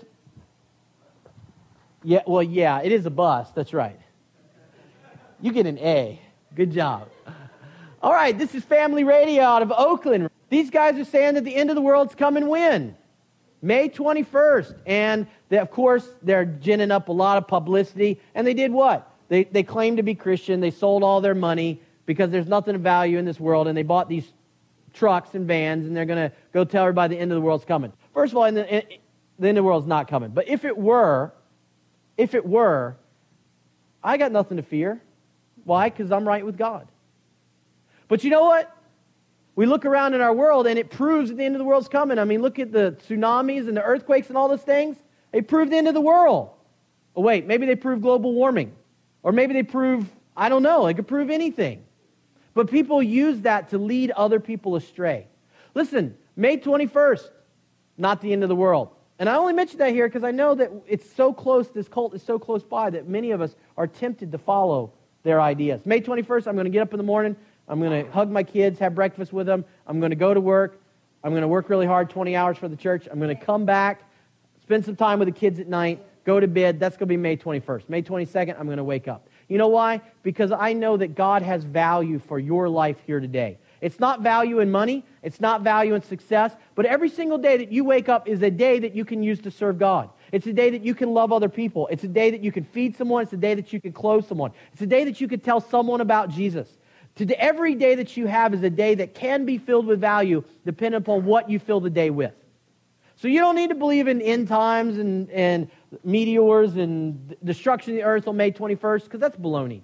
Yeah, 2.02 2.22
well, 2.26 2.42
yeah, 2.42 2.82
it 2.82 2.94
is 2.94 3.06
a 3.06 3.10
bus. 3.10 3.52
That's 3.52 3.74
right. 3.74 4.00
You 5.42 5.52
get 5.52 5.66
an 5.66 5.78
A. 5.80 6.22
Good 6.56 6.72
job. 6.72 7.10
All 8.02 8.14
right, 8.14 8.38
this 8.38 8.56
is 8.56 8.64
Family 8.64 9.04
Radio 9.04 9.44
out 9.44 9.62
of 9.62 9.74
Oakland. 9.74 10.30
These 10.50 10.70
guys 10.70 10.98
are 10.98 11.04
saying 11.04 11.34
that 11.34 11.44
the 11.44 11.56
end 11.56 11.70
of 11.70 11.76
the 11.76 11.82
world's 11.82 12.16
coming 12.16 12.48
when? 12.48 12.96
May 13.64 13.88
21st. 13.88 14.76
And 14.86 15.26
they, 15.48 15.58
of 15.58 15.72
course, 15.72 16.08
they're 16.22 16.46
ginning 16.46 16.92
up 16.92 17.08
a 17.08 17.14
lot 17.14 17.38
of 17.38 17.48
publicity. 17.48 18.20
And 18.36 18.46
they 18.46 18.54
did 18.54 18.72
what? 18.72 19.10
They, 19.30 19.46
they 19.46 19.64
claimed 19.64 19.98
to 19.98 20.04
be 20.04 20.14
Christian. 20.14 20.60
They 20.60 20.70
sold 20.70 21.02
all 21.02 21.22
their 21.22 21.34
money 21.34 21.82
because 22.06 22.30
there's 22.30 22.48
nothing 22.48 22.76
of 22.76 22.82
value 22.82 23.18
in 23.18 23.26
this 23.26 23.40
world. 23.40 23.68
And 23.68 23.76
they 23.76 23.84
bought 23.84 24.10
these 24.10 24.32
trucks 24.94 25.34
and 25.34 25.48
vans, 25.48 25.88
and 25.88 25.96
they're 25.96 26.06
going 26.06 26.30
to 26.30 26.36
go 26.54 26.66
tell 26.66 26.84
everybody 26.84 27.16
the 27.16 27.22
end 27.22 27.32
of 27.32 27.36
the 27.38 27.42
world's 27.42 27.66
coming. 27.66 27.94
First 28.14 28.34
of 28.34 28.38
all, 28.38 28.46
in 28.46 28.54
the, 28.54 28.70
in, 28.70 28.84
the 29.40 29.48
end 29.48 29.58
of 29.58 29.64
the 29.64 29.68
world's 29.68 29.88
not 29.88 30.10
coming. 30.10 30.32
But 30.32 30.50
if 30.50 30.66
it 30.66 30.78
were, 30.78 31.34
if 32.18 32.36
it 32.36 32.46
were, 32.46 32.98
I 34.04 34.18
got 34.18 34.34
nothing 34.34 34.58
to 34.58 34.64
fear. 34.64 35.02
Why? 35.64 35.90
Because 35.90 36.12
I'm 36.12 36.28
right 36.28 36.46
with 36.46 36.58
God. 36.58 36.90
But 38.10 38.26
you 38.26 38.30
know 38.30 38.44
what? 38.44 38.73
We 39.56 39.66
look 39.66 39.86
around 39.86 40.14
in 40.14 40.22
our 40.22 40.34
world 40.34 40.66
and 40.68 40.80
it 40.80 40.90
proves 40.90 41.30
that 41.30 41.36
the 41.36 41.44
end 41.44 41.56
of 41.56 41.60
the 41.60 41.66
world's 41.66 41.88
coming. 41.88 42.18
I 42.18 42.24
mean, 42.24 42.42
look 42.42 42.60
at 42.60 42.72
the 42.72 42.98
tsunamis 43.08 43.68
and 43.68 43.78
the 43.78 43.84
earthquakes 43.84 44.30
and 44.30 44.38
all 44.38 44.48
those 44.48 44.64
things. 44.64 44.98
They 45.32 45.42
prove 45.42 45.70
the 45.70 45.78
end 45.78 45.88
of 45.88 45.94
the 45.94 46.02
world. 46.02 46.50
Oh, 47.16 47.22
wait, 47.22 47.46
maybe 47.46 47.66
they 47.66 47.76
prove 47.76 48.02
global 48.02 48.34
warming. 48.34 48.74
Or 49.22 49.32
maybe 49.32 49.54
they 49.54 49.64
prove, 49.64 50.10
I 50.36 50.50
don't 50.50 50.64
know, 50.64 50.86
they 50.86 50.94
could 50.94 51.08
prove 51.08 51.30
anything. 51.30 51.84
But 52.54 52.70
people 52.70 53.02
use 53.02 53.42
that 53.42 53.70
to 53.70 53.78
lead 53.78 54.12
other 54.12 54.40
people 54.40 54.76
astray. 54.76 55.28
Listen, 55.76 56.18
May 56.36 56.58
21st, 56.58 57.30
not 57.98 58.22
the 58.22 58.34
end 58.34 58.44
of 58.44 58.50
the 58.50 58.56
world. 58.56 58.90
And 59.20 59.30
I 59.30 59.36
only 59.36 59.54
mention 59.54 59.78
that 59.80 59.92
here 59.92 60.08
because 60.08 60.24
I 60.24 60.32
know 60.32 60.56
that 60.56 60.72
it's 60.88 61.10
so 61.14 61.32
close, 61.32 61.70
this 61.70 61.88
cult 61.88 62.16
is 62.16 62.24
so 62.24 62.40
close 62.40 62.64
by 62.64 62.90
that 62.90 63.08
many 63.08 63.32
of 63.32 63.42
us 63.42 63.56
are 63.78 63.88
tempted 63.88 64.32
to 64.32 64.38
follow 64.38 64.92
their 65.22 65.40
ideas. 65.40 65.86
May 65.86 66.02
21st, 66.02 66.48
I'm 66.48 66.56
going 66.56 66.66
to 66.66 66.72
get 66.72 66.82
up 66.82 66.94
in 66.94 66.98
the 66.98 67.04
morning. 67.04 67.36
I'm 67.68 67.80
going 67.80 68.06
to 68.06 68.12
hug 68.12 68.30
my 68.30 68.44
kids, 68.44 68.80
have 68.80 68.94
breakfast 68.96 69.32
with 69.32 69.48
them. 69.48 69.66
I'm 69.88 70.00
going 70.00 70.10
to 70.10 70.16
go 70.16 70.34
to 70.34 70.42
work. 70.42 70.82
I'm 71.24 71.32
going 71.32 71.42
to 71.42 71.48
work 71.48 71.70
really 71.70 71.86
hard, 71.86 72.10
20 72.10 72.36
hours 72.36 72.58
for 72.58 72.68
the 72.68 72.76
church. 72.76 73.08
I'm 73.10 73.20
going 73.20 73.36
to 73.36 73.42
come 73.42 73.66
back, 73.66 74.04
spend 74.62 74.84
some 74.84 74.96
time 74.96 75.20
with 75.20 75.28
the 75.28 75.34
kids 75.34 75.60
at 75.60 75.68
night, 75.68 76.06
go 76.26 76.40
to 76.40 76.48
bed. 76.48 76.80
That's 76.80 76.98
going 76.98 77.08
to 77.08 77.14
be 77.14 77.18
May 77.18 77.38
21st. 77.38 77.88
May 77.88 78.02
22nd, 78.02 78.60
I'm 78.60 78.66
going 78.66 78.78
to 78.78 78.84
wake 78.84 79.08
up. 79.08 79.30
You 79.48 79.58
know 79.58 79.70
why? 79.70 80.02
Because 80.22 80.52
I 80.52 80.74
know 80.74 80.98
that 80.98 81.16
God 81.16 81.42
has 81.42 81.64
value 81.64 82.20
for 82.20 82.40
your 82.40 82.68
life 82.68 82.98
here 83.06 83.20
today. 83.20 83.58
It's 83.82 84.00
not 84.00 84.22
value 84.22 84.60
in 84.60 84.72
money, 84.72 85.04
it's 85.22 85.42
not 85.42 85.62
value 85.62 85.94
in 85.94 86.02
success, 86.02 86.56
but 86.74 86.86
every 86.86 87.10
single 87.10 87.38
day 87.38 87.58
that 87.58 87.70
you 87.70 87.84
wake 87.84 88.08
up 88.08 88.30
is 88.30 88.42
a 88.42 88.50
day 88.50 88.80
that 88.80 88.96
you 88.96 89.04
can 89.04 89.22
use 89.22 89.42
to 89.42 89.52
serve 89.52 89.78
God. 89.78 90.10
It's 90.32 90.48
a 90.48 90.54
day 90.54 90.70
that 90.70 90.84
you 90.84 90.96
can 90.96 91.14
love 91.14 91.34
other 91.34 91.50
people. 91.50 91.88
It's 91.92 92.06
a 92.06 92.08
day 92.08 92.32
that 92.32 92.42
you 92.42 92.52
can 92.52 92.64
feed 92.64 92.96
someone. 92.96 93.24
It's 93.24 93.34
a 93.34 93.38
day 93.38 93.56
that 93.56 93.74
you 93.74 93.82
can 93.82 93.92
clothe 93.92 94.26
someone. 94.26 94.52
It's 94.72 94.82
a 94.82 94.88
day 94.88 95.04
that 95.04 95.20
you 95.20 95.28
can 95.28 95.42
tell 95.42 95.60
someone 95.60 96.00
about 96.00 96.30
Jesus. 96.30 96.70
Today, 97.16 97.36
every 97.38 97.76
day 97.76 97.96
that 97.96 98.18
you 98.18 98.26
have 98.26 98.54
is 98.54 98.64
a 98.64 98.70
day 98.70 98.96
that 98.96 99.14
can 99.14 99.46
be 99.46 99.58
filled 99.58 99.86
with 99.86 100.00
value 100.00 100.44
depending 100.66 100.98
upon 100.98 101.26
what 101.26 101.50
you 101.50 101.60
fill 101.60 101.80
the 101.80 101.90
day 101.90 102.10
with. 102.10 102.34
So 103.16 103.28
you 103.28 103.40
don't 103.40 103.56
need 103.56 103.70
to 103.70 103.76
believe 103.76 104.08
in 104.08 104.22
end 104.22 104.48
times 104.48 104.98
and, 104.98 105.30
and 105.30 105.70
meteors 106.04 106.76
and 106.76 107.36
destruction 107.44 107.94
of 107.94 107.98
the 107.98 108.04
earth 108.04 108.28
on 108.28 108.36
May 108.36 108.52
21st 108.52 109.04
because 109.04 109.20
that's 109.20 109.38
baloney. 109.38 109.82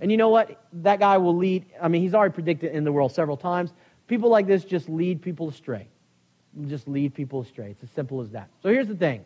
And 0.00 0.10
you 0.10 0.16
know 0.16 0.28
what? 0.28 0.62
That 0.72 1.00
guy 1.00 1.18
will 1.18 1.36
lead, 1.36 1.66
I 1.82 1.88
mean, 1.88 2.02
he's 2.02 2.14
already 2.14 2.34
predicted 2.34 2.72
in 2.72 2.84
the 2.84 2.92
world 2.92 3.12
several 3.12 3.36
times. 3.36 3.72
People 4.06 4.30
like 4.30 4.46
this 4.46 4.64
just 4.64 4.88
lead 4.88 5.22
people 5.22 5.48
astray. 5.48 5.88
Just 6.66 6.86
lead 6.86 7.14
people 7.14 7.40
astray. 7.40 7.70
It's 7.70 7.82
as 7.82 7.90
simple 7.90 8.20
as 8.20 8.30
that. 8.30 8.48
So 8.62 8.68
here's 8.68 8.88
the 8.88 8.94
thing 8.94 9.24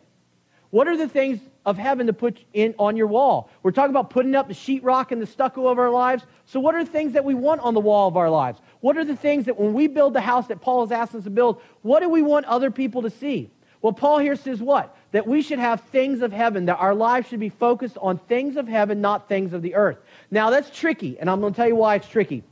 what 0.71 0.87
are 0.87 0.97
the 0.97 1.07
things 1.07 1.39
of 1.65 1.77
heaven 1.77 2.07
to 2.07 2.13
put 2.13 2.43
in 2.53 2.73
on 2.79 2.97
your 2.97 3.07
wall? 3.07 3.49
We're 3.61 3.71
talking 3.71 3.91
about 3.91 4.09
putting 4.09 4.35
up 4.35 4.47
the 4.47 4.53
sheetrock 4.53 5.11
and 5.11 5.21
the 5.21 5.27
stucco 5.27 5.67
of 5.67 5.77
our 5.77 5.89
lives. 5.89 6.23
So, 6.45 6.59
what 6.59 6.75
are 6.75 6.83
the 6.83 6.89
things 6.89 7.13
that 7.13 7.25
we 7.25 7.35
want 7.35 7.61
on 7.61 7.73
the 7.73 7.79
wall 7.79 8.07
of 8.07 8.17
our 8.17 8.29
lives? 8.29 8.59
What 8.79 8.97
are 8.97 9.05
the 9.05 9.15
things 9.15 9.45
that 9.45 9.59
when 9.59 9.73
we 9.73 9.87
build 9.87 10.13
the 10.13 10.21
house 10.21 10.47
that 10.47 10.61
Paul 10.61 10.83
is 10.83 10.91
asking 10.91 11.19
us 11.19 11.23
to 11.25 11.29
build, 11.29 11.61
what 11.81 11.99
do 11.99 12.09
we 12.09 12.21
want 12.21 12.45
other 12.45 12.71
people 12.71 13.01
to 13.03 13.09
see? 13.09 13.51
Well, 13.81 13.93
Paul 13.93 14.19
here 14.19 14.35
says 14.35 14.61
what? 14.61 14.95
That 15.11 15.27
we 15.27 15.41
should 15.41 15.59
have 15.59 15.81
things 15.81 16.21
of 16.21 16.31
heaven, 16.31 16.65
that 16.65 16.77
our 16.77 16.95
lives 16.95 17.27
should 17.27 17.39
be 17.39 17.49
focused 17.49 17.97
on 18.01 18.17
things 18.17 18.55
of 18.55 18.67
heaven, 18.67 19.01
not 19.01 19.27
things 19.27 19.53
of 19.53 19.61
the 19.61 19.75
earth. 19.75 19.97
Now, 20.29 20.51
that's 20.51 20.69
tricky, 20.69 21.19
and 21.19 21.29
I'm 21.29 21.41
going 21.41 21.53
to 21.53 21.57
tell 21.57 21.67
you 21.67 21.75
why 21.75 21.95
it's 21.95 22.07
tricky. 22.07 22.43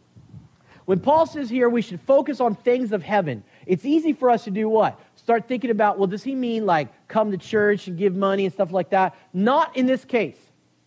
When 0.85 0.99
Paul 0.99 1.27
says 1.27 1.51
here 1.51 1.69
we 1.69 1.83
should 1.83 2.01
focus 2.01 2.39
on 2.39 2.55
things 2.55 2.91
of 2.91 3.03
heaven, 3.03 3.43
it's 3.67 3.85
easy 3.85 4.11
for 4.11 4.31
us 4.31 4.45
to 4.45 4.51
do 4.51 4.67
what? 4.67 4.99
Start 5.19 5.47
thinking 5.47 5.69
about, 5.69 5.99
well, 5.99 6.07
does 6.07 6.23
he 6.23 6.33
mean 6.33 6.65
like 6.65 6.87
come 7.07 7.31
to 7.31 7.37
church 7.37 7.87
and 7.87 7.97
give 7.97 8.15
money 8.15 8.45
and 8.45 8.53
stuff 8.53 8.71
like 8.71 8.89
that? 8.91 9.15
Not 9.33 9.75
in 9.75 9.85
this 9.85 10.05
case. 10.05 10.37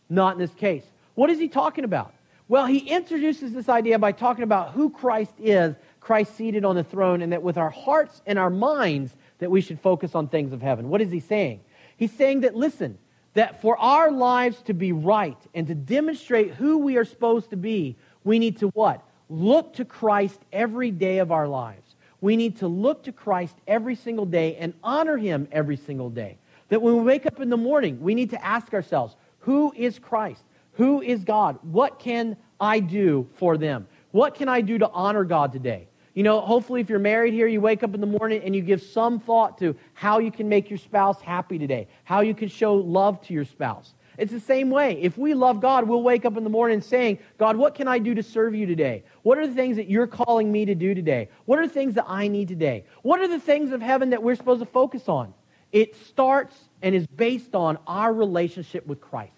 Not 0.09 0.35
in 0.35 0.38
this 0.38 0.55
case. 0.55 0.85
What 1.14 1.31
is 1.31 1.38
he 1.38 1.49
talking 1.49 1.85
about? 1.85 2.14
Well, 2.49 2.66
he 2.66 2.79
introduces 2.79 3.53
this 3.53 3.68
idea 3.68 3.99
by 3.99 4.12
talking 4.12 4.42
about 4.42 4.73
who 4.73 4.90
Christ 4.90 5.35
is, 5.38 5.75
Christ 6.01 6.37
seated 6.37 6.64
on 6.64 6.77
the 6.77 6.85
throne, 6.85 7.23
and 7.23 7.33
that 7.33 7.42
with 7.42 7.57
our 7.57 7.71
hearts 7.71 8.21
and 8.27 8.38
our 8.38 8.51
minds, 8.51 9.14
that 9.38 9.51
we 9.51 9.61
should 9.61 9.81
focus 9.81 10.14
on 10.14 10.29
things 10.29 10.53
of 10.53 10.61
heaven. 10.61 10.88
What 10.88 11.01
is 11.01 11.11
he 11.11 11.21
saying? 11.21 11.61
He's 11.97 12.12
saying 12.12 12.40
that, 12.40 12.57
listen, 12.57 12.99
that 13.35 13.62
for 13.62 13.79
our 13.79 14.11
lives 14.11 14.61
to 14.62 14.75
be 14.75 14.92
right 14.92 15.38
and 15.55 15.66
to 15.66 15.75
demonstrate 15.75 16.55
who 16.55 16.79
we 16.79 16.97
are 16.97 17.05
supposed 17.05 17.51
to 17.51 17.57
be, 17.57 17.97
we 18.25 18.38
need 18.38 18.59
to 18.59 18.68
what? 18.68 19.03
Look 19.29 19.75
to 19.75 19.85
Christ 19.85 20.40
every 20.53 20.90
day 20.90 21.18
of 21.18 21.33
our 21.33 21.49
lives. 21.49 21.91
We 22.23 22.37
need 22.37 22.59
to 22.59 22.69
look 22.69 23.03
to 23.03 23.13
Christ 23.13 23.57
every 23.67 23.97
single 23.97 24.25
day 24.25 24.57
and 24.57 24.73
honor 24.83 25.19
him 25.19 25.49
every 25.53 25.77
single 25.77 26.09
day. 26.09 26.39
That 26.69 26.81
when 26.81 26.97
we 26.97 27.03
wake 27.03 27.27
up 27.27 27.41
in 27.41 27.51
the 27.51 27.57
morning, 27.59 28.01
we 28.01 28.15
need 28.15 28.31
to 28.31 28.43
ask 28.43 28.73
ourselves, 28.73 29.15
who 29.41 29.75
is 29.77 29.99
Christ? 29.99 30.45
Who 30.75 31.03
is 31.03 31.25
God? 31.25 31.59
What 31.63 31.99
can 31.99 32.37
I 32.61 32.79
do 32.79 33.29
for 33.35 33.59
them? 33.59 33.89
What 34.13 34.37
can 34.37 34.49
I 34.49 34.61
do 34.61 34.79
to 34.79 34.89
honor 34.91 35.25
God 35.25 35.53
today? 35.53 35.89
You 36.15 36.23
know, 36.23 36.41
hopefully, 36.41 36.81
if 36.81 36.89
you're 36.89 36.99
married 36.99 37.35
here, 37.35 37.49
you 37.49 37.61
wake 37.61 37.83
up 37.83 37.95
in 37.95 38.01
the 38.01 38.07
morning 38.07 38.43
and 38.45 38.55
you 38.55 38.63
give 38.63 38.83
some 38.83 39.19
thought 39.19 39.59
to 39.59 39.75
how 39.95 40.19
you 40.21 40.31
can 40.31 40.49
make 40.49 40.71
your 40.71 40.79
spouse 40.79 41.21
happy 41.21 41.59
today, 41.59 41.89
how 42.05 42.21
you 42.21 42.35
can 42.35 42.49
show 42.49 42.75
love 42.75 43.21
to 43.23 43.35
your 43.35 43.45
spouse. 43.45 43.95
It's 44.18 44.33
the 44.33 44.40
same 44.40 44.70
way. 44.70 45.01
If 45.01 45.16
we 45.16 45.35
love 45.35 45.61
God, 45.61 45.88
we'll 45.88 46.03
wake 46.03 46.25
up 46.25 46.37
in 46.37 46.44
the 46.44 46.51
morning 46.51 46.81
saying, 46.81 47.18
God, 47.38 47.57
what 47.57 47.75
can 47.75 47.88
I 47.88 47.98
do 47.98 48.14
to 48.14 48.22
serve 48.22 48.55
you 48.55 48.66
today? 48.66 49.05
What 49.22 49.38
are 49.38 49.46
the 49.46 49.55
things 49.55 49.77
that 49.77 49.88
you're 49.88 50.07
calling 50.07 50.53
me 50.53 50.66
to 50.66 50.75
do 50.75 50.94
today? 50.94 51.29
What 51.46 51.59
are 51.59 51.66
the 51.66 51.72
things 51.72 51.94
that 51.94 52.05
I 52.07 52.29
need 52.29 52.48
today? 52.48 52.85
What 53.03 53.20
are 53.20 53.29
the 53.29 53.40
things 53.40 53.72
of 53.72 53.81
heaven 53.81 54.11
that 54.11 54.22
we're 54.22 54.35
supposed 54.35 54.61
to 54.61 54.66
focus 54.66 55.09
on? 55.09 55.33
It 55.72 55.96
starts 56.07 56.57
and 56.83 56.94
is 56.94 57.07
based 57.07 57.55
on 57.55 57.79
our 57.87 58.12
relationship 58.12 58.87
with 58.87 59.01
Christ. 59.01 59.33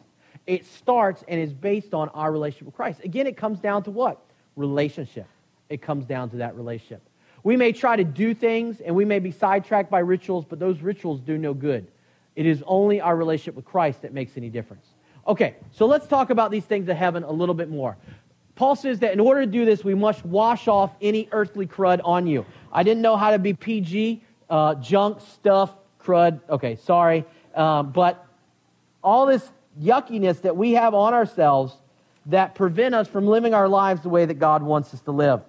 It 0.46 0.66
starts 0.66 1.22
and 1.28 1.40
is 1.40 1.52
based 1.52 1.94
on 1.94 2.08
our 2.10 2.32
relationship 2.32 2.66
with 2.66 2.74
Christ. 2.74 3.00
Again, 3.04 3.26
it 3.26 3.36
comes 3.36 3.60
down 3.60 3.84
to 3.84 3.90
what? 3.90 4.20
Relationship. 4.56 5.26
It 5.68 5.80
comes 5.80 6.04
down 6.04 6.30
to 6.30 6.36
that 6.36 6.56
relationship. 6.56 7.02
We 7.44 7.56
may 7.56 7.72
try 7.72 7.96
to 7.96 8.04
do 8.04 8.34
things 8.34 8.80
and 8.80 8.96
we 8.96 9.04
may 9.04 9.20
be 9.20 9.30
sidetracked 9.30 9.90
by 9.90 10.00
rituals, 10.00 10.44
but 10.44 10.58
those 10.58 10.80
rituals 10.80 11.20
do 11.20 11.38
no 11.38 11.54
good. 11.54 11.86
It 12.36 12.46
is 12.46 12.62
only 12.66 13.00
our 13.00 13.16
relationship 13.16 13.54
with 13.54 13.64
Christ 13.64 14.02
that 14.02 14.12
makes 14.12 14.36
any 14.36 14.50
difference. 14.50 14.86
Okay, 15.26 15.56
so 15.72 15.86
let's 15.86 16.06
talk 16.06 16.30
about 16.30 16.50
these 16.50 16.64
things 16.64 16.88
of 16.88 16.96
heaven 16.96 17.22
a 17.22 17.32
little 17.32 17.54
bit 17.54 17.70
more. 17.70 17.96
Paul 18.56 18.76
says 18.76 19.00
that 19.00 19.12
in 19.12 19.20
order 19.20 19.40
to 19.40 19.50
do 19.50 19.64
this, 19.64 19.82
we 19.84 19.94
must 19.94 20.24
wash 20.24 20.68
off 20.68 20.92
any 21.00 21.28
earthly 21.32 21.66
crud 21.66 22.00
on 22.04 22.26
you. 22.26 22.44
I 22.72 22.82
didn't 22.82 23.02
know 23.02 23.16
how 23.16 23.30
to 23.30 23.38
be 23.38 23.52
PG, 23.52 24.22
uh, 24.48 24.76
junk, 24.76 25.20
stuff, 25.20 25.74
crud. 26.00 26.40
Okay, 26.48 26.76
sorry. 26.76 27.24
Um, 27.54 27.90
but 27.90 28.24
all 29.02 29.26
this 29.26 29.50
yuckiness 29.80 30.42
that 30.42 30.56
we 30.56 30.72
have 30.72 30.94
on 30.94 31.14
ourselves 31.14 31.74
that 32.26 32.54
prevent 32.54 32.94
us 32.94 33.08
from 33.08 33.26
living 33.26 33.54
our 33.54 33.68
lives 33.68 34.02
the 34.02 34.08
way 34.08 34.24
that 34.24 34.34
God 34.34 34.62
wants 34.62 34.94
us 34.94 35.00
to 35.02 35.10
live. 35.10 35.42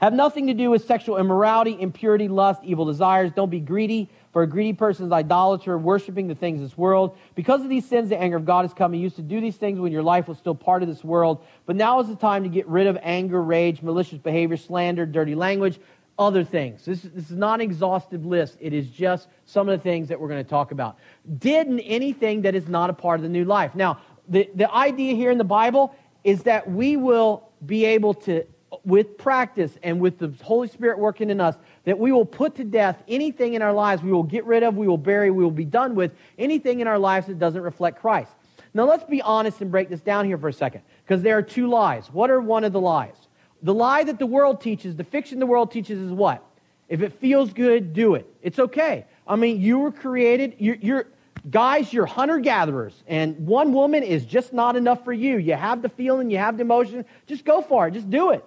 Have 0.00 0.14
nothing 0.14 0.46
to 0.46 0.54
do 0.54 0.70
with 0.70 0.84
sexual 0.86 1.18
immorality, 1.18 1.76
impurity, 1.78 2.28
lust, 2.28 2.62
evil 2.64 2.86
desires. 2.86 3.30
Don't 3.32 3.50
be 3.50 3.60
greedy, 3.60 4.08
for 4.32 4.42
a 4.42 4.46
greedy 4.46 4.72
person 4.72 5.06
is 5.06 5.12
idolater, 5.12 5.76
worshiping 5.76 6.28
the 6.28 6.34
things 6.34 6.60
of 6.60 6.68
this 6.68 6.78
world. 6.78 7.16
Because 7.34 7.62
of 7.62 7.68
these 7.68 7.84
sins, 7.84 8.10
the 8.10 8.20
anger 8.20 8.36
of 8.36 8.44
God 8.44 8.64
is 8.64 8.72
coming. 8.72 9.00
You 9.00 9.04
used 9.04 9.16
to 9.16 9.22
do 9.22 9.40
these 9.40 9.56
things 9.56 9.80
when 9.80 9.90
your 9.90 10.02
life 10.02 10.28
was 10.28 10.38
still 10.38 10.54
part 10.54 10.82
of 10.82 10.88
this 10.88 11.02
world. 11.02 11.44
But 11.66 11.76
now 11.76 11.98
is 12.00 12.08
the 12.08 12.16
time 12.16 12.44
to 12.44 12.48
get 12.48 12.66
rid 12.68 12.86
of 12.86 12.96
anger, 13.02 13.42
rage, 13.42 13.82
malicious 13.82 14.18
behavior, 14.18 14.56
slander, 14.56 15.04
dirty 15.04 15.34
language, 15.34 15.80
other 16.16 16.44
things. 16.44 16.84
This, 16.84 17.02
this 17.02 17.30
is 17.30 17.36
not 17.36 17.54
an 17.54 17.62
exhaustive 17.62 18.24
list. 18.24 18.56
It 18.60 18.72
is 18.72 18.88
just 18.88 19.28
some 19.46 19.68
of 19.68 19.78
the 19.78 19.82
things 19.82 20.08
that 20.08 20.20
we're 20.20 20.28
going 20.28 20.44
to 20.44 20.48
talk 20.48 20.70
about. 20.70 20.98
Did 21.38 21.80
anything 21.84 22.42
that 22.42 22.54
is 22.54 22.68
not 22.68 22.90
a 22.90 22.92
part 22.92 23.18
of 23.18 23.22
the 23.22 23.28
new 23.28 23.44
life. 23.44 23.74
Now, 23.74 24.00
the, 24.28 24.48
the 24.54 24.72
idea 24.72 25.14
here 25.14 25.30
in 25.30 25.38
the 25.38 25.44
Bible 25.44 25.94
is 26.22 26.44
that 26.44 26.70
we 26.70 26.96
will 26.96 27.48
be 27.64 27.84
able 27.84 28.14
to 28.14 28.44
with 28.84 29.18
practice 29.18 29.76
and 29.82 30.00
with 30.00 30.18
the 30.18 30.32
Holy 30.42 30.68
Spirit 30.68 30.98
working 30.98 31.30
in 31.30 31.40
us, 31.40 31.56
that 31.84 31.98
we 31.98 32.12
will 32.12 32.24
put 32.24 32.54
to 32.56 32.64
death 32.64 33.02
anything 33.08 33.54
in 33.54 33.62
our 33.62 33.72
lives 33.72 34.02
we 34.02 34.12
will 34.12 34.22
get 34.22 34.44
rid 34.44 34.62
of, 34.62 34.76
we 34.76 34.86
will 34.86 34.98
bury, 34.98 35.30
we 35.30 35.42
will 35.42 35.50
be 35.50 35.64
done 35.64 35.94
with, 35.94 36.12
anything 36.38 36.80
in 36.80 36.86
our 36.86 36.98
lives 36.98 37.26
that 37.26 37.38
doesn't 37.38 37.62
reflect 37.62 38.00
Christ. 38.00 38.30
Now, 38.72 38.84
let's 38.84 39.04
be 39.04 39.20
honest 39.22 39.60
and 39.60 39.70
break 39.70 39.88
this 39.88 40.00
down 40.00 40.26
here 40.26 40.38
for 40.38 40.48
a 40.48 40.52
second, 40.52 40.82
because 41.04 41.22
there 41.22 41.36
are 41.36 41.42
two 41.42 41.68
lies. 41.68 42.06
What 42.12 42.30
are 42.30 42.40
one 42.40 42.62
of 42.64 42.72
the 42.72 42.80
lies? 42.80 43.16
The 43.62 43.74
lie 43.74 44.04
that 44.04 44.18
the 44.18 44.26
world 44.26 44.60
teaches, 44.60 44.94
the 44.96 45.04
fiction 45.04 45.40
the 45.40 45.46
world 45.46 45.72
teaches 45.72 45.98
is 45.98 46.12
what? 46.12 46.44
If 46.88 47.02
it 47.02 47.12
feels 47.14 47.52
good, 47.52 47.92
do 47.92 48.14
it. 48.14 48.32
It's 48.42 48.58
okay. 48.58 49.06
I 49.26 49.36
mean, 49.36 49.60
you 49.60 49.78
were 49.78 49.92
created, 49.92 50.56
you're, 50.58 50.76
you're 50.76 51.06
guys, 51.48 51.92
you're 51.92 52.06
hunter 52.06 52.38
gatherers, 52.38 52.94
and 53.06 53.46
one 53.46 53.72
woman 53.72 54.02
is 54.02 54.24
just 54.24 54.52
not 54.52 54.76
enough 54.76 55.04
for 55.04 55.12
you. 55.12 55.38
You 55.38 55.54
have 55.54 55.82
the 55.82 55.88
feeling, 55.88 56.30
you 56.30 56.38
have 56.38 56.56
the 56.56 56.62
emotion, 56.62 57.04
just 57.26 57.44
go 57.44 57.62
for 57.62 57.88
it, 57.88 57.92
just 57.92 58.08
do 58.08 58.30
it. 58.30 58.44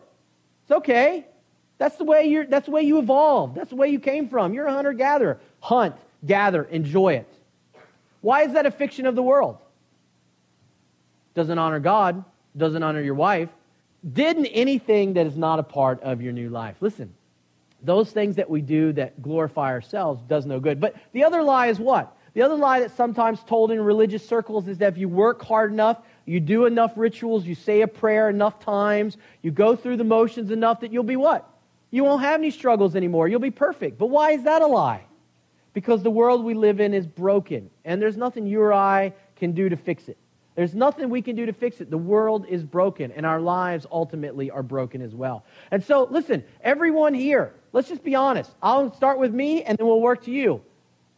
It's 0.63 0.71
okay. 0.71 1.25
That's 1.77 1.97
the 1.97 2.03
way 2.03 2.25
you're 2.25 2.45
that's 2.45 2.65
the 2.65 2.71
way 2.71 2.83
you 2.83 2.99
evolved. 2.99 3.55
That's 3.55 3.69
the 3.69 3.75
way 3.75 3.89
you 3.89 3.99
came 3.99 4.29
from. 4.29 4.53
You're 4.53 4.67
a 4.67 4.73
hunter 4.73 4.93
gatherer. 4.93 5.39
Hunt, 5.59 5.95
gather, 6.25 6.63
enjoy 6.63 7.15
it. 7.15 7.27
Why 8.21 8.43
is 8.43 8.53
that 8.53 8.65
a 8.65 8.71
fiction 8.71 9.05
of 9.05 9.15
the 9.15 9.23
world? 9.23 9.57
Doesn't 11.33 11.57
honor 11.57 11.79
God, 11.79 12.23
doesn't 12.55 12.81
honor 12.81 13.01
your 13.01 13.15
wife. 13.15 13.49
Didn't 14.09 14.45
anything 14.47 15.13
that 15.13 15.25
is 15.25 15.37
not 15.37 15.59
a 15.59 15.63
part 15.63 16.01
of 16.03 16.21
your 16.21 16.33
new 16.33 16.49
life. 16.49 16.75
Listen, 16.79 17.13
those 17.81 18.11
things 18.11 18.37
that 18.37 18.49
we 18.49 18.61
do 18.61 18.93
that 18.93 19.21
glorify 19.21 19.71
ourselves 19.71 20.21
does 20.23 20.45
no 20.45 20.59
good. 20.59 20.79
But 20.79 20.95
the 21.11 21.23
other 21.23 21.43
lie 21.43 21.67
is 21.67 21.79
what? 21.79 22.15
The 22.33 22.41
other 22.41 22.55
lie 22.55 22.79
that's 22.79 22.93
sometimes 22.95 23.43
told 23.43 23.71
in 23.71 23.79
religious 23.81 24.27
circles 24.27 24.67
is 24.67 24.79
that 24.79 24.93
if 24.93 24.97
you 24.97 25.07
work 25.07 25.43
hard 25.43 25.71
enough, 25.71 25.97
you 26.25 26.39
do 26.39 26.65
enough 26.65 26.93
rituals, 26.95 27.45
you 27.45 27.55
say 27.55 27.81
a 27.81 27.87
prayer 27.87 28.29
enough 28.29 28.59
times, 28.59 29.17
you 29.41 29.51
go 29.51 29.75
through 29.75 29.97
the 29.97 30.03
motions 30.03 30.51
enough 30.51 30.79
that 30.81 30.91
you'll 30.91 31.03
be 31.03 31.15
what? 31.15 31.49
You 31.91 32.03
won't 32.03 32.21
have 32.21 32.39
any 32.39 32.51
struggles 32.51 32.95
anymore. 32.95 33.27
You'll 33.27 33.39
be 33.39 33.51
perfect. 33.51 33.97
But 33.97 34.07
why 34.07 34.31
is 34.31 34.43
that 34.45 34.61
a 34.61 34.67
lie? 34.67 35.05
Because 35.73 36.01
the 36.01 36.11
world 36.11 36.43
we 36.43 36.53
live 36.53 36.79
in 36.79 36.93
is 36.93 37.05
broken, 37.05 37.69
and 37.83 38.01
there's 38.01 38.17
nothing 38.17 38.47
you 38.47 38.61
or 38.61 38.73
I 38.73 39.13
can 39.35 39.51
do 39.51 39.69
to 39.69 39.75
fix 39.75 40.07
it. 40.07 40.17
There's 40.55 40.75
nothing 40.75 41.09
we 41.09 41.21
can 41.21 41.35
do 41.35 41.47
to 41.47 41.53
fix 41.53 41.81
it. 41.81 41.89
The 41.89 41.97
world 41.97 42.45
is 42.47 42.63
broken, 42.63 43.11
and 43.11 43.25
our 43.25 43.41
lives 43.41 43.87
ultimately 43.91 44.51
are 44.51 44.61
broken 44.61 45.01
as 45.01 45.15
well. 45.15 45.43
And 45.71 45.83
so, 45.83 46.07
listen, 46.09 46.43
everyone 46.61 47.15
here, 47.15 47.53
let's 47.73 47.89
just 47.89 48.03
be 48.03 48.13
honest. 48.13 48.51
I'll 48.61 48.93
start 48.93 49.17
with 49.17 49.33
me, 49.33 49.63
and 49.63 49.77
then 49.77 49.87
we'll 49.87 50.01
work 50.01 50.23
to 50.25 50.31
you. 50.31 50.61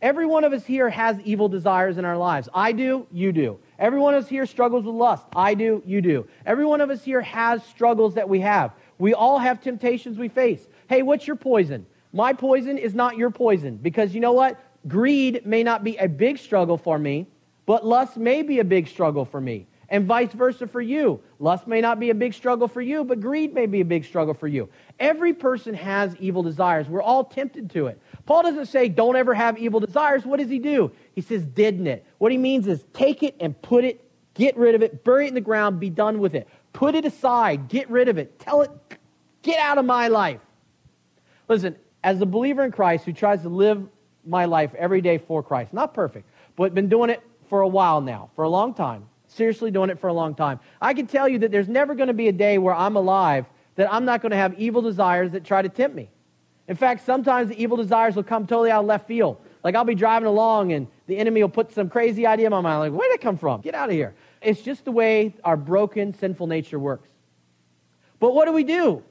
Every 0.02 0.26
one 0.26 0.44
of 0.44 0.54
us 0.54 0.66
here 0.66 0.90
has 0.90 1.20
evil 1.22 1.50
desires 1.50 1.98
in 1.98 2.06
our 2.06 2.18
lives. 2.18 2.48
I 2.54 2.72
do, 2.72 3.08
you 3.12 3.32
do. 3.34 3.60
Every 3.78 4.00
one 4.00 4.14
of 4.14 4.24
us 4.24 4.30
here 4.30 4.46
struggles 4.46 4.86
with 4.86 4.96
lust. 4.96 5.26
I 5.36 5.54
do, 5.54 5.84
you 5.86 6.02
do. 6.02 6.28
Every 6.46 6.66
one 6.66 6.82
of 6.82 6.90
us 6.90 7.04
here 7.04 7.22
has 7.22 7.64
struggles 7.66 8.14
that 8.16 8.28
we 8.28 8.40
have. 8.40 8.72
We 8.98 9.14
all 9.14 9.38
have 9.40 9.62
temptations 9.62 10.18
we 10.18 10.30
face. 10.30 10.68
Hey, 10.88 11.02
what's 11.02 11.28
your 11.28 11.36
poison? 11.36 11.86
My 12.14 12.32
poison 12.32 12.78
is 12.78 12.96
not 12.96 13.18
your 13.18 13.30
poison 13.30 13.78
because 13.78 14.14
you 14.14 14.22
know 14.22 14.32
what? 14.32 14.60
Greed 14.88 15.46
may 15.46 15.64
not 15.64 15.84
be 15.84 15.98
a 15.98 16.08
big 16.08 16.38
struggle 16.38 16.78
for 16.78 16.98
me, 16.98 17.28
but 17.66 17.86
lust 17.86 18.18
may 18.18 18.42
be 18.42 18.60
a 18.60 18.64
big 18.64 18.88
struggle 18.88 19.26
for 19.26 19.42
me. 19.42 19.68
And 19.96 20.06
vice 20.06 20.34
versa 20.34 20.68
for 20.68 20.82
you. 20.82 21.22
Lust 21.40 21.68
may 21.68 21.80
not 21.80 22.02
be 22.02 22.10
a 22.10 22.14
big 22.14 22.34
struggle 22.34 22.68
for 22.68 22.82
you, 22.82 23.06
but 23.06 23.22
greed 23.22 23.54
may 23.54 23.66
be 23.66 23.80
a 23.80 23.86
big 23.86 24.04
struggle 24.04 24.34
for 24.34 24.46
you. 24.46 24.68
Every 25.00 25.34
person 25.34 25.74
has 25.74 26.14
evil 26.18 26.44
desires. 26.44 26.90
We're 26.90 27.02
all 27.02 27.24
tempted 27.24 27.70
to 27.72 27.88
it. 27.88 27.98
Paul 28.26 28.44
doesn't 28.44 28.66
say 28.66 28.90
don't 28.90 29.16
ever 29.16 29.34
have 29.34 29.58
evil 29.58 29.80
desires. 29.80 30.26
What 30.26 30.42
does 30.42 30.50
he 30.50 30.60
do? 30.60 30.92
He 31.14 31.22
says 31.22 31.46
didn't 31.46 31.88
it. 31.88 32.06
What 32.18 32.34
he 32.34 32.38
means 32.38 32.68
is 32.68 32.84
take 32.92 33.24
it 33.24 33.38
and 33.40 33.60
put 33.62 33.86
it, 33.86 34.06
get 34.34 34.58
rid 34.58 34.76
of 34.76 34.84
it, 34.84 35.06
bury 35.06 35.28
it 35.28 35.30
in 35.30 35.34
the 35.34 35.40
ground, 35.40 35.80
be 35.80 35.90
done 35.90 36.20
with 36.20 36.36
it. 36.36 36.50
Put 36.74 36.94
it 36.94 37.06
aside, 37.06 37.70
get 37.70 37.90
rid 37.90 38.10
of 38.10 38.18
it. 38.18 38.38
Tell 38.38 38.64
it, 38.64 38.72
get 39.44 39.62
out 39.62 39.78
of 39.78 39.86
my 39.86 40.10
life. 40.10 40.42
Listen, 41.48 41.78
as 42.04 42.20
a 42.20 42.26
believer 42.26 42.66
in 42.66 42.74
Christ 42.74 43.06
who 43.06 43.14
tries 43.14 43.44
to 43.44 43.50
live 43.50 43.88
my 44.26 44.44
life 44.44 44.76
every 44.76 45.00
day 45.00 45.20
for 45.20 45.42
Christ, 45.42 45.72
not 45.72 45.94
perfect, 45.94 46.30
but 46.58 46.76
been 46.76 46.90
doing 46.90 47.10
it 47.10 47.22
for 47.48 47.62
a 47.62 47.68
while 47.68 48.02
now, 48.02 48.30
for 48.36 48.44
a 48.44 48.50
long 48.50 48.74
time, 48.74 49.08
seriously 49.36 49.72
doing 49.72 49.90
it 49.90 50.00
for 50.00 50.08
a 50.08 50.14
long 50.14 50.36
time, 50.36 50.60
I 50.82 50.94
can 50.94 51.08
tell 51.08 51.28
you 51.28 51.40
that 51.40 51.52
there's 51.52 51.68
never 51.68 51.96
going 51.96 52.08
to 52.08 52.14
be 52.14 52.28
a 52.28 52.32
day 52.32 52.58
where 52.58 52.74
I'm 52.74 52.96
alive 52.96 53.46
that 53.76 53.92
I'm 53.94 54.06
not 54.06 54.22
going 54.22 54.32
to 54.32 54.38
have 54.38 54.54
evil 54.56 54.82
desires 54.82 55.32
that 55.32 55.44
try 55.44 55.62
to 55.62 55.70
tempt 55.70 55.96
me. 55.96 56.10
In 56.68 56.76
fact, 56.76 57.06
sometimes 57.06 57.50
the 57.50 57.62
evil 57.62 57.78
desires 57.78 58.16
will 58.16 58.24
come 58.24 58.48
totally 58.48 58.72
out 58.72 58.82
of 58.82 58.88
left 58.88 59.08
field. 59.08 59.38
Like 59.64 59.76
I'll 59.76 59.84
be 59.84 59.96
driving 59.96 60.28
along 60.28 60.72
and 60.72 60.88
the 61.08 61.18
enemy 61.18 61.42
will 61.42 61.50
put 61.50 61.72
some 61.72 61.90
crazy 61.90 62.26
idea 62.26 62.48
in 62.48 62.52
my 62.52 62.62
mind. 62.62 62.80
Like, 62.80 63.00
where 63.00 63.10
did 63.10 63.16
it 63.16 63.22
come 63.22 63.38
from? 63.38 63.62
Get 63.62 63.76
out 63.76 63.90
of 63.90 63.96
here. 63.96 64.16
It's 64.42 64.62
just 64.62 64.86
the 64.86 64.92
way 64.92 65.36
our 65.44 65.58
broken, 65.58 66.14
sinful 66.14 66.48
nature 66.48 66.80
works. 66.80 67.10
But 68.20 68.34
what 68.34 68.46
do 68.46 68.54
we 68.54 68.64
do? 68.64 69.04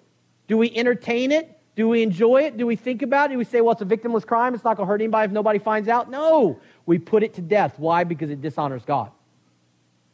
Do 0.49 0.57
we 0.57 0.75
entertain 0.75 1.31
it? 1.31 1.51
Do 1.77 1.89
we 1.89 2.03
enjoy 2.03 2.43
it? 2.43 2.57
Do 2.57 2.67
we 2.67 2.77
think 2.77 3.03
about 3.03 3.31
it? 3.31 3.35
Do 3.35 3.39
we 3.39 3.45
say, 3.45 3.61
well, 3.61 3.73
it's 3.73 3.83
a 3.83 3.85
victimless 3.85 4.27
crime. 4.27 4.55
It's 4.55 4.65
not 4.65 4.77
going 4.77 4.87
to 4.87 4.91
hurt 4.91 5.01
anybody 5.01 5.27
if 5.27 5.33
nobody 5.33 5.59
finds 5.59 5.89
out? 5.89 6.11
No. 6.11 6.61
We 6.87 6.99
put 6.99 7.23
it 7.23 7.35
to 7.35 7.43
death. 7.43 7.79
Why? 7.79 8.05
Because 8.05 8.31
it 8.31 8.41
dishonors 8.41 8.85
God. 8.85 9.11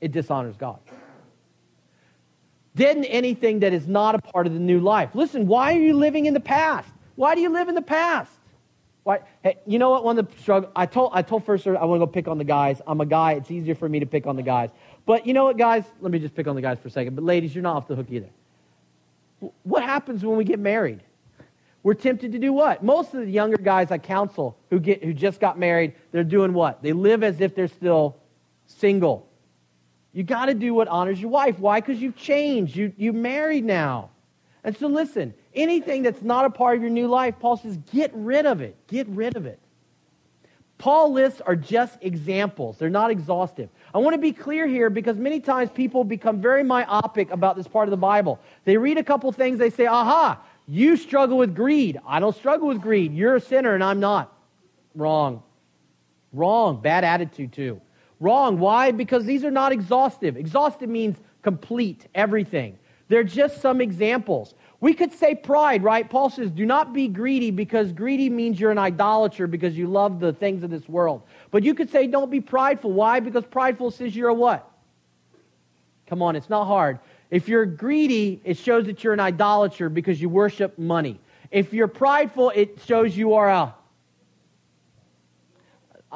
It 0.01 0.13
dishonors 0.13 0.57
God. 0.57 0.79
Didn't 2.75 3.05
anything 3.07 3.61
that 3.61 3.73
is 3.73 3.87
not 3.87 4.15
a 4.15 4.19
part 4.19 4.47
of 4.47 4.55
the 4.55 4.61
new 4.61 4.81
life. 4.81 5.11
Listen, 5.15 5.47
why 5.47 5.75
are 5.75 5.81
you 5.81 5.95
living 5.95 6.27
in 6.27 6.35
the 6.35 6.41
past? 6.41 6.89
Why 7.17 7.35
do 7.35 7.41
you 7.41 7.51
live 7.51 7.69
in 7.69 7.75
the 7.75 7.83
past? 7.83 8.33
Why? 9.03 9.21
Hey, 9.43 9.59
you 9.67 9.79
know 9.79 9.91
what? 9.91 10.05
One 10.05 10.19
of 10.19 10.31
the 10.31 10.39
struggle. 10.39 10.71
I 10.77 10.87
told 10.87 11.11
I 11.13 11.23
told 11.23 11.45
first 11.45 11.67
I 11.67 11.85
want 11.85 12.01
to 12.01 12.07
go 12.07 12.11
pick 12.11 12.29
on 12.29 12.39
the 12.39 12.45
guys. 12.45 12.81
I'm 12.87 13.01
a 13.01 13.07
guy. 13.07 13.33
It's 13.33 13.51
easier 13.51 13.75
for 13.75 13.89
me 13.89 14.01
to 14.01 14.07
pick 14.07 14.27
on 14.27 14.37
the 14.37 14.43
guys. 14.43 14.71
But 15.07 15.27
you 15.27 15.35
know 15.35 15.45
what, 15.45 15.57
guys? 15.57 15.85
Let 16.01 16.13
me 16.13 16.19
just 16.19 16.35
pick 16.35 16.47
on 16.47 16.55
the 16.55 16.63
guys 16.63 16.79
for 16.79 16.89
a 16.89 16.91
second. 16.91 17.15
But 17.15 17.25
ladies, 17.25 17.55
you're 17.55 17.63
not 17.63 17.77
off 17.77 17.89
the 17.89 17.97
hook 17.97 18.07
either. 18.11 18.29
What 19.63 19.83
happens 19.83 20.25
when 20.25 20.37
we 20.37 20.45
get 20.45 20.59
married? 20.59 21.01
We're 21.83 21.95
tempted 21.95 22.33
to 22.33 22.39
do 22.39 22.53
what? 22.53 22.85
Most 22.85 23.15
of 23.15 23.21
the 23.21 23.31
younger 23.31 23.57
guys 23.57 23.91
I 23.91 23.97
counsel 23.97 24.57
who 24.69 24.79
get 24.79 25.03
who 25.03 25.15
just 25.15 25.41
got 25.41 25.59
married, 25.59 25.95
they're 26.13 26.25
doing 26.25 26.53
what? 26.53 26.83
They 26.83 26.93
live 26.93 27.25
as 27.25 27.41
if 27.41 27.55
they're 27.55 27.69
still 27.69 28.17
single. 28.67 29.30
You 30.13 30.23
got 30.25 30.47
to 30.47 30.55
do 30.55 30.75
what 30.75 30.89
honors 30.89 31.21
your 31.21 31.31
wife. 31.31 31.59
Why? 31.59 31.81
Because 31.81 32.01
you've 32.01 32.17
changed. 32.17 32.75
You 32.77 32.93
you 32.97 33.13
married 33.13 33.65
now. 33.65 34.11
And 34.65 34.77
so 34.77 34.89
listen, 34.89 35.35
anything 35.55 36.03
that's 36.03 36.23
not 36.23 36.45
a 36.45 36.51
part 36.51 36.77
of 36.77 36.83
your 36.83 36.91
new 36.91 37.09
life, 37.09 37.37
Paul 37.41 37.57
says, 37.57 37.79
get 37.93 38.11
rid 38.15 38.47
of 38.47 38.61
it. 38.61 38.77
Get 38.89 39.09
rid 39.09 39.37
of 39.37 39.47
it. 39.47 39.59
Paul 40.79 41.13
lists 41.13 41.43
are 41.43 41.57
just 41.57 41.99
examples. 42.01 42.79
They're 42.79 42.89
not 42.89 43.11
exhaustive. 43.11 43.69
I 43.95 43.99
want 43.99 44.15
to 44.15 44.19
be 44.19 44.33
clear 44.33 44.67
here 44.67 44.89
because 44.89 45.17
many 45.17 45.41
times 45.41 45.71
people 45.71 46.05
become 46.05 46.41
very 46.41 46.65
myopic 46.65 47.31
about 47.31 47.57
this 47.57 47.69
part 47.69 47.87
of 47.87 47.91
the 47.91 47.99
Bible. 47.99 48.39
They 48.65 48.79
read 48.79 48.97
a 48.97 49.05
couple 49.05 49.31
things, 49.33 49.59
they 49.59 49.69
say, 49.69 49.87
aha, 49.87 50.41
you 50.67 50.97
struggle 50.97 51.37
with 51.37 51.55
greed. 51.55 52.01
I 52.07 52.19
don't 52.19 52.35
struggle 52.35 52.69
with 52.69 52.81
greed. 52.81 53.13
You're 53.13 53.37
a 53.37 53.41
sinner 53.41 53.75
and 53.75 53.85
I'm 53.85 54.01
not. 54.01 54.35
Wrong. 54.95 55.43
Wrong. 56.33 56.81
Bad 56.81 57.05
attitude, 57.05 57.53
too. 57.53 57.81
Wrong. 58.21 58.59
Why? 58.59 58.93
Because 58.93 59.25
these 59.25 59.45
are 59.45 59.51
not 59.51 59.73
exhaustive. 59.73 60.37
Exhaustive 60.37 60.91
means 60.91 61.17
complete, 61.43 62.07
everything. 62.15 62.79
They're 63.09 63.25
just 63.25 63.61
some 63.61 63.81
examples. 63.81 64.55
We 64.79 64.95
could 64.95 65.13
say 65.13 65.35
pride, 65.35 65.83
right? 65.83 66.09
Paul 66.09 66.31
says, 66.31 66.51
do 66.51 66.65
not 66.65 66.93
be 66.93 67.09
greedy 67.09 67.51
because 67.51 67.93
greedy 67.93 68.31
means 68.31 68.61
you're 68.61 68.71
an 68.71 68.79
idolater 68.79 69.47
because 69.47 69.77
you 69.77 69.89
love 69.89 70.21
the 70.21 70.33
things 70.33 70.63
of 70.63 70.71
this 70.71 70.89
world. 70.89 71.23
But 71.51 71.65
you 71.65 71.75
could 71.75 71.91
say, 71.91 72.07
don't 72.07 72.31
be 72.31 72.41
prideful. 72.41 72.93
Why? 72.93 73.21
Because 73.21 73.45
prideful 73.45 73.91
says 73.91 74.15
you're 74.15 74.29
a 74.29 74.35
what? 74.35 74.71
Come 76.07 76.23
on, 76.23 76.37
it's 76.37 76.49
not 76.49 76.67
hard. 76.67 76.99
If 77.31 77.49
you're 77.49 77.67
greedy, 77.67 78.41
it 78.45 78.57
shows 78.57 78.87
that 78.87 79.03
you're 79.03 79.13
an 79.13 79.21
idolater 79.21 79.89
because 79.89 80.21
you 80.21 80.29
worship 80.29 80.79
money. 80.79 81.21
If 81.51 81.73
you're 81.73 81.89
prideful, 81.89 82.51
it 82.55 82.81
shows 82.87 83.17
you 83.17 83.35
are 83.35 83.49
a, 83.51 83.75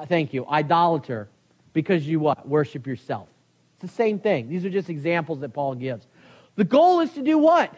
thank 0.06 0.32
you, 0.32 0.46
idolater 0.46 1.28
because 1.74 2.08
you 2.08 2.18
what? 2.18 2.48
Worship 2.48 2.86
yourself. 2.86 3.28
It's 3.74 3.82
the 3.82 3.96
same 3.96 4.18
thing. 4.18 4.48
These 4.48 4.64
are 4.64 4.70
just 4.70 4.88
examples 4.88 5.40
that 5.40 5.52
Paul 5.52 5.74
gives. 5.74 6.06
The 6.56 6.64
goal 6.64 7.00
is 7.00 7.10
to 7.12 7.22
do 7.22 7.36
what? 7.36 7.74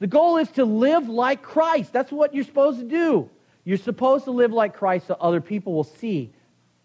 The 0.00 0.08
goal 0.08 0.38
is 0.38 0.50
to 0.52 0.64
live 0.64 1.08
like 1.08 1.42
Christ. 1.42 1.92
That's 1.92 2.10
what 2.10 2.34
you're 2.34 2.44
supposed 2.44 2.80
to 2.80 2.86
do. 2.86 3.30
You're 3.64 3.78
supposed 3.78 4.24
to 4.24 4.30
live 4.30 4.52
like 4.52 4.74
Christ 4.74 5.06
so 5.06 5.16
other 5.20 5.40
people 5.40 5.72
will 5.72 5.84
see 5.84 6.32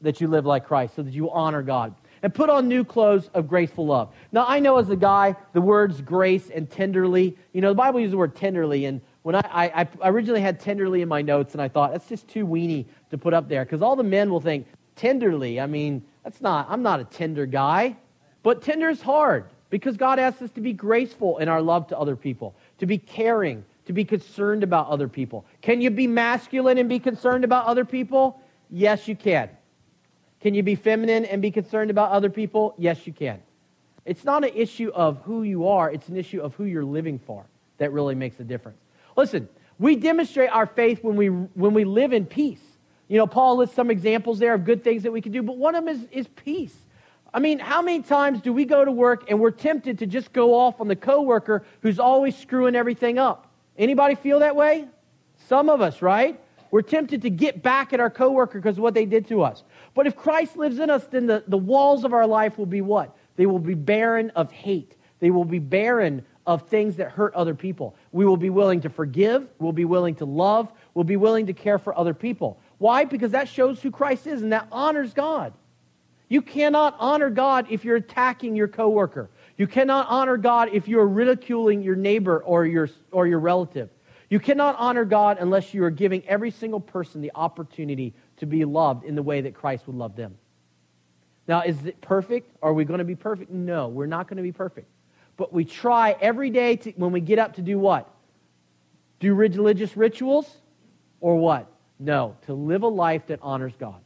that 0.01 0.19
you 0.19 0.27
live 0.27 0.45
like 0.45 0.65
Christ, 0.65 0.95
so 0.95 1.03
that 1.03 1.13
you 1.13 1.29
honor 1.29 1.61
God. 1.61 1.93
And 2.23 2.33
put 2.33 2.49
on 2.49 2.67
new 2.67 2.83
clothes 2.83 3.29
of 3.33 3.47
graceful 3.47 3.85
love. 3.85 4.13
Now, 4.31 4.45
I 4.47 4.59
know 4.59 4.77
as 4.77 4.89
a 4.89 4.95
guy, 4.95 5.35
the 5.53 5.61
words 5.61 6.01
grace 6.01 6.49
and 6.49 6.69
tenderly, 6.69 7.37
you 7.53 7.61
know, 7.61 7.69
the 7.69 7.75
Bible 7.75 7.99
uses 7.99 8.11
the 8.11 8.17
word 8.17 8.35
tenderly, 8.35 8.85
and 8.85 9.01
when 9.21 9.35
I, 9.35 9.41
I, 9.43 9.87
I 10.01 10.09
originally 10.09 10.41
had 10.41 10.59
tenderly 10.59 11.01
in 11.01 11.07
my 11.07 11.21
notes, 11.21 11.53
and 11.53 11.61
I 11.61 11.67
thought, 11.67 11.91
that's 11.91 12.07
just 12.07 12.27
too 12.27 12.45
weeny 12.45 12.87
to 13.11 13.17
put 13.17 13.33
up 13.33 13.47
there, 13.47 13.63
because 13.63 13.81
all 13.81 13.95
the 13.95 14.03
men 14.03 14.31
will 14.31 14.41
think, 14.41 14.67
tenderly, 15.01 15.59
I 15.59 15.65
mean, 15.65 16.03
that's 16.23 16.41
not, 16.41 16.67
I'm 16.69 16.83
not 16.83 16.99
a 16.99 17.03
tender 17.03 17.45
guy. 17.45 17.97
But 18.43 18.61
tender 18.61 18.89
is 18.89 19.01
hard, 19.01 19.45
because 19.69 19.97
God 19.97 20.19
asks 20.19 20.41
us 20.41 20.51
to 20.51 20.61
be 20.61 20.73
graceful 20.73 21.39
in 21.39 21.49
our 21.49 21.61
love 21.61 21.87
to 21.87 21.97
other 21.97 22.15
people 22.15 22.55
to 22.77 22.85
be 22.85 22.97
caring, 22.97 23.63
to 23.85 23.93
be 23.93 24.05
concerned 24.05 24.63
about 24.63 24.87
other 24.87 25.07
people. 25.07 25.45
Can 25.61 25.81
you 25.81 25.91
be 25.91 26.07
masculine 26.07 26.77
and 26.77 26.89
be 26.89 26.99
concerned 26.99 27.43
about 27.43 27.65
other 27.65 27.85
people? 27.85 28.39
Yes, 28.69 29.07
you 29.07 29.15
can. 29.15 29.49
Can 30.39 30.55
you 30.55 30.63
be 30.63 30.75
feminine 30.75 31.25
and 31.25 31.41
be 31.41 31.51
concerned 31.51 31.91
about 31.91 32.11
other 32.11 32.29
people? 32.29 32.73
Yes, 32.77 33.05
you 33.05 33.13
can. 33.13 33.39
It's 34.05 34.23
not 34.23 34.43
an 34.43 34.51
issue 34.55 34.91
of 34.95 35.21
who 35.23 35.43
you 35.43 35.67
are, 35.67 35.91
it's 35.91 36.09
an 36.09 36.17
issue 36.17 36.41
of 36.41 36.55
who 36.55 36.63
you're 36.65 36.85
living 36.85 37.19
for 37.19 37.45
that 37.77 37.91
really 37.91 38.15
makes 38.15 38.39
a 38.39 38.43
difference. 38.43 38.79
Listen, 39.15 39.47
we 39.77 39.95
demonstrate 39.95 40.49
our 40.49 40.65
faith 40.65 41.03
when 41.03 41.15
we, 41.15 41.27
when 41.27 41.73
we 41.73 41.85
live 41.85 42.13
in 42.13 42.25
peace. 42.25 42.61
You 43.11 43.17
know, 43.17 43.27
Paul 43.27 43.57
lists 43.57 43.75
some 43.75 43.91
examples 43.91 44.39
there 44.39 44.53
of 44.53 44.63
good 44.63 44.85
things 44.85 45.03
that 45.03 45.11
we 45.11 45.19
can 45.19 45.33
do, 45.33 45.43
but 45.43 45.57
one 45.57 45.75
of 45.75 45.83
them 45.83 45.93
is, 45.93 46.07
is 46.13 46.29
peace. 46.29 46.73
I 47.33 47.39
mean, 47.39 47.59
how 47.59 47.81
many 47.81 48.03
times 48.03 48.39
do 48.39 48.53
we 48.53 48.63
go 48.63 48.85
to 48.85 48.91
work 48.91 49.29
and 49.29 49.37
we're 49.37 49.51
tempted 49.51 49.99
to 49.99 50.05
just 50.05 50.31
go 50.31 50.57
off 50.57 50.79
on 50.79 50.87
the 50.87 50.95
coworker 50.95 51.65
who's 51.81 51.99
always 51.99 52.37
screwing 52.37 52.73
everything 52.73 53.19
up? 53.19 53.51
Anybody 53.77 54.15
feel 54.15 54.39
that 54.39 54.55
way? 54.55 54.87
Some 55.49 55.67
of 55.67 55.81
us, 55.81 56.01
right? 56.01 56.39
We're 56.71 56.83
tempted 56.83 57.23
to 57.23 57.29
get 57.29 57.61
back 57.61 57.91
at 57.91 57.99
our 57.99 58.09
coworker 58.09 58.59
because 58.59 58.77
of 58.77 58.83
what 58.83 58.93
they 58.93 59.05
did 59.05 59.27
to 59.27 59.41
us. 59.41 59.61
But 59.93 60.07
if 60.07 60.15
Christ 60.15 60.55
lives 60.55 60.79
in 60.79 60.89
us, 60.89 61.05
then 61.07 61.27
the, 61.27 61.43
the 61.45 61.57
walls 61.57 62.05
of 62.05 62.13
our 62.13 62.25
life 62.25 62.57
will 62.57 62.65
be 62.65 62.79
what? 62.79 63.13
They 63.35 63.45
will 63.45 63.59
be 63.59 63.73
barren 63.73 64.29
of 64.37 64.53
hate. 64.53 64.95
They 65.19 65.31
will 65.31 65.43
be 65.43 65.59
barren 65.59 66.23
of 66.47 66.69
things 66.69 66.95
that 66.95 67.11
hurt 67.11 67.33
other 67.33 67.55
people. 67.55 67.95
We 68.11 68.25
will 68.25 68.37
be 68.37 68.49
willing 68.49 68.81
to 68.81 68.89
forgive. 68.89 69.47
We'll 69.59 69.73
be 69.73 69.85
willing 69.85 70.15
to 70.15 70.25
love. 70.25 70.71
We'll 70.93 71.03
be 71.03 71.17
willing 71.17 71.47
to 71.47 71.53
care 71.53 71.77
for 71.77 71.97
other 71.97 72.13
people. 72.13 72.57
Why? 72.81 73.05
Because 73.05 73.33
that 73.33 73.47
shows 73.47 73.79
who 73.79 73.91
Christ 73.91 74.25
is 74.25 74.41
and 74.41 74.53
that 74.53 74.67
honors 74.71 75.13
God. 75.13 75.53
You 76.29 76.41
cannot 76.41 76.95
honor 76.97 77.29
God 77.29 77.67
if 77.69 77.85
you're 77.85 77.97
attacking 77.97 78.55
your 78.55 78.67
coworker. 78.67 79.29
You 79.55 79.67
cannot 79.67 80.07
honor 80.09 80.35
God 80.35 80.69
if 80.73 80.87
you're 80.87 81.05
ridiculing 81.05 81.83
your 81.83 81.95
neighbor 81.95 82.39
or 82.39 82.65
your, 82.65 82.89
or 83.11 83.27
your 83.27 83.37
relative. 83.37 83.91
You 84.31 84.39
cannot 84.39 84.77
honor 84.79 85.05
God 85.05 85.37
unless 85.39 85.75
you 85.75 85.83
are 85.83 85.91
giving 85.91 86.27
every 86.27 86.49
single 86.49 86.79
person 86.79 87.21
the 87.21 87.31
opportunity 87.35 88.15
to 88.37 88.47
be 88.47 88.65
loved 88.65 89.05
in 89.05 89.13
the 89.13 89.21
way 89.21 89.41
that 89.41 89.53
Christ 89.53 89.85
would 89.85 89.95
love 89.95 90.15
them. 90.15 90.35
Now, 91.47 91.61
is 91.61 91.85
it 91.85 92.01
perfect? 92.01 92.49
Are 92.63 92.73
we 92.73 92.83
going 92.83 92.97
to 92.97 93.03
be 93.03 93.15
perfect? 93.15 93.51
No, 93.51 93.89
we're 93.89 94.07
not 94.07 94.27
going 94.27 94.37
to 94.37 94.43
be 94.43 94.51
perfect. 94.51 94.87
But 95.37 95.53
we 95.53 95.65
try 95.65 96.15
every 96.19 96.49
day 96.49 96.77
to, 96.77 96.91
when 96.93 97.11
we 97.11 97.21
get 97.21 97.37
up 97.37 97.57
to 97.57 97.61
do 97.61 97.77
what? 97.77 98.11
Do 99.19 99.35
religious 99.35 99.95
rituals? 99.95 100.49
Or 101.19 101.37
what? 101.37 101.70
No, 102.01 102.35
to 102.47 102.53
live 102.53 102.83
a 102.83 102.87
life 102.87 103.27
that 103.27 103.39
honors 103.41 103.73
God 103.79 104.01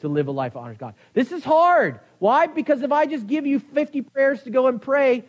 to 0.00 0.08
live 0.08 0.28
a 0.28 0.30
life 0.30 0.52
that 0.52 0.60
honors 0.60 0.76
God. 0.78 0.94
This 1.12 1.32
is 1.32 1.44
hard. 1.44 2.00
Why? 2.18 2.46
Because 2.46 2.82
if 2.82 2.92
I 2.92 3.06
just 3.06 3.26
give 3.26 3.46
you 3.46 3.58
50 3.58 4.02
prayers 4.02 4.42
to 4.44 4.50
go 4.50 4.68
and 4.68 4.80
pray, 4.80 5.24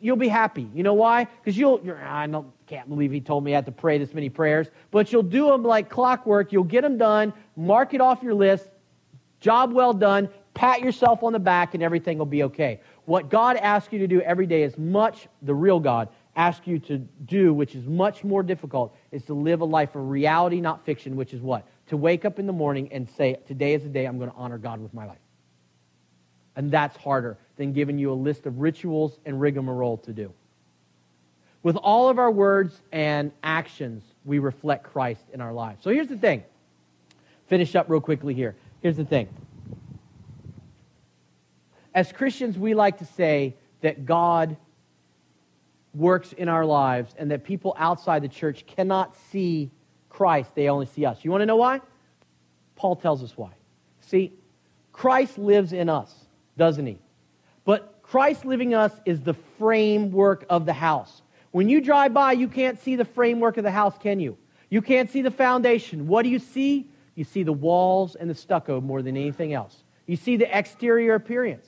you'll 0.00 0.16
be 0.16 0.28
happy. 0.28 0.68
You 0.74 0.82
know 0.82 0.94
why? 0.94 1.24
Because 1.24 1.58
you'll, 1.58 1.80
ah, 1.86 2.18
I 2.18 2.26
don't, 2.26 2.50
can't 2.66 2.88
believe 2.88 3.12
he 3.12 3.20
told 3.20 3.44
me 3.44 3.52
I 3.52 3.56
had 3.56 3.66
to 3.66 3.72
pray 3.72 3.98
this 3.98 4.14
many 4.14 4.30
prayers, 4.30 4.68
but 4.90 5.12
you'll 5.12 5.22
do 5.22 5.48
them 5.48 5.62
like 5.62 5.90
clockwork. 5.90 6.52
You'll 6.52 6.64
get 6.64 6.82
them 6.82 6.96
done, 6.96 7.32
mark 7.56 7.92
it 7.92 8.00
off 8.00 8.22
your 8.22 8.34
list, 8.34 8.68
job 9.40 9.72
well 9.72 9.92
done, 9.92 10.30
pat 10.54 10.80
yourself 10.80 11.22
on 11.22 11.32
the 11.32 11.38
back, 11.38 11.74
and 11.74 11.82
everything 11.82 12.16
will 12.16 12.24
be 12.26 12.44
okay. 12.44 12.80
What 13.04 13.28
God 13.28 13.56
asks 13.56 13.92
you 13.92 13.98
to 13.98 14.06
do 14.06 14.22
every 14.22 14.46
day 14.46 14.62
is 14.62 14.78
much, 14.78 15.28
the 15.42 15.54
real 15.54 15.80
God 15.80 16.08
asks 16.36 16.66
you 16.66 16.78
to 16.80 16.98
do, 16.98 17.54
which 17.54 17.74
is 17.74 17.86
much 17.86 18.24
more 18.24 18.42
difficult, 18.42 18.96
is 19.12 19.24
to 19.24 19.34
live 19.34 19.60
a 19.60 19.64
life 19.64 19.94
of 19.94 20.08
reality, 20.08 20.60
not 20.60 20.84
fiction, 20.84 21.16
which 21.16 21.32
is 21.32 21.40
what? 21.40 21.66
to 21.88 21.96
wake 21.96 22.24
up 22.24 22.38
in 22.38 22.46
the 22.46 22.52
morning 22.52 22.88
and 22.92 23.08
say, 23.10 23.38
Today 23.46 23.74
is 23.74 23.82
the 23.82 23.88
day 23.88 24.06
I'm 24.06 24.18
going 24.18 24.30
to 24.30 24.36
honor 24.36 24.58
God 24.58 24.80
with 24.80 24.94
my 24.94 25.06
life. 25.06 25.18
And 26.56 26.70
that's 26.70 26.96
harder 26.96 27.36
than 27.56 27.72
giving 27.72 27.98
you 27.98 28.12
a 28.12 28.14
list 28.14 28.46
of 28.46 28.60
rituals 28.60 29.18
and 29.26 29.40
rigmarole 29.40 29.98
to 29.98 30.12
do. 30.12 30.32
With 31.62 31.76
all 31.76 32.08
of 32.08 32.18
our 32.18 32.30
words 32.30 32.80
and 32.92 33.32
actions, 33.42 34.04
we 34.24 34.38
reflect 34.38 34.84
Christ 34.84 35.24
in 35.32 35.40
our 35.40 35.52
lives. 35.52 35.82
So 35.82 35.90
here's 35.90 36.08
the 36.08 36.16
thing. 36.16 36.44
Finish 37.48 37.74
up 37.74 37.88
real 37.88 38.00
quickly 38.00 38.34
here. 38.34 38.54
Here's 38.82 38.96
the 38.96 39.04
thing. 39.04 39.28
As 41.94 42.12
Christians, 42.12 42.58
we 42.58 42.74
like 42.74 42.98
to 42.98 43.04
say 43.04 43.54
that 43.80 44.04
God 44.04 44.56
works 45.94 46.32
in 46.32 46.48
our 46.48 46.64
lives 46.64 47.14
and 47.18 47.30
that 47.30 47.44
people 47.44 47.74
outside 47.78 48.22
the 48.22 48.28
church 48.28 48.66
cannot 48.66 49.14
see 49.30 49.70
Christ, 50.08 50.54
they 50.54 50.68
only 50.68 50.86
see 50.86 51.04
us. 51.04 51.18
You 51.22 51.30
want 51.30 51.42
to 51.42 51.46
know 51.46 51.56
why? 51.56 51.80
Paul 52.76 52.96
tells 52.96 53.22
us 53.22 53.36
why. 53.36 53.50
See, 54.00 54.32
Christ 54.92 55.38
lives 55.38 55.72
in 55.72 55.88
us, 55.88 56.14
doesn't 56.56 56.86
he? 56.86 56.98
But 57.64 57.98
Christ 58.02 58.44
living 58.44 58.72
in 58.72 58.78
us 58.78 58.92
is 59.04 59.20
the 59.20 59.34
framework 59.58 60.44
of 60.48 60.66
the 60.66 60.72
house. 60.72 61.22
When 61.50 61.68
you 61.68 61.80
drive 61.80 62.14
by, 62.14 62.32
you 62.32 62.48
can't 62.48 62.80
see 62.80 62.96
the 62.96 63.04
framework 63.04 63.56
of 63.56 63.64
the 63.64 63.70
house, 63.70 63.96
can 63.98 64.20
you? 64.20 64.36
You 64.70 64.82
can't 64.82 65.10
see 65.10 65.22
the 65.22 65.30
foundation. 65.30 66.06
What 66.06 66.22
do 66.22 66.28
you 66.28 66.38
see? 66.38 66.90
You 67.14 67.24
see 67.24 67.42
the 67.42 67.52
walls 67.52 68.14
and 68.16 68.28
the 68.28 68.34
stucco 68.34 68.80
more 68.80 69.02
than 69.02 69.16
anything 69.16 69.52
else. 69.52 69.82
You 70.06 70.16
see 70.16 70.36
the 70.36 70.56
exterior 70.56 71.14
appearance. 71.14 71.66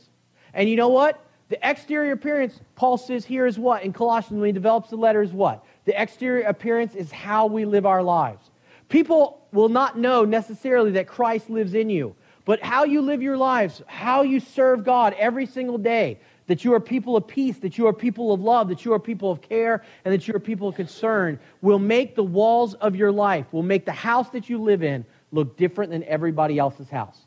And 0.52 0.68
you 0.68 0.76
know 0.76 0.88
what? 0.88 1.24
The 1.48 1.68
exterior 1.68 2.12
appearance, 2.12 2.60
Paul 2.74 2.98
says 2.98 3.24
here 3.24 3.46
is 3.46 3.58
what? 3.58 3.82
In 3.84 3.92
Colossians, 3.92 4.40
when 4.40 4.48
he 4.48 4.52
develops 4.52 4.90
the 4.90 4.96
letter, 4.96 5.22
is 5.22 5.32
what? 5.32 5.64
The 5.84 6.00
exterior 6.00 6.44
appearance 6.46 6.94
is 6.94 7.12
how 7.12 7.46
we 7.46 7.64
live 7.64 7.86
our 7.86 8.02
lives. 8.02 8.50
People 8.88 9.46
will 9.52 9.68
not 9.68 9.98
know 9.98 10.24
necessarily 10.24 10.92
that 10.92 11.06
Christ 11.06 11.48
lives 11.48 11.74
in 11.74 11.88
you, 11.88 12.16
but 12.44 12.62
how 12.62 12.84
you 12.84 13.00
live 13.00 13.22
your 13.22 13.36
lives, 13.36 13.82
how 13.86 14.22
you 14.22 14.40
serve 14.40 14.84
God 14.84 15.14
every 15.18 15.46
single 15.46 15.78
day, 15.78 16.18
that 16.46 16.64
you 16.64 16.74
are 16.74 16.80
people 16.80 17.16
of 17.16 17.26
peace, 17.26 17.58
that 17.58 17.78
you 17.78 17.86
are 17.86 17.92
people 17.92 18.32
of 18.32 18.40
love, 18.40 18.68
that 18.68 18.84
you 18.84 18.92
are 18.92 19.00
people 19.00 19.30
of 19.30 19.40
care, 19.40 19.84
and 20.04 20.14
that 20.14 20.26
you 20.26 20.34
are 20.34 20.40
people 20.40 20.68
of 20.68 20.76
concern 20.76 21.38
will 21.60 21.78
make 21.78 22.14
the 22.14 22.22
walls 22.22 22.74
of 22.74 22.94
your 22.94 23.10
life, 23.10 23.46
will 23.52 23.62
make 23.62 23.84
the 23.84 23.92
house 23.92 24.30
that 24.30 24.48
you 24.48 24.58
live 24.58 24.82
in 24.82 25.04
look 25.32 25.56
different 25.56 25.90
than 25.90 26.04
everybody 26.04 26.58
else's 26.58 26.88
house. 26.88 27.18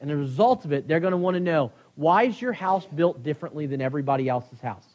And 0.00 0.10
the 0.10 0.16
result 0.16 0.64
of 0.64 0.72
it, 0.72 0.86
they're 0.86 1.00
going 1.00 1.12
to 1.12 1.16
want 1.16 1.34
to 1.34 1.40
know 1.40 1.72
why 1.96 2.24
is 2.24 2.40
your 2.40 2.52
house 2.52 2.86
built 2.86 3.22
differently 3.22 3.66
than 3.66 3.80
everybody 3.80 4.28
else's 4.28 4.60
house? 4.60 4.86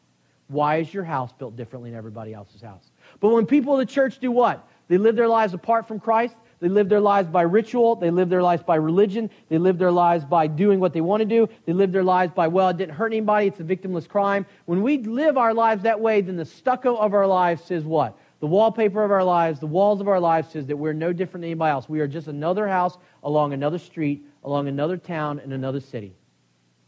Why 0.47 0.77
is 0.77 0.93
your 0.93 1.03
house 1.03 1.31
built 1.33 1.55
differently 1.55 1.89
than 1.89 1.97
everybody 1.97 2.33
else's 2.33 2.61
house? 2.61 2.91
But 3.19 3.29
when 3.29 3.45
people 3.45 3.73
in 3.73 3.79
the 3.79 3.91
church 3.91 4.19
do 4.19 4.31
what? 4.31 4.67
They 4.87 4.97
live 4.97 5.15
their 5.15 5.27
lives 5.27 5.53
apart 5.53 5.87
from 5.87 5.99
Christ. 5.99 6.35
They 6.59 6.69
live 6.69 6.89
their 6.89 6.99
lives 6.99 7.27
by 7.27 7.41
ritual. 7.41 7.95
They 7.95 8.11
live 8.11 8.29
their 8.29 8.43
lives 8.43 8.61
by 8.61 8.75
religion. 8.75 9.31
They 9.49 9.57
live 9.57 9.79
their 9.79 9.91
lives 9.91 10.25
by 10.25 10.45
doing 10.45 10.79
what 10.79 10.93
they 10.93 11.01
want 11.01 11.21
to 11.21 11.25
do. 11.25 11.49
They 11.65 11.73
live 11.73 11.91
their 11.91 12.03
lives 12.03 12.33
by, 12.33 12.49
well, 12.49 12.69
it 12.69 12.77
didn't 12.77 12.93
hurt 12.93 13.13
anybody. 13.13 13.47
It's 13.47 13.59
a 13.59 13.63
victimless 13.63 14.07
crime. 14.07 14.45
When 14.65 14.83
we 14.83 14.99
live 14.99 15.37
our 15.37 15.55
lives 15.55 15.83
that 15.83 15.99
way, 15.99 16.21
then 16.21 16.35
the 16.35 16.45
stucco 16.45 16.95
of 16.97 17.13
our 17.15 17.25
lives 17.25 17.63
says 17.63 17.83
what? 17.83 18.15
The 18.41 18.47
wallpaper 18.47 19.03
of 19.03 19.11
our 19.11 19.23
lives, 19.23 19.59
the 19.59 19.67
walls 19.67 20.01
of 20.01 20.07
our 20.07 20.19
lives 20.19 20.51
says 20.51 20.67
that 20.67 20.77
we're 20.77 20.93
no 20.93 21.13
different 21.13 21.41
than 21.41 21.49
anybody 21.49 21.71
else. 21.71 21.89
We 21.89 21.99
are 21.99 22.07
just 22.07 22.27
another 22.27 22.67
house 22.67 22.97
along 23.23 23.53
another 23.53 23.79
street, 23.79 24.25
along 24.43 24.67
another 24.67 24.97
town, 24.97 25.39
in 25.39 25.51
another 25.53 25.79
city. 25.79 26.13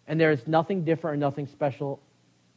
And 0.07 0.19
there 0.19 0.31
is 0.31 0.47
nothing 0.47 0.83
different 0.83 1.15
or 1.15 1.17
nothing 1.17 1.47
special 1.47 1.99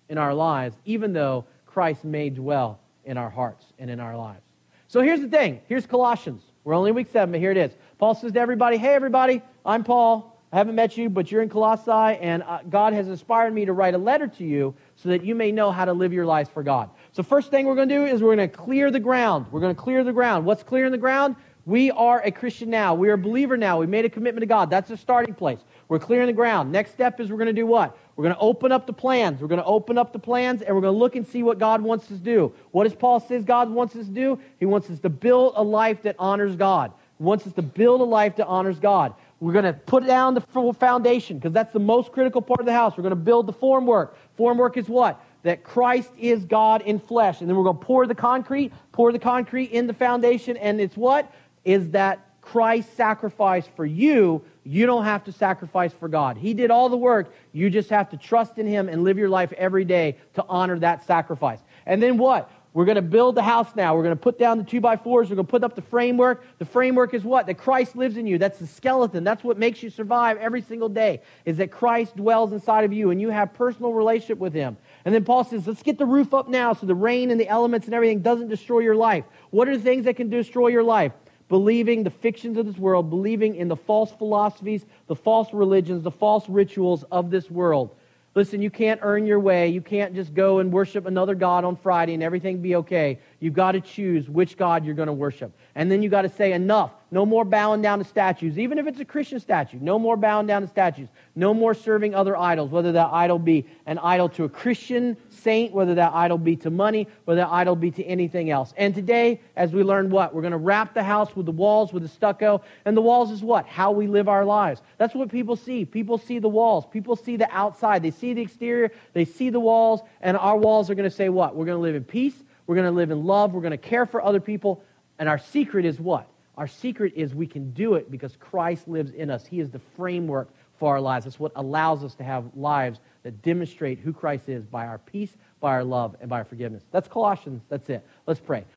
in 0.08 0.18
our 0.18 0.34
lives, 0.34 0.76
even 0.84 1.12
though 1.12 1.44
Christ 1.64 2.04
may 2.04 2.30
dwell 2.30 2.80
in 3.04 3.16
our 3.16 3.30
hearts 3.30 3.64
and 3.78 3.90
in 3.90 4.00
our 4.00 4.16
lives. 4.16 4.42
So 4.88 5.00
here's 5.00 5.20
the 5.20 5.28
thing. 5.28 5.60
Here's 5.68 5.86
Colossians. 5.86 6.42
We're 6.64 6.74
only 6.74 6.92
week 6.92 7.08
seven, 7.12 7.32
but 7.32 7.40
here 7.40 7.50
it 7.50 7.56
is. 7.56 7.72
Paul 7.98 8.14
says 8.14 8.32
to 8.32 8.40
everybody, 8.40 8.76
Hey, 8.76 8.94
everybody, 8.94 9.42
I'm 9.64 9.84
Paul. 9.84 10.36
I 10.52 10.56
haven't 10.58 10.76
met 10.76 10.96
you, 10.96 11.10
but 11.10 11.30
you're 11.30 11.42
in 11.42 11.48
Colossae, 11.48 12.18
and 12.20 12.42
uh, 12.44 12.60
God 12.70 12.92
has 12.92 13.08
inspired 13.08 13.52
me 13.52 13.64
to 13.64 13.72
write 13.72 13.94
a 13.94 13.98
letter 13.98 14.28
to 14.28 14.44
you 14.44 14.74
so 14.94 15.08
that 15.08 15.24
you 15.24 15.34
may 15.34 15.50
know 15.50 15.72
how 15.72 15.84
to 15.84 15.92
live 15.92 16.12
your 16.12 16.24
lives 16.24 16.48
for 16.48 16.62
God. 16.62 16.88
So, 17.12 17.22
first 17.22 17.50
thing 17.50 17.66
we're 17.66 17.74
going 17.74 17.88
to 17.88 17.94
do 17.94 18.04
is 18.04 18.22
we're 18.22 18.36
going 18.36 18.48
to 18.48 18.56
clear 18.56 18.90
the 18.90 19.00
ground. 19.00 19.46
We're 19.50 19.60
going 19.60 19.74
to 19.74 19.80
clear 19.80 20.04
the 20.04 20.12
ground. 20.12 20.46
What's 20.46 20.62
clearing 20.62 20.92
the 20.92 20.98
ground? 20.98 21.36
We 21.66 21.90
are 21.90 22.22
a 22.24 22.30
Christian 22.30 22.70
now. 22.70 22.94
We 22.94 23.08
are 23.08 23.14
a 23.14 23.18
believer 23.18 23.56
now. 23.56 23.80
We 23.80 23.86
made 23.86 24.04
a 24.04 24.08
commitment 24.08 24.42
to 24.42 24.46
God. 24.46 24.70
That's 24.70 24.88
the 24.88 24.96
starting 24.96 25.34
place. 25.34 25.58
We're 25.88 25.98
clearing 26.00 26.26
the 26.26 26.32
ground. 26.32 26.72
Next 26.72 26.92
step 26.92 27.20
is 27.20 27.30
we're 27.30 27.36
going 27.36 27.46
to 27.46 27.52
do 27.52 27.66
what? 27.66 27.96
We're 28.16 28.24
going 28.24 28.34
to 28.34 28.40
open 28.40 28.72
up 28.72 28.86
the 28.86 28.92
plans. 28.92 29.40
We're 29.40 29.48
going 29.48 29.60
to 29.60 29.66
open 29.66 29.98
up 29.98 30.12
the 30.12 30.18
plans 30.18 30.62
and 30.62 30.74
we're 30.74 30.80
going 30.80 30.94
to 30.94 30.98
look 30.98 31.14
and 31.14 31.26
see 31.26 31.42
what 31.42 31.58
God 31.58 31.80
wants 31.80 32.04
us 32.06 32.18
to 32.18 32.24
do. 32.24 32.52
What 32.72 32.84
does 32.84 32.94
Paul 32.94 33.20
says 33.20 33.44
God 33.44 33.70
wants 33.70 33.94
us 33.94 34.06
to 34.06 34.12
do? 34.12 34.40
He 34.58 34.66
wants 34.66 34.90
us 34.90 34.98
to 35.00 35.08
build 35.08 35.52
a 35.56 35.62
life 35.62 36.02
that 36.02 36.16
honors 36.18 36.56
God. 36.56 36.92
He 37.18 37.24
wants 37.24 37.46
us 37.46 37.52
to 37.52 37.62
build 37.62 38.00
a 38.00 38.04
life 38.04 38.36
that 38.36 38.46
honors 38.46 38.80
God. 38.80 39.14
We're 39.38 39.52
going 39.52 39.66
to 39.66 39.74
put 39.74 40.06
down 40.06 40.34
the 40.34 40.40
foundation 40.40 41.38
because 41.38 41.52
that's 41.52 41.72
the 41.72 41.78
most 41.78 42.10
critical 42.10 42.40
part 42.40 42.58
of 42.58 42.66
the 42.66 42.72
house. 42.72 42.96
We're 42.96 43.02
going 43.02 43.10
to 43.10 43.16
build 43.16 43.46
the 43.46 43.52
formwork. 43.52 44.14
Formwork 44.38 44.76
is 44.76 44.88
what? 44.88 45.22
That 45.42 45.62
Christ 45.62 46.10
is 46.18 46.44
God 46.46 46.82
in 46.82 46.98
flesh. 46.98 47.40
And 47.40 47.48
then 47.48 47.56
we're 47.56 47.64
going 47.64 47.78
to 47.78 47.84
pour 47.84 48.06
the 48.06 48.14
concrete, 48.14 48.72
pour 48.92 49.12
the 49.12 49.18
concrete 49.18 49.70
in 49.72 49.86
the 49.86 49.94
foundation. 49.94 50.56
And 50.56 50.80
it's 50.80 50.96
what? 50.96 51.32
Is 51.64 51.90
that 51.90 52.25
Christ 52.46 52.96
sacrificed 52.96 53.70
for 53.74 53.84
you. 53.84 54.40
You 54.62 54.86
don't 54.86 55.04
have 55.04 55.24
to 55.24 55.32
sacrifice 55.32 55.92
for 55.92 56.08
God. 56.08 56.36
He 56.36 56.54
did 56.54 56.70
all 56.70 56.88
the 56.88 56.96
work. 56.96 57.34
You 57.52 57.70
just 57.70 57.90
have 57.90 58.10
to 58.10 58.16
trust 58.16 58.58
in 58.58 58.68
Him 58.68 58.88
and 58.88 59.02
live 59.02 59.18
your 59.18 59.28
life 59.28 59.52
every 59.54 59.84
day 59.84 60.16
to 60.34 60.44
honor 60.48 60.78
that 60.78 61.04
sacrifice. 61.04 61.58
And 61.86 62.00
then 62.00 62.18
what? 62.18 62.50
We're 62.72 62.84
going 62.84 62.96
to 62.96 63.02
build 63.02 63.34
the 63.34 63.42
house 63.42 63.74
now. 63.74 63.96
We're 63.96 64.02
going 64.02 64.14
to 64.14 64.20
put 64.20 64.38
down 64.38 64.58
the 64.58 64.64
two 64.64 64.80
by 64.80 64.96
fours. 64.96 65.28
We're 65.28 65.36
going 65.36 65.46
to 65.46 65.50
put 65.50 65.64
up 65.64 65.74
the 65.74 65.82
framework. 65.82 66.44
The 66.58 66.66
framework 66.66 67.14
is 67.14 67.24
what? 67.24 67.46
That 67.46 67.54
Christ 67.54 67.96
lives 67.96 68.16
in 68.16 68.26
you. 68.26 68.38
That's 68.38 68.58
the 68.58 68.66
skeleton. 68.66 69.24
That's 69.24 69.42
what 69.42 69.58
makes 69.58 69.82
you 69.82 69.90
survive 69.90 70.36
every 70.36 70.60
single 70.60 70.90
day, 70.90 71.22
is 71.46 71.56
that 71.56 71.72
Christ 71.72 72.16
dwells 72.16 72.52
inside 72.52 72.84
of 72.84 72.92
you 72.92 73.10
and 73.10 73.20
you 73.20 73.30
have 73.30 73.54
personal 73.54 73.92
relationship 73.92 74.38
with 74.38 74.52
him. 74.52 74.76
And 75.04 75.14
then 75.14 75.24
Paul 75.24 75.42
says, 75.42 75.66
let's 75.66 75.82
get 75.82 75.98
the 75.98 76.04
roof 76.04 76.32
up 76.34 76.48
now 76.48 76.74
so 76.74 76.86
the 76.86 76.94
rain 76.94 77.30
and 77.30 77.40
the 77.40 77.48
elements 77.48 77.86
and 77.86 77.94
everything 77.94 78.20
doesn't 78.20 78.48
destroy 78.48 78.80
your 78.80 78.94
life. 78.94 79.24
What 79.50 79.68
are 79.68 79.76
the 79.76 79.82
things 79.82 80.04
that 80.04 80.16
can 80.16 80.28
destroy 80.28 80.68
your 80.68 80.84
life? 80.84 81.12
Believing 81.48 82.02
the 82.02 82.10
fictions 82.10 82.56
of 82.56 82.66
this 82.66 82.76
world, 82.76 83.08
believing 83.08 83.54
in 83.54 83.68
the 83.68 83.76
false 83.76 84.10
philosophies, 84.10 84.84
the 85.06 85.14
false 85.14 85.52
religions, 85.52 86.02
the 86.02 86.10
false 86.10 86.48
rituals 86.48 87.04
of 87.10 87.30
this 87.30 87.50
world. 87.50 87.90
Listen, 88.34 88.60
you 88.60 88.70
can't 88.70 89.00
earn 89.02 89.26
your 89.26 89.40
way. 89.40 89.68
You 89.68 89.80
can't 89.80 90.14
just 90.14 90.34
go 90.34 90.58
and 90.58 90.70
worship 90.72 91.06
another 91.06 91.34
God 91.34 91.64
on 91.64 91.76
Friday 91.76 92.12
and 92.14 92.22
everything 92.22 92.60
be 92.60 92.76
okay. 92.76 93.18
You've 93.40 93.54
got 93.54 93.72
to 93.72 93.80
choose 93.80 94.28
which 94.28 94.58
God 94.58 94.84
you're 94.84 94.94
going 94.94 95.06
to 95.06 95.12
worship. 95.12 95.56
And 95.74 95.90
then 95.90 96.02
you've 96.02 96.10
got 96.10 96.22
to 96.22 96.28
say, 96.28 96.52
enough. 96.52 96.92
No 97.12 97.24
more 97.24 97.44
bowing 97.44 97.82
down 97.82 98.00
to 98.00 98.04
statues, 98.04 98.58
even 98.58 98.78
if 98.78 98.88
it's 98.88 98.98
a 98.98 99.04
Christian 99.04 99.38
statue. 99.38 99.78
No 99.80 99.96
more 99.96 100.16
bowing 100.16 100.48
down 100.48 100.62
to 100.62 100.68
statues. 100.68 101.08
No 101.36 101.54
more 101.54 101.72
serving 101.72 102.16
other 102.16 102.36
idols, 102.36 102.70
whether 102.70 102.90
that 102.92 103.10
idol 103.12 103.38
be 103.38 103.64
an 103.86 103.98
idol 103.98 104.28
to 104.30 104.42
a 104.42 104.48
Christian 104.48 105.16
saint, 105.28 105.72
whether 105.72 105.94
that 105.94 106.12
idol 106.14 106.36
be 106.36 106.56
to 106.56 106.70
money, 106.70 107.06
whether 107.24 107.42
that 107.42 107.50
idol 107.50 107.76
be 107.76 107.92
to 107.92 108.04
anything 108.04 108.50
else. 108.50 108.74
And 108.76 108.92
today, 108.92 109.40
as 109.54 109.72
we 109.72 109.84
learn 109.84 110.10
what? 110.10 110.34
We're 110.34 110.40
going 110.40 110.50
to 110.50 110.58
wrap 110.58 110.94
the 110.94 111.04
house 111.04 111.36
with 111.36 111.46
the 111.46 111.52
walls, 111.52 111.92
with 111.92 112.02
the 112.02 112.08
stucco. 112.08 112.62
And 112.84 112.96
the 112.96 113.02
walls 113.02 113.30
is 113.30 113.40
what? 113.40 113.66
How 113.66 113.92
we 113.92 114.08
live 114.08 114.28
our 114.28 114.44
lives. 114.44 114.82
That's 114.98 115.14
what 115.14 115.30
people 115.30 115.54
see. 115.54 115.84
People 115.84 116.18
see 116.18 116.40
the 116.40 116.48
walls. 116.48 116.86
People 116.90 117.14
see 117.14 117.36
the 117.36 117.48
outside. 117.52 118.02
They 118.02 118.10
see 118.10 118.34
the 118.34 118.42
exterior. 118.42 118.90
They 119.12 119.26
see 119.26 119.50
the 119.50 119.60
walls. 119.60 120.00
And 120.20 120.36
our 120.36 120.56
walls 120.56 120.90
are 120.90 120.96
going 120.96 121.08
to 121.08 121.16
say 121.16 121.28
what? 121.28 121.54
We're 121.54 121.66
going 121.66 121.78
to 121.78 121.82
live 121.82 121.94
in 121.94 122.04
peace. 122.04 122.34
We're 122.66 122.74
going 122.74 122.88
to 122.88 122.90
live 122.90 123.12
in 123.12 123.24
love. 123.24 123.52
We're 123.52 123.60
going 123.60 123.70
to 123.70 123.76
care 123.76 124.06
for 124.06 124.20
other 124.20 124.40
people. 124.40 124.82
And 125.20 125.28
our 125.28 125.38
secret 125.38 125.84
is 125.84 126.00
what? 126.00 126.28
Our 126.56 126.66
secret 126.66 127.12
is 127.14 127.34
we 127.34 127.46
can 127.46 127.72
do 127.72 127.94
it 127.94 128.10
because 128.10 128.36
Christ 128.36 128.88
lives 128.88 129.10
in 129.12 129.30
us. 129.30 129.46
He 129.46 129.60
is 129.60 129.70
the 129.70 129.80
framework 129.96 130.48
for 130.78 130.92
our 130.94 131.00
lives. 131.00 131.24
That's 131.24 131.38
what 131.38 131.52
allows 131.56 132.02
us 132.02 132.14
to 132.16 132.24
have 132.24 132.44
lives 132.54 133.00
that 133.22 133.42
demonstrate 133.42 133.98
who 133.98 134.12
Christ 134.12 134.48
is 134.48 134.64
by 134.64 134.86
our 134.86 134.98
peace, 134.98 135.36
by 135.60 135.72
our 135.72 135.84
love, 135.84 136.16
and 136.20 136.30
by 136.30 136.38
our 136.38 136.44
forgiveness. 136.44 136.82
That's 136.90 137.08
Colossians. 137.08 137.62
That's 137.68 137.88
it. 137.90 138.06
Let's 138.26 138.40
pray. 138.40 138.64